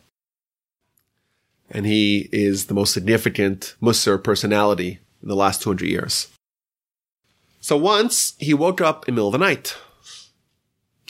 And 1.71 1.85
he 1.85 2.29
is 2.33 2.67
the 2.67 2.75
most 2.75 2.95
significant 2.95 3.75
Musar 3.83 4.23
personality 4.23 5.01
in 5.23 5.29
the 5.29 5.37
last 5.37 5.63
200 5.63 5.87
years. 5.87 6.29
So 7.61 7.77
once 7.77 8.35
he 8.39 8.55
woke 8.55 8.81
up 8.81 9.07
in 9.09 9.15
the 9.15 9.17
middle 9.17 9.29
of 9.29 9.33
the 9.33 9.39
night 9.39 9.77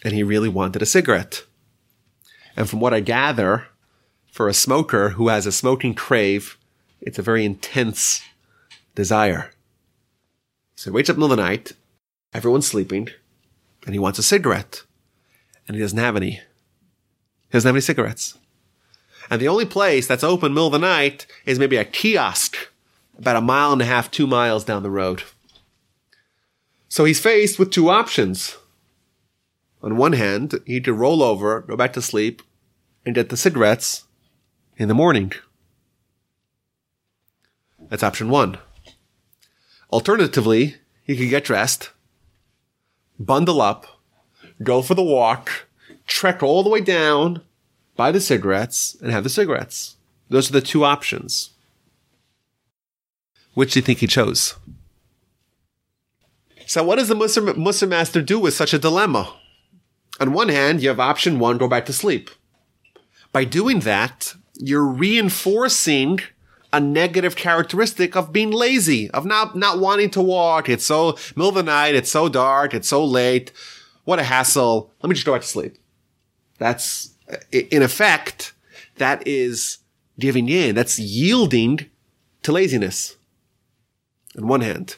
and 0.03 0.15
he 0.15 0.23
really 0.23 0.49
wanted 0.49 0.83
a 0.83 0.87
cigarette. 0.87 1.45
And 2.59 2.69
from 2.69 2.81
what 2.81 2.93
I 2.93 2.99
gather, 2.99 3.69
for 4.33 4.49
a 4.49 4.53
smoker 4.53 5.11
who 5.11 5.29
has 5.29 5.47
a 5.47 5.53
smoking 5.53 5.95
crave, 5.95 6.59
it's 7.01 7.17
a 7.17 7.23
very 7.23 7.45
intense 7.45 8.21
desire. 8.97 9.53
So 10.75 10.91
he 10.91 10.95
wakes 10.97 11.09
up 11.09 11.15
in 11.15 11.21
the 11.21 11.29
middle 11.29 11.35
of 11.35 11.37
the 11.37 11.51
night, 11.51 11.73
everyone's 12.35 12.67
sleeping, 12.67 13.11
and 13.87 13.95
he 13.95 14.01
wants 14.01 14.19
a 14.19 14.25
cigarette. 14.25 14.83
And 15.69 15.77
he 15.77 15.81
doesn't 15.81 16.01
have 16.01 16.17
any. 16.17 16.31
He 16.33 17.53
doesn't 17.53 17.69
have 17.69 17.77
any 17.77 17.81
cigarettes. 17.81 18.37
And 19.31 19.41
the 19.41 19.47
only 19.47 19.65
place 19.65 20.09
that's 20.09 20.25
open 20.25 20.53
middle 20.53 20.67
of 20.67 20.73
the 20.73 20.81
night 20.81 21.29
is 21.47 21.61
maybe 21.61 21.77
a 21.77 21.85
kiosk 21.85 22.57
about 23.17 23.37
a 23.37 23.41
mile 23.41 23.73
and 23.73 23.83
a 23.83 23.85
half, 23.85 24.11
two 24.11 24.27
miles 24.27 24.65
down 24.65 24.83
the 24.83 24.91
road. 24.91 25.23
So 26.89 27.05
he's 27.05 27.21
faced 27.21 27.57
with 27.57 27.71
two 27.71 27.89
options. 27.89 28.57
On 29.81 29.97
one 29.97 30.15
hand, 30.15 30.59
he 30.67 30.81
could 30.81 30.95
roll 30.95 31.23
over, 31.23 31.61
go 31.61 31.77
back 31.77 31.93
to 31.93 32.03
sleep, 32.03 32.43
and 33.05 33.15
get 33.15 33.29
the 33.29 33.37
cigarettes 33.37 34.05
in 34.77 34.89
the 34.89 34.95
morning. 34.95 35.33
That's 37.89 38.03
option 38.03 38.29
one. 38.29 38.59
Alternatively, 39.91 40.77
he 41.05 41.17
could 41.17 41.31
get 41.31 41.45
dressed, 41.45 41.91
bundle 43.19 43.63
up, 43.63 43.87
go 44.63 44.83
for 44.83 44.95
the 44.95 45.03
walk, 45.03 45.67
trek 46.07 46.43
all 46.43 46.63
the 46.63 46.69
way 46.69 46.81
down, 46.81 47.43
buy 47.97 48.13
the 48.13 48.21
cigarettes, 48.21 48.97
and 49.01 49.11
have 49.11 49.25
the 49.25 49.31
cigarettes. 49.31 49.97
Those 50.29 50.51
are 50.51 50.55
the 50.55 50.61
two 50.61 50.85
options. 50.85 51.51
Which 53.55 53.73
do 53.73 53.81
you 53.81 53.83
think 53.83 54.01
he 54.01 54.07
chose? 54.07 54.57
So 56.67 56.85
what 56.85 56.97
does 56.97 57.09
the 57.09 57.15
Muslim, 57.15 57.57
Musar 57.57 57.89
master 57.89 58.21
do 58.21 58.39
with 58.39 58.53
such 58.53 58.75
a 58.75 58.79
dilemma? 58.79 59.35
On 60.21 60.35
one 60.35 60.51
hand, 60.51 60.83
you 60.83 60.91
have 60.91 61.01
option 61.01 61.39
one, 61.39 61.57
go 61.57 61.67
back 61.67 61.87
to 61.87 61.93
sleep. 61.93 62.31
By 63.39 63.45
doing 63.45 63.79
that, 63.81 64.35
you're 64.57 64.85
reinforcing 64.85 66.19
a 66.73 66.81
negative 66.81 67.37
characteristic 67.37 68.17
of 68.17 68.33
being 68.33 68.51
lazy, 68.51 69.09
of 69.13 69.25
not, 69.25 69.55
not 69.57 69.79
wanting 69.79 70.11
to 70.11 70.21
walk. 70.21 70.69
It's 70.69 70.85
so 70.85 71.17
middle 71.37 71.51
of 71.51 71.55
the 71.55 71.63
night. 71.63 71.95
It's 71.95 72.11
so 72.11 72.29
dark. 72.29 72.75
It's 72.75 72.89
so 72.89 73.05
late. 73.05 73.53
What 74.03 74.19
a 74.19 74.25
hassle. 74.25 74.93
Let 75.01 75.09
me 75.09 75.15
just 75.15 75.25
go 75.25 75.35
back 75.35 75.43
to 75.43 75.47
sleep. 75.47 75.77
That's, 76.59 77.15
in 77.53 77.81
effect, 77.81 78.55
that 78.97 79.25
is 79.25 79.79
giving 80.19 80.49
in. 80.49 80.75
That's 80.75 80.99
yielding 80.99 81.89
to 82.43 82.51
laziness. 82.51 83.15
On 84.37 84.49
one 84.49 84.63
hand. 84.63 84.97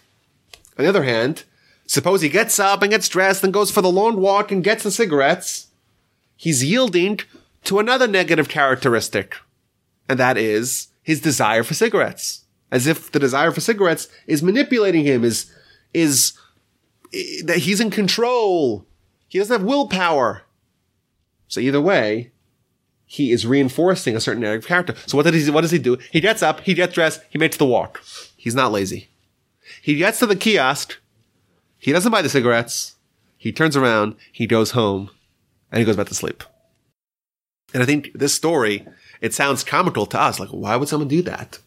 On 0.78 0.84
the 0.84 0.88
other 0.88 1.04
hand, 1.04 1.44
suppose 1.84 2.22
he 2.22 2.30
gets 2.30 2.58
up 2.58 2.80
and 2.80 2.90
gets 2.90 3.10
dressed 3.10 3.44
and 3.44 3.52
goes 3.52 3.70
for 3.70 3.82
the 3.82 3.92
long 3.92 4.18
walk 4.18 4.50
and 4.50 4.64
gets 4.64 4.84
the 4.84 4.90
cigarettes. 4.90 5.66
He's 6.38 6.64
yielding 6.64 7.20
to 7.64 7.78
another 7.78 8.06
negative 8.06 8.48
characteristic. 8.48 9.36
And 10.08 10.18
that 10.18 10.36
is 10.36 10.88
his 11.02 11.20
desire 11.20 11.62
for 11.62 11.74
cigarettes. 11.74 12.44
As 12.70 12.86
if 12.86 13.10
the 13.10 13.18
desire 13.18 13.50
for 13.50 13.60
cigarettes 13.60 14.08
is 14.26 14.42
manipulating 14.42 15.04
him, 15.04 15.24
is, 15.24 15.52
is, 15.92 16.34
that 17.44 17.58
he's 17.58 17.80
in 17.80 17.90
control. 17.90 18.86
He 19.28 19.38
doesn't 19.38 19.60
have 19.60 19.66
willpower. 19.66 20.42
So 21.48 21.60
either 21.60 21.80
way, 21.80 22.30
he 23.04 23.32
is 23.32 23.46
reinforcing 23.46 24.14
a 24.14 24.20
certain 24.20 24.42
negative 24.42 24.68
character. 24.68 24.94
So 25.06 25.16
what 25.16 25.26
does 25.26 25.44
he, 25.44 25.50
what 25.50 25.62
does 25.62 25.72
he 25.72 25.78
do? 25.78 25.98
He 26.12 26.20
gets 26.20 26.42
up, 26.42 26.60
he 26.60 26.74
gets 26.74 26.94
dressed, 26.94 27.22
he 27.28 27.38
makes 27.38 27.56
the 27.56 27.66
walk. 27.66 28.02
He's 28.36 28.54
not 28.54 28.72
lazy. 28.72 29.08
He 29.82 29.96
gets 29.96 30.18
to 30.20 30.26
the 30.26 30.36
kiosk, 30.36 30.98
he 31.78 31.92
doesn't 31.92 32.12
buy 32.12 32.22
the 32.22 32.28
cigarettes, 32.28 32.96
he 33.36 33.52
turns 33.52 33.76
around, 33.76 34.16
he 34.30 34.46
goes 34.46 34.72
home, 34.72 35.10
and 35.72 35.78
he 35.78 35.84
goes 35.84 35.96
back 35.96 36.08
to 36.08 36.14
sleep. 36.14 36.44
And 37.72 37.82
I 37.82 37.86
think 37.86 38.10
this 38.14 38.34
story 38.34 38.86
it 39.20 39.34
sounds 39.34 39.64
comical 39.64 40.06
to 40.06 40.20
us. 40.20 40.40
Like, 40.40 40.48
why 40.50 40.76
would 40.76 40.88
someone 40.88 41.08
do 41.08 41.22
that? 41.22 41.58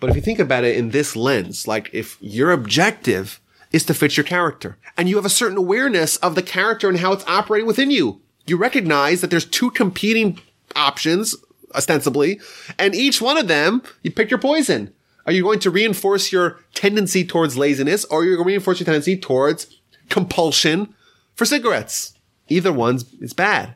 But 0.00 0.10
if 0.10 0.16
you 0.16 0.22
think 0.22 0.38
about 0.38 0.64
it 0.64 0.76
in 0.76 0.90
this 0.90 1.16
lens, 1.16 1.66
like 1.66 1.90
if 1.92 2.16
your 2.20 2.52
objective 2.52 3.40
is 3.72 3.84
to 3.84 3.94
fit 3.94 4.16
your 4.16 4.24
character 4.24 4.78
and 4.96 5.08
you 5.08 5.16
have 5.16 5.24
a 5.24 5.30
certain 5.30 5.58
awareness 5.58 6.16
of 6.18 6.34
the 6.34 6.42
character 6.42 6.88
and 6.88 6.98
how 6.98 7.12
it's 7.12 7.26
operating 7.26 7.66
within 7.66 7.90
you, 7.90 8.20
you 8.46 8.56
recognize 8.56 9.20
that 9.20 9.30
there's 9.30 9.44
two 9.44 9.70
competing 9.70 10.40
options, 10.76 11.34
ostensibly, 11.74 12.40
and 12.78 12.94
each 12.94 13.20
one 13.20 13.36
of 13.36 13.48
them, 13.48 13.82
you 14.02 14.10
pick 14.10 14.30
your 14.30 14.38
poison. 14.38 14.92
Are 15.26 15.32
you 15.32 15.42
going 15.42 15.58
to 15.60 15.70
reinforce 15.70 16.32
your 16.32 16.58
tendency 16.72 17.26
towards 17.26 17.58
laziness 17.58 18.06
or 18.06 18.22
you're 18.22 18.32
you 18.32 18.36
going 18.38 18.46
to 18.46 18.52
reinforce 18.52 18.80
your 18.80 18.86
tendency 18.86 19.16
towards 19.16 19.78
compulsion 20.08 20.94
for 21.34 21.44
cigarettes? 21.44 22.14
Either 22.48 22.72
one's 22.72 23.12
is 23.14 23.34
bad 23.34 23.74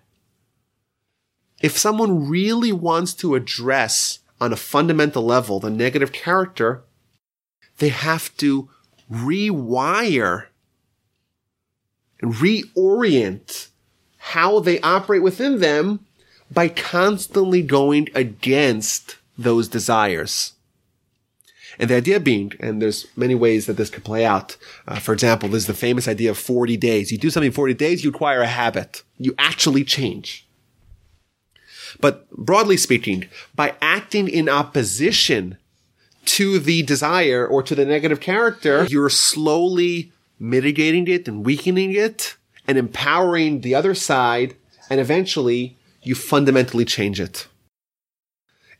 if 1.63 1.79
someone 1.79 2.29
really 2.29 2.73
wants 2.73 3.15
to 3.15 3.35
address 3.37 4.19
on 4.41 4.53
a 4.53 4.57
fundamental 4.57 5.23
level 5.25 5.61
the 5.61 5.71
negative 5.71 6.13
character, 6.13 6.83
they 7.79 7.89
have 7.89 8.37
to 8.39 8.69
rewire 9.11 10.47
and 12.21 12.35
reorient 12.35 13.69
how 14.19 14.61
they 14.61 14.81
operate 14.81 15.23
within 15.23 15.61
them 15.61 16.01
by 16.51 16.69
constantly 16.69 17.63
going 17.63 18.09
against 18.15 19.17
those 19.39 19.69
desires. 19.69 20.53
And 21.79 21.89
the 21.89 21.97
idea 21.97 22.21
being, 22.21 22.53
and 22.61 22.83
there's 22.83 23.07
many 23.17 23.35
ways 23.35 23.67
that 23.67 23.77
this 23.77 23.89
could 23.89 24.05
play 24.05 24.27
out. 24.27 24.57
Uh, 24.87 24.99
for 24.99 25.13
example, 25.13 25.49
there's 25.49 25.67
the 25.67 25.75
famous 25.75 26.07
idea 26.07 26.31
of 26.31 26.39
40 26.39 26.77
days. 26.77 27.11
You 27.11 27.19
do 27.19 27.31
something 27.31 27.51
40 27.51 27.75
days, 27.75 28.05
you 28.05 28.11
acquire 28.11 28.43
a 28.43 28.47
habit. 28.47 29.03
You 29.19 29.35
actually 29.39 29.85
change. 29.85 30.47
But 32.03 32.29
broadly 32.33 32.77
speaking, 32.77 33.29
by 33.55 33.77
acting 33.81 34.29
in 34.29 34.49
opposition 34.49 35.57
to 36.27 36.59
the 36.59 36.83
desire 36.83 37.47
or 37.47 37.63
to 37.63 37.75
the 37.75 37.87
negative 37.87 38.21
character, 38.21 38.85
you're 38.91 39.09
slowly 39.09 40.13
mitigating 40.39 41.07
it 41.07 41.29
and 41.29 41.47
weakening 41.47 41.93
it 41.95 42.37
and 42.67 42.77
empowering 42.77 43.61
the 43.61 43.77
other 43.77 43.95
side. 43.95 44.57
And 44.91 45.01
eventually 45.01 45.77
you 46.03 46.15
fundamentally 46.17 46.85
change 46.85 47.21
it. 47.21 47.47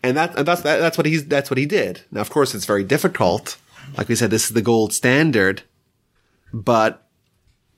And 0.03 0.17
that, 0.17 0.35
that's, 0.45 0.63
that, 0.63 0.81
that's 0.81 0.99
what 0.99 1.07
he's, 1.07 1.25
that's 1.27 1.49
what 1.49 1.59
he 1.59 1.67
did. 1.67 2.03
Now, 2.11 2.23
of 2.23 2.31
course, 2.31 2.57
it's 2.57 2.65
very 2.65 2.83
difficult. 2.83 3.57
Like 3.97 4.09
we 4.09 4.17
said, 4.17 4.31
this 4.31 4.47
is 4.47 4.55
the 4.55 4.63
gold 4.63 4.93
standard, 4.93 5.63
but 6.53 7.07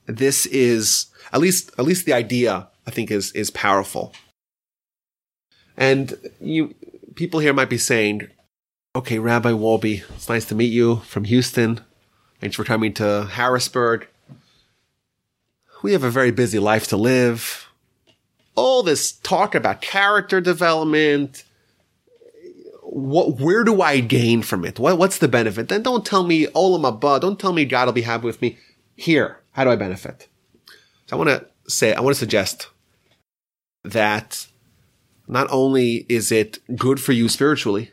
this 0.06 0.46
is, 0.46 1.06
at 1.34 1.40
least, 1.40 1.70
at 1.78 1.84
least 1.84 2.06
the 2.06 2.14
idea, 2.14 2.68
I 2.86 2.90
think 2.90 3.10
is, 3.10 3.30
is 3.32 3.50
powerful. 3.50 4.14
And 5.76 6.14
you, 6.40 6.74
people 7.14 7.40
here 7.40 7.52
might 7.52 7.70
be 7.70 7.78
saying, 7.78 8.28
okay, 8.96 9.18
Rabbi 9.18 9.50
Wolbe, 9.50 10.04
it's 10.14 10.28
nice 10.28 10.44
to 10.46 10.54
meet 10.54 10.72
you 10.72 10.96
from 10.96 11.24
Houston. 11.24 11.80
Thanks 12.40 12.56
for 12.56 12.64
coming 12.64 12.92
to 12.94 13.24
Harrisburg. 13.24 14.08
We 15.82 15.92
have 15.92 16.04
a 16.04 16.10
very 16.10 16.30
busy 16.30 16.58
life 16.58 16.86
to 16.88 16.96
live. 16.96 17.68
All 18.54 18.82
this 18.82 19.12
talk 19.12 19.54
about 19.54 19.80
character 19.80 20.40
development. 20.40 21.44
What, 22.82 23.40
where 23.40 23.64
do 23.64 23.82
I 23.82 24.00
gain 24.00 24.42
from 24.42 24.64
it? 24.64 24.78
What, 24.78 24.98
what's 24.98 25.18
the 25.18 25.28
benefit? 25.28 25.68
Then 25.68 25.82
don't 25.82 26.06
tell 26.06 26.22
me 26.22 26.46
olam 26.46 26.82
haba. 26.82 27.20
Don't 27.20 27.40
tell 27.40 27.52
me 27.52 27.64
God 27.64 27.86
will 27.86 27.92
be 27.92 28.02
happy 28.02 28.26
with 28.26 28.40
me. 28.40 28.58
Here, 28.94 29.40
how 29.52 29.64
do 29.64 29.70
I 29.70 29.76
benefit? 29.76 30.28
So 31.06 31.16
I 31.16 31.18
want 31.18 31.30
to 31.30 31.46
say, 31.68 31.92
I 31.92 32.00
want 32.00 32.14
to 32.14 32.20
suggest 32.20 32.68
that 33.82 34.46
not 35.26 35.46
only 35.50 36.06
is 36.08 36.30
it 36.30 36.58
good 36.76 37.00
for 37.00 37.12
you 37.12 37.28
spiritually, 37.28 37.90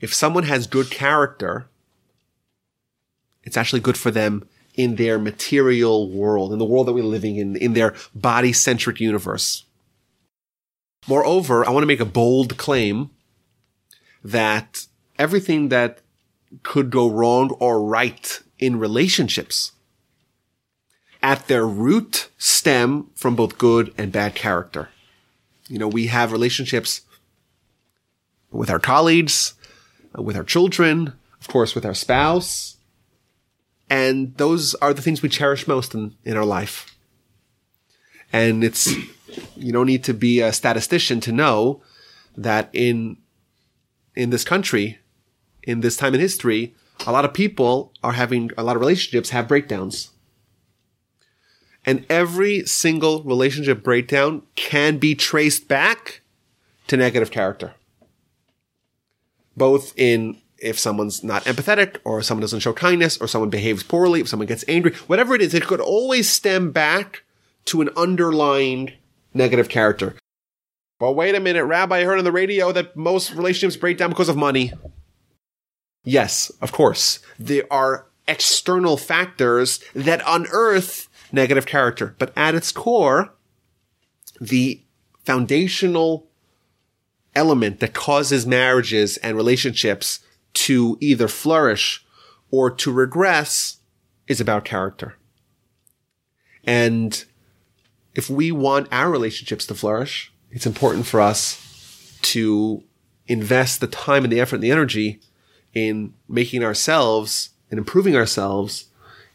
if 0.00 0.12
someone 0.12 0.44
has 0.44 0.66
good 0.66 0.90
character, 0.90 1.68
it's 3.42 3.56
actually 3.56 3.80
good 3.80 3.96
for 3.96 4.10
them 4.10 4.46
in 4.74 4.96
their 4.96 5.18
material 5.18 6.10
world, 6.10 6.52
in 6.52 6.58
the 6.58 6.64
world 6.64 6.86
that 6.86 6.92
we're 6.92 7.02
living 7.02 7.36
in, 7.36 7.56
in 7.56 7.72
their 7.72 7.94
body 8.14 8.52
centric 8.52 9.00
universe. 9.00 9.64
Moreover, 11.08 11.66
I 11.66 11.70
want 11.70 11.82
to 11.82 11.88
make 11.88 12.00
a 12.00 12.04
bold 12.04 12.56
claim 12.56 13.10
that 14.22 14.86
everything 15.18 15.68
that 15.70 16.00
could 16.62 16.90
go 16.90 17.08
wrong 17.08 17.50
or 17.58 17.82
right 17.82 18.42
in 18.58 18.78
relationships 18.78 19.72
at 21.22 21.46
their 21.48 21.66
root 21.66 22.28
stem 22.36 23.10
from 23.14 23.34
both 23.34 23.58
good 23.58 23.94
and 23.96 24.12
bad 24.12 24.34
character. 24.34 24.88
You 25.68 25.78
know, 25.78 25.88
we 25.88 26.06
have 26.06 26.32
relationships 26.32 27.02
with 28.50 28.70
our 28.70 28.78
colleagues, 28.78 29.54
uh, 30.16 30.22
with 30.22 30.36
our 30.36 30.44
children, 30.44 31.12
of 31.40 31.48
course, 31.48 31.74
with 31.74 31.84
our 31.84 31.94
spouse. 31.94 32.76
And 33.88 34.36
those 34.36 34.74
are 34.76 34.94
the 34.94 35.02
things 35.02 35.22
we 35.22 35.28
cherish 35.28 35.66
most 35.66 35.94
in, 35.94 36.16
in 36.24 36.36
our 36.36 36.44
life. 36.44 36.96
And 38.32 38.64
it's, 38.64 38.92
you 39.56 39.72
don't 39.72 39.86
need 39.86 40.04
to 40.04 40.14
be 40.14 40.40
a 40.40 40.52
statistician 40.52 41.20
to 41.20 41.32
know 41.32 41.82
that 42.36 42.68
in, 42.72 43.18
in 44.14 44.30
this 44.30 44.44
country, 44.44 44.98
in 45.62 45.80
this 45.80 45.96
time 45.96 46.14
in 46.14 46.20
history, 46.20 46.74
a 47.06 47.12
lot 47.12 47.24
of 47.24 47.32
people 47.32 47.92
are 48.02 48.12
having, 48.12 48.50
a 48.56 48.62
lot 48.62 48.76
of 48.76 48.80
relationships 48.80 49.30
have 49.30 49.48
breakdowns. 49.48 50.10
And 51.86 52.04
every 52.10 52.66
single 52.66 53.22
relationship 53.22 53.82
breakdown 53.82 54.42
can 54.56 54.98
be 54.98 55.14
traced 55.14 55.68
back 55.68 56.20
to 56.88 56.96
negative 56.96 57.30
character. 57.30 57.74
Both 59.56 59.94
in 59.96 60.38
if 60.58 60.78
someone's 60.78 61.22
not 61.22 61.44
empathetic 61.44 61.98
or 62.04 62.22
someone 62.22 62.40
doesn't 62.40 62.60
show 62.60 62.72
kindness 62.72 63.18
or 63.18 63.28
someone 63.28 63.50
behaves 63.50 63.82
poorly, 63.82 64.20
if 64.20 64.28
someone 64.28 64.46
gets 64.46 64.64
angry, 64.68 64.92
whatever 65.06 65.34
it 65.34 65.42
is, 65.42 65.54
it 65.54 65.66
could 65.66 65.80
always 65.80 66.28
stem 66.28 66.72
back 66.72 67.22
to 67.66 67.80
an 67.80 67.90
underlying 67.96 68.92
negative 69.34 69.68
character. 69.68 70.16
But 70.98 71.12
wait 71.12 71.34
a 71.34 71.40
minute, 71.40 71.64
Rabbi, 71.64 71.98
I 71.98 72.04
heard 72.04 72.18
on 72.18 72.24
the 72.24 72.32
radio 72.32 72.72
that 72.72 72.96
most 72.96 73.34
relationships 73.34 73.76
break 73.76 73.98
down 73.98 74.10
because 74.10 74.30
of 74.30 74.36
money. 74.36 74.72
Yes, 76.04 76.50
of 76.62 76.72
course. 76.72 77.18
There 77.38 77.70
are 77.70 78.06
external 78.26 78.96
factors 78.96 79.80
that 79.94 80.22
unearth 80.26 81.08
negative 81.36 81.66
character. 81.66 82.16
But 82.18 82.32
at 82.36 82.56
its 82.56 82.72
core, 82.72 83.32
the 84.40 84.82
foundational 85.24 86.26
element 87.36 87.78
that 87.80 87.94
causes 87.94 88.46
marriages 88.46 89.18
and 89.18 89.36
relationships 89.36 90.20
to 90.54 90.98
either 91.00 91.28
flourish 91.28 92.04
or 92.50 92.70
to 92.70 92.90
regress 92.90 93.78
is 94.26 94.40
about 94.40 94.64
character. 94.64 95.16
And 96.64 97.24
if 98.14 98.30
we 98.30 98.50
want 98.50 98.88
our 98.90 99.10
relationships 99.10 99.66
to 99.66 99.74
flourish, 99.74 100.32
it's 100.50 100.66
important 100.66 101.06
for 101.06 101.20
us 101.20 101.62
to 102.22 102.82
invest 103.28 103.80
the 103.80 103.86
time 103.86 104.24
and 104.24 104.32
the 104.32 104.40
effort 104.40 104.56
and 104.56 104.64
the 104.64 104.70
energy 104.70 105.20
in 105.74 106.14
making 106.28 106.64
ourselves 106.64 107.50
and 107.70 107.78
improving 107.78 108.16
ourselves 108.16 108.86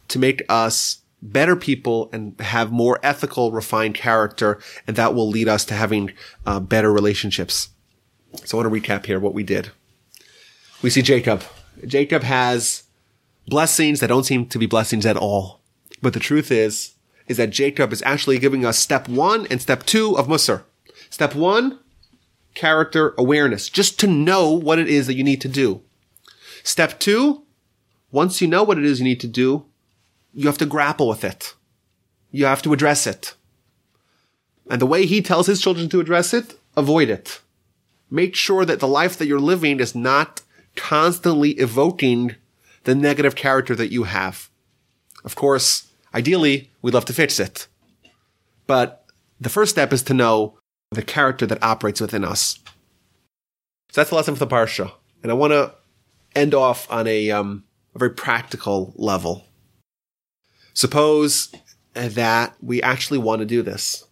to 0.08 0.18
make 0.18 0.42
us 0.48 1.01
better 1.22 1.54
people 1.54 2.10
and 2.12 2.38
have 2.40 2.72
more 2.72 2.98
ethical, 3.02 3.52
refined 3.52 3.94
character. 3.94 4.60
And 4.86 4.96
that 4.96 5.14
will 5.14 5.28
lead 5.28 5.48
us 5.48 5.64
to 5.66 5.74
having 5.74 6.12
uh, 6.44 6.60
better 6.60 6.92
relationships. 6.92 7.70
So 8.44 8.58
I 8.58 8.62
want 8.62 8.74
to 8.74 8.80
recap 8.80 9.06
here 9.06 9.20
what 9.20 9.34
we 9.34 9.44
did. 9.44 9.70
We 10.82 10.90
see 10.90 11.02
Jacob. 11.02 11.44
Jacob 11.86 12.24
has 12.24 12.82
blessings 13.46 14.00
that 14.00 14.08
don't 14.08 14.24
seem 14.24 14.46
to 14.46 14.58
be 14.58 14.66
blessings 14.66 15.06
at 15.06 15.16
all. 15.16 15.60
But 16.00 16.12
the 16.12 16.20
truth 16.20 16.50
is, 16.50 16.94
is 17.28 17.36
that 17.36 17.50
Jacob 17.50 17.92
is 17.92 18.02
actually 18.02 18.38
giving 18.38 18.64
us 18.66 18.78
step 18.78 19.08
one 19.08 19.46
and 19.46 19.62
step 19.62 19.84
two 19.84 20.18
of 20.18 20.26
Musar. 20.26 20.64
Step 21.08 21.34
one, 21.34 21.78
character 22.54 23.14
awareness, 23.16 23.68
just 23.68 24.00
to 24.00 24.06
know 24.06 24.50
what 24.50 24.78
it 24.78 24.88
is 24.88 25.06
that 25.06 25.14
you 25.14 25.22
need 25.22 25.40
to 25.40 25.48
do. 25.48 25.82
Step 26.64 26.98
two, 26.98 27.44
once 28.10 28.40
you 28.40 28.48
know 28.48 28.62
what 28.62 28.78
it 28.78 28.84
is 28.84 28.98
you 28.98 29.04
need 29.04 29.20
to 29.20 29.28
do, 29.28 29.66
you 30.34 30.46
have 30.46 30.58
to 30.58 30.66
grapple 30.66 31.08
with 31.08 31.24
it. 31.24 31.54
You 32.30 32.46
have 32.46 32.62
to 32.62 32.72
address 32.72 33.06
it. 33.06 33.34
And 34.70 34.80
the 34.80 34.86
way 34.86 35.06
he 35.06 35.20
tells 35.20 35.46
his 35.46 35.60
children 35.60 35.88
to 35.90 36.00
address 36.00 36.32
it, 36.32 36.58
avoid 36.76 37.10
it. 37.10 37.40
Make 38.10 38.34
sure 38.34 38.64
that 38.64 38.80
the 38.80 38.88
life 38.88 39.18
that 39.18 39.26
you're 39.26 39.40
living 39.40 39.80
is 39.80 39.94
not 39.94 40.42
constantly 40.76 41.50
evoking 41.52 42.36
the 42.84 42.94
negative 42.94 43.34
character 43.34 43.74
that 43.74 43.92
you 43.92 44.04
have. 44.04 44.50
Of 45.24 45.34
course, 45.34 45.88
ideally, 46.14 46.70
we'd 46.80 46.94
love 46.94 47.04
to 47.06 47.12
fix 47.12 47.38
it. 47.38 47.68
But 48.66 49.06
the 49.40 49.48
first 49.48 49.72
step 49.72 49.92
is 49.92 50.02
to 50.04 50.14
know 50.14 50.58
the 50.90 51.02
character 51.02 51.46
that 51.46 51.62
operates 51.62 52.00
within 52.00 52.24
us. 52.24 52.58
So 53.90 54.00
that's 54.00 54.10
the 54.10 54.16
lesson 54.16 54.34
for 54.34 54.44
the 54.44 54.54
Parsha. 54.54 54.92
And 55.22 55.30
I 55.30 55.34
want 55.34 55.52
to 55.52 55.74
end 56.34 56.54
off 56.54 56.90
on 56.90 57.06
a, 57.06 57.30
um, 57.30 57.64
a 57.94 57.98
very 57.98 58.12
practical 58.12 58.92
level. 58.96 59.44
Suppose 60.74 61.52
that 61.94 62.54
we 62.62 62.82
actually 62.82 63.18
want 63.18 63.40
to 63.40 63.46
do 63.46 63.62
this. 63.62 64.04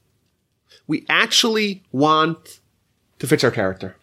We 0.87 1.07
actually 1.09 1.83
want 1.93 2.61
to 3.19 3.27
fix 3.27 3.45
our 3.45 3.51
character. 3.51 3.97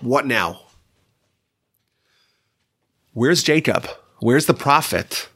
What 0.00 0.26
now? 0.26 0.62
Where's 3.12 3.42
Jacob? 3.42 3.86
Where's 4.20 4.46
the 4.46 4.54
prophet 4.54 5.28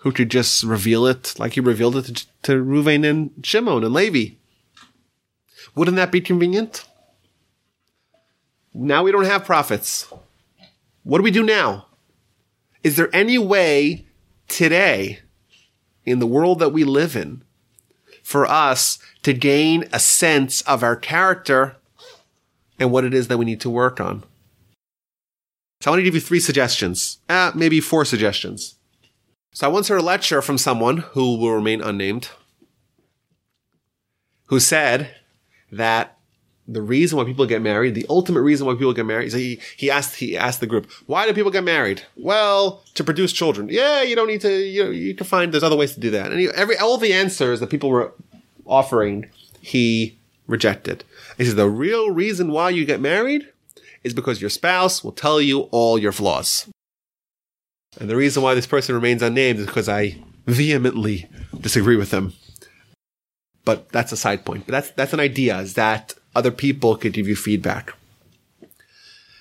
who 0.00 0.12
could 0.12 0.30
just 0.30 0.62
reveal 0.62 1.06
it 1.06 1.34
like 1.38 1.52
he 1.52 1.60
revealed 1.60 1.96
it 1.96 2.02
to, 2.04 2.26
to 2.42 2.64
Ruvain 2.64 3.08
and 3.08 3.32
Shimon 3.42 3.84
and 3.84 3.94
Levi? 3.94 4.36
Wouldn't 5.74 5.96
that 5.96 6.12
be 6.12 6.20
convenient? 6.20 6.84
Now 8.72 9.02
we 9.02 9.12
don't 9.12 9.24
have 9.24 9.44
prophets. 9.44 10.12
What 11.02 11.18
do 11.18 11.24
we 11.24 11.30
do 11.30 11.42
now? 11.42 11.86
Is 12.82 12.96
there 12.96 13.14
any 13.14 13.38
way 13.38 14.05
today 14.48 15.20
in 16.04 16.18
the 16.18 16.26
world 16.26 16.58
that 16.58 16.70
we 16.70 16.84
live 16.84 17.16
in 17.16 17.42
for 18.22 18.46
us 18.46 18.98
to 19.22 19.32
gain 19.32 19.88
a 19.92 20.00
sense 20.00 20.62
of 20.62 20.82
our 20.82 20.96
character 20.96 21.76
and 22.78 22.90
what 22.90 23.04
it 23.04 23.14
is 23.14 23.28
that 23.28 23.38
we 23.38 23.44
need 23.44 23.60
to 23.60 23.70
work 23.70 24.00
on? 24.00 24.22
So 25.80 25.90
I 25.90 25.92
want 25.92 26.00
to 26.00 26.04
give 26.04 26.14
you 26.14 26.20
three 26.20 26.40
suggestions, 26.40 27.18
uh, 27.28 27.52
maybe 27.54 27.80
four 27.80 28.04
suggestions. 28.04 28.76
So 29.52 29.66
I 29.66 29.70
once 29.70 29.88
heard 29.88 30.00
a 30.00 30.04
lecture 30.04 30.42
from 30.42 30.58
someone 30.58 30.98
who 30.98 31.36
will 31.36 31.52
remain 31.52 31.80
unnamed, 31.80 32.30
who 34.46 34.60
said 34.60 35.14
that 35.70 36.15
the 36.68 36.82
reason 36.82 37.16
why 37.16 37.24
people 37.24 37.46
get 37.46 37.62
married, 37.62 37.94
the 37.94 38.06
ultimate 38.08 38.40
reason 38.40 38.66
why 38.66 38.74
people 38.74 38.92
get 38.92 39.06
married, 39.06 39.30
so 39.30 39.38
he, 39.38 39.60
he 39.76 39.90
asked 39.90 40.16
he 40.16 40.36
asked 40.36 40.60
the 40.60 40.66
group, 40.66 40.90
why 41.06 41.26
do 41.26 41.32
people 41.32 41.50
get 41.50 41.64
married? 41.64 42.02
Well, 42.16 42.82
to 42.94 43.04
produce 43.04 43.32
children. 43.32 43.68
Yeah, 43.68 44.02
you 44.02 44.16
don't 44.16 44.26
need 44.26 44.40
to. 44.40 44.52
You 44.52 44.84
know, 44.84 44.90
you 44.90 45.14
can 45.14 45.26
find 45.26 45.52
there's 45.52 45.62
other 45.62 45.76
ways 45.76 45.94
to 45.94 46.00
do 46.00 46.10
that. 46.10 46.32
And 46.32 46.40
he, 46.40 46.48
every 46.48 46.76
all 46.76 46.98
the 46.98 47.12
answers 47.12 47.60
that 47.60 47.70
people 47.70 47.90
were 47.90 48.12
offering, 48.64 49.30
he 49.60 50.18
rejected. 50.46 51.04
He 51.36 51.44
says 51.44 51.54
the 51.54 51.68
real 51.68 52.10
reason 52.10 52.50
why 52.50 52.70
you 52.70 52.84
get 52.84 53.00
married 53.00 53.48
is 54.02 54.14
because 54.14 54.40
your 54.40 54.50
spouse 54.50 55.02
will 55.02 55.12
tell 55.12 55.40
you 55.40 55.60
all 55.72 55.98
your 55.98 56.12
flaws. 56.12 56.68
And 57.98 58.10
the 58.10 58.16
reason 58.16 58.42
why 58.42 58.54
this 58.54 58.66
person 58.66 58.94
remains 58.94 59.22
unnamed 59.22 59.58
is 59.58 59.66
because 59.66 59.88
I 59.88 60.18
vehemently 60.46 61.28
disagree 61.60 61.96
with 61.96 62.10
them. 62.10 62.34
But 63.64 63.88
that's 63.88 64.12
a 64.12 64.16
side 64.16 64.44
point. 64.44 64.66
But 64.66 64.72
that's, 64.72 64.90
that's 64.90 65.12
an 65.12 65.20
idea 65.20 65.58
is 65.58 65.74
that 65.74 66.14
other 66.36 66.50
people 66.50 66.96
could 66.96 67.12
give 67.12 67.26
you 67.26 67.36
feedback. 67.36 67.94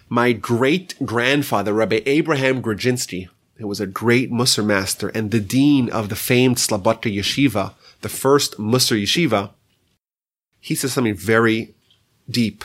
My 0.10 0.34
great 0.34 0.96
grandfather, 1.04 1.74
Rabbi 1.74 2.02
Abraham 2.06 2.62
Grodzinski, 2.62 3.28
who 3.56 3.68
was 3.68 3.80
a 3.80 3.88
great 3.88 4.32
Musar 4.32 4.66
master 4.66 5.10
and 5.10 5.32
the 5.32 5.40
dean 5.40 5.90
of 5.90 6.10
the 6.10 6.16
famed 6.16 6.58
Slobodka 6.58 7.14
Yeshiva, 7.14 7.74
the 8.02 8.10
first 8.10 8.58
Musar 8.58 9.02
Yeshiva, 9.02 9.52
he 10.60 10.76
says 10.76 10.94
something 10.94 11.16
very 11.16 11.76
deep 12.30 12.64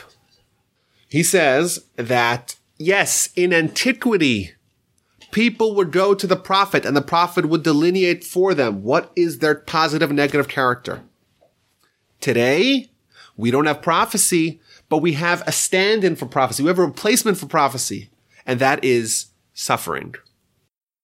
he 1.11 1.25
says 1.25 1.85
that, 1.97 2.55
yes, 2.79 3.31
in 3.35 3.53
antiquity, 3.53 4.53
people 5.33 5.75
would 5.75 5.91
go 5.91 6.15
to 6.15 6.27
the 6.27 6.37
prophet 6.37 6.87
and 6.87 6.97
the 6.97 7.03
prophet 7.03 7.47
would 7.47 7.65
delineate 7.65 8.23
for 8.23 8.55
them 8.55 8.85
what 8.85 9.11
is 9.17 9.41
their 9.41 9.57
positive 9.57 10.11
and 10.11 10.17
negative 10.17 10.47
character. 10.47 11.03
Today, 12.21 12.90
we 13.41 13.51
don't 13.51 13.67
have 13.67 13.83
prophecy, 13.83 14.61
but 14.89 14.99
we 14.99 15.15
have 15.15 15.43
a 15.47 15.53
stand 15.53 16.05
in 16.05 16.17
for 16.17 16.27
prophecy. 16.27 16.63
We 16.63 16.69
have 16.69 16.79
a 16.79 16.85
replacement 16.85 17.39
for 17.39 17.47
prophecy, 17.47 18.11
and 18.45 18.61
that 18.61 18.85
is 18.85 19.27
suffering. 19.55 20.15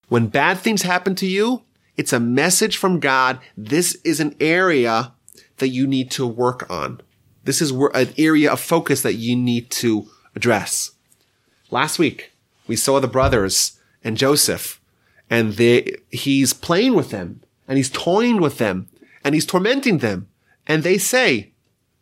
When 0.09 0.29
bad 0.29 0.59
things 0.59 0.83
happen 0.83 1.15
to 1.17 1.27
you, 1.27 1.63
it's 1.97 2.13
a 2.13 2.21
message 2.21 2.77
from 2.77 3.01
God. 3.01 3.41
This 3.57 3.95
is 4.05 4.21
an 4.21 4.37
area 4.39 5.15
that 5.57 5.69
you 5.69 5.87
need 5.87 6.11
to 6.13 6.27
work 6.27 6.69
on. 6.71 7.01
This 7.45 7.63
is 7.63 7.71
an 7.71 8.13
area 8.19 8.53
of 8.53 8.61
focus 8.61 9.03
that 9.03 9.15
you 9.15 9.35
need 9.35 9.71
to 9.71 10.07
address. 10.35 10.93
Last 11.71 11.99
week, 11.99 12.33
we 12.67 12.77
saw 12.77 13.01
the 13.01 13.09
brothers 13.09 13.79
and 14.05 14.17
Joseph, 14.17 14.81
and 15.31 15.55
they, 15.55 15.97
he's 16.11 16.53
playing 16.53 16.95
with 16.95 17.11
them, 17.11 17.43
and 17.67 17.79
he's 17.79 17.91
toying 17.91 18.41
with 18.41 18.59
them, 18.59 18.89
and 19.25 19.35
he's 19.35 19.47
tormenting 19.47 19.99
them. 19.99 20.29
And 20.67 20.83
they 20.83 20.99
say, 20.99 21.53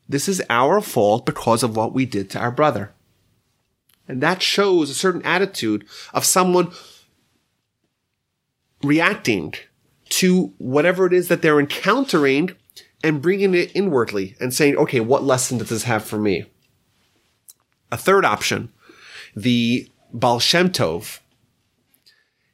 this 0.09 0.29
is 0.29 0.43
our 0.51 0.81
fault 0.81 1.25
because 1.25 1.63
of 1.63 1.77
what 1.77 1.93
we 1.93 2.05
did 2.05 2.31
to 2.31 2.39
our 2.39 2.51
brother. 2.51 2.93
And 4.07 4.23
that 4.23 4.43
shows 4.43 4.91
a 4.91 4.95
certain 4.95 5.23
attitude 5.23 5.87
of 6.13 6.25
someone 6.25 6.73
reacting 8.83 9.55
to 10.11 10.53
whatever 10.59 11.07
it 11.07 11.13
is 11.13 11.29
that 11.29 11.43
they're 11.43 11.59
encountering 11.59 12.55
and 13.03 13.23
bringing 13.23 13.55
it 13.55 13.73
inwardly 13.75 14.37
and 14.41 14.53
saying, 14.53 14.77
okay, 14.77 15.01
what 15.01 15.25
lesson 15.25 15.59
does 15.59 15.71
this 15.71 15.85
have 15.85 16.05
for 16.05 16.19
me? 16.19 16.47
A 17.91 17.97
third 17.97 18.25
option, 18.25 18.73
the 19.35 19.91
Baal 20.13 20.39
Shem 20.39 20.71
Tov. 20.71 21.21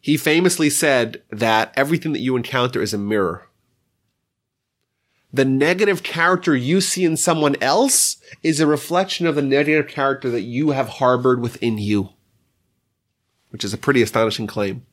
He 0.01 0.17
famously 0.17 0.71
said 0.71 1.23
that 1.31 1.73
everything 1.77 2.13
that 2.13 2.21
you 2.21 2.37
encounter 2.37 2.81
is 2.81 2.95
a 2.95 2.99
mirror. 2.99 3.47
The 5.33 5.45
negative 5.45 6.03
character 6.03 6.57
you 6.57 6.81
see 6.81 7.05
in 7.05 7.17
someone 7.17 7.57
else 7.61 8.17
is 8.43 8.59
a 8.59 8.67
reflection 8.67 9.27
of 9.27 9.37
the 9.37 9.43
negative 9.43 9.89
character 9.89 10.29
that 10.31 10.43
you 10.43 10.71
have 10.71 10.89
harbored 10.89 11.41
within 11.41 11.79
you, 11.79 12.11
which 13.51 13.65
is 13.65 13.73
a 13.73 13.79
pretty 13.79 14.03
astonishing 14.03 14.49
claim. 14.49 14.85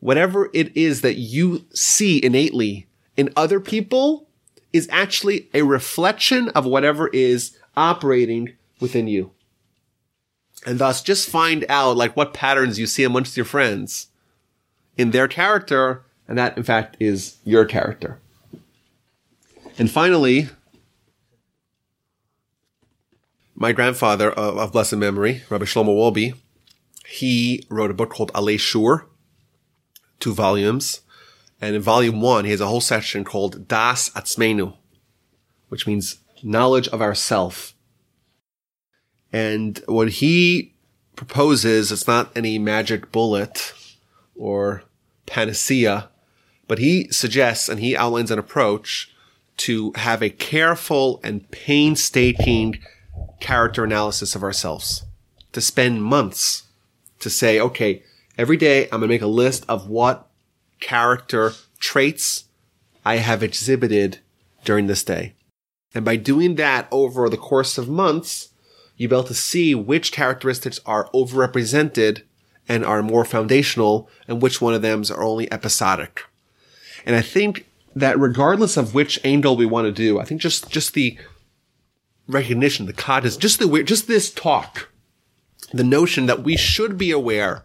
Whatever 0.00 0.50
it 0.54 0.74
is 0.76 1.02
that 1.02 1.16
you 1.16 1.66
see 1.74 2.24
innately 2.24 2.86
in 3.16 3.32
other 3.36 3.60
people 3.60 4.28
is 4.72 4.88
actually 4.90 5.48
a 5.52 5.62
reflection 5.62 6.48
of 6.50 6.64
whatever 6.64 7.08
is 7.08 7.56
operating 7.76 8.54
within 8.80 9.08
you. 9.08 9.32
And 10.64 10.78
thus 10.78 11.02
just 11.02 11.28
find 11.28 11.64
out 11.68 11.96
like 11.96 12.16
what 12.16 12.34
patterns 12.34 12.78
you 12.78 12.86
see 12.86 13.04
amongst 13.04 13.36
your 13.36 13.46
friends 13.46 14.08
in 14.96 15.10
their 15.10 15.28
character. 15.28 16.02
And 16.28 16.38
that 16.38 16.56
in 16.56 16.62
fact 16.62 16.96
is 16.98 17.36
your 17.44 17.64
character. 17.64 18.20
And 19.78 19.90
finally, 19.90 20.48
my 23.54 23.72
grandfather 23.72 24.30
of, 24.30 24.56
of 24.56 24.72
blessed 24.72 24.96
memory, 24.96 25.42
Rabbi 25.50 25.64
Shlomo 25.64 25.88
Wolbe, 25.88 26.34
he 27.06 27.64
wrote 27.68 27.90
a 27.90 27.94
book 27.94 28.10
called 28.10 28.32
Alei 28.32 28.58
Shur, 28.58 29.06
two 30.18 30.32
volumes. 30.32 31.02
And 31.60 31.76
in 31.76 31.82
volume 31.82 32.20
one, 32.20 32.44
he 32.44 32.50
has 32.50 32.60
a 32.60 32.66
whole 32.66 32.80
section 32.80 33.24
called 33.24 33.68
Das 33.68 34.10
Atzmenu, 34.10 34.74
which 35.68 35.86
means 35.86 36.18
knowledge 36.42 36.88
of 36.88 37.02
ourself. 37.02 37.74
And 39.32 39.80
what 39.86 40.08
he 40.08 40.74
proposes, 41.16 41.92
it's 41.92 42.06
not 42.06 42.34
any 42.36 42.58
magic 42.58 43.12
bullet 43.12 43.74
or 44.34 44.84
panacea, 45.26 46.10
but 46.66 46.78
he 46.78 47.10
suggests 47.10 47.68
and 47.68 47.80
he 47.80 47.96
outlines 47.96 48.30
an 48.30 48.38
approach 48.38 49.14
to 49.58 49.92
have 49.96 50.22
a 50.22 50.30
careful 50.30 51.20
and 51.22 51.50
painstaking 51.50 52.78
character 53.40 53.84
analysis 53.84 54.34
of 54.34 54.42
ourselves. 54.42 55.04
To 55.52 55.60
spend 55.60 56.02
months 56.02 56.64
to 57.20 57.30
say, 57.30 57.58
okay, 57.60 58.02
every 58.36 58.56
day 58.56 58.84
I'm 58.84 59.00
going 59.00 59.02
to 59.02 59.08
make 59.08 59.22
a 59.22 59.26
list 59.26 59.64
of 59.68 59.88
what 59.88 60.28
character 60.80 61.52
traits 61.78 62.44
I 63.04 63.16
have 63.16 63.42
exhibited 63.42 64.18
during 64.64 64.86
this 64.86 65.04
day. 65.04 65.34
And 65.94 66.04
by 66.04 66.16
doing 66.16 66.56
that 66.56 66.88
over 66.90 67.28
the 67.28 67.38
course 67.38 67.78
of 67.78 67.88
months, 67.88 68.50
you'll 68.96 69.10
be 69.10 69.16
able 69.16 69.24
to 69.24 69.34
see 69.34 69.74
which 69.74 70.12
characteristics 70.12 70.80
are 70.84 71.08
overrepresented 71.14 72.22
and 72.68 72.84
are 72.84 73.02
more 73.02 73.24
foundational 73.24 74.10
and 74.28 74.42
which 74.42 74.60
one 74.60 74.74
of 74.74 74.82
them 74.82 75.04
are 75.10 75.22
only 75.22 75.50
episodic. 75.50 76.24
And 77.06 77.14
I 77.16 77.22
think 77.22 77.66
that 77.96 78.18
regardless 78.20 78.76
of 78.76 78.94
which 78.94 79.18
angle 79.24 79.56
we 79.56 79.64
want 79.64 79.86
to 79.86 79.92
do, 79.92 80.20
I 80.20 80.24
think 80.24 80.40
just, 80.40 80.70
just 80.70 80.92
the 80.92 81.18
recognition, 82.28 82.84
the 82.84 82.92
cognizance, 82.92 83.38
just 83.40 83.58
the, 83.58 83.82
just 83.82 84.06
this 84.06 84.30
talk, 84.30 84.90
the 85.72 85.82
notion 85.82 86.26
that 86.26 86.44
we 86.44 86.58
should 86.58 86.98
be 86.98 87.10
aware 87.10 87.64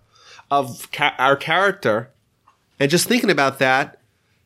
of 0.50 0.90
ca- 0.94 1.16
our 1.20 1.36
character 1.36 2.12
and 2.80 2.90
just 2.90 3.08
thinking 3.08 3.30
about 3.30 3.60
that, 3.60 4.00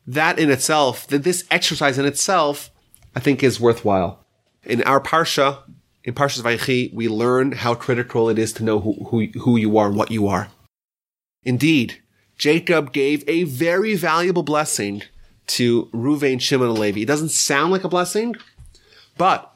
that 0.08 0.40
in 0.40 0.50
itself, 0.50 1.06
that 1.06 1.22
this 1.22 1.44
exercise 1.52 1.98
in 1.98 2.04
itself, 2.04 2.70
I 3.14 3.20
think 3.20 3.42
is 3.42 3.60
worthwhile. 3.60 4.24
In 4.64 4.82
our 4.82 5.00
Parsha, 5.00 5.62
in 6.02 6.14
Parshas 6.14 6.42
Vayechi, 6.42 6.92
we 6.92 7.08
learn 7.08 7.52
how 7.52 7.74
critical 7.76 8.28
it 8.28 8.40
is 8.40 8.52
to 8.54 8.64
know 8.64 8.80
who, 8.80 8.94
who, 9.10 9.26
who 9.38 9.56
you 9.56 9.78
are 9.78 9.86
and 9.86 9.96
what 9.96 10.10
you 10.10 10.26
are. 10.26 10.48
Indeed, 11.44 12.02
Jacob 12.36 12.92
gave 12.92 13.22
a 13.28 13.44
very 13.44 13.94
valuable 13.94 14.42
blessing 14.42 15.02
to 15.48 15.86
Ruvain, 15.86 16.40
Shimon, 16.40 16.74
Levi. 16.74 17.00
It 17.00 17.06
doesn't 17.06 17.30
sound 17.30 17.72
like 17.72 17.84
a 17.84 17.88
blessing, 17.88 18.34
but 19.16 19.52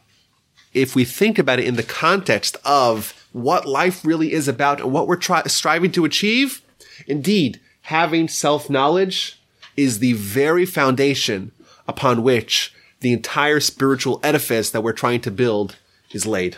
if 0.72 0.94
we 0.94 1.04
think 1.04 1.38
about 1.38 1.58
it 1.58 1.66
in 1.66 1.76
the 1.76 1.82
context 1.82 2.56
of 2.64 3.26
what 3.32 3.66
life 3.66 4.04
really 4.04 4.32
is 4.32 4.48
about 4.48 4.80
and 4.80 4.92
what 4.92 5.06
we're 5.06 5.20
striving 5.46 5.92
to 5.92 6.04
achieve, 6.04 6.62
indeed, 7.06 7.60
having 7.82 8.28
self-knowledge 8.28 9.40
is 9.76 9.98
the 9.98 10.12
very 10.14 10.66
foundation 10.66 11.52
upon 11.88 12.22
which 12.22 12.74
the 13.00 13.12
entire 13.12 13.60
spiritual 13.60 14.20
edifice 14.22 14.70
that 14.70 14.82
we're 14.82 14.92
trying 14.92 15.20
to 15.20 15.30
build 15.30 15.76
is 16.12 16.26
laid. 16.26 16.56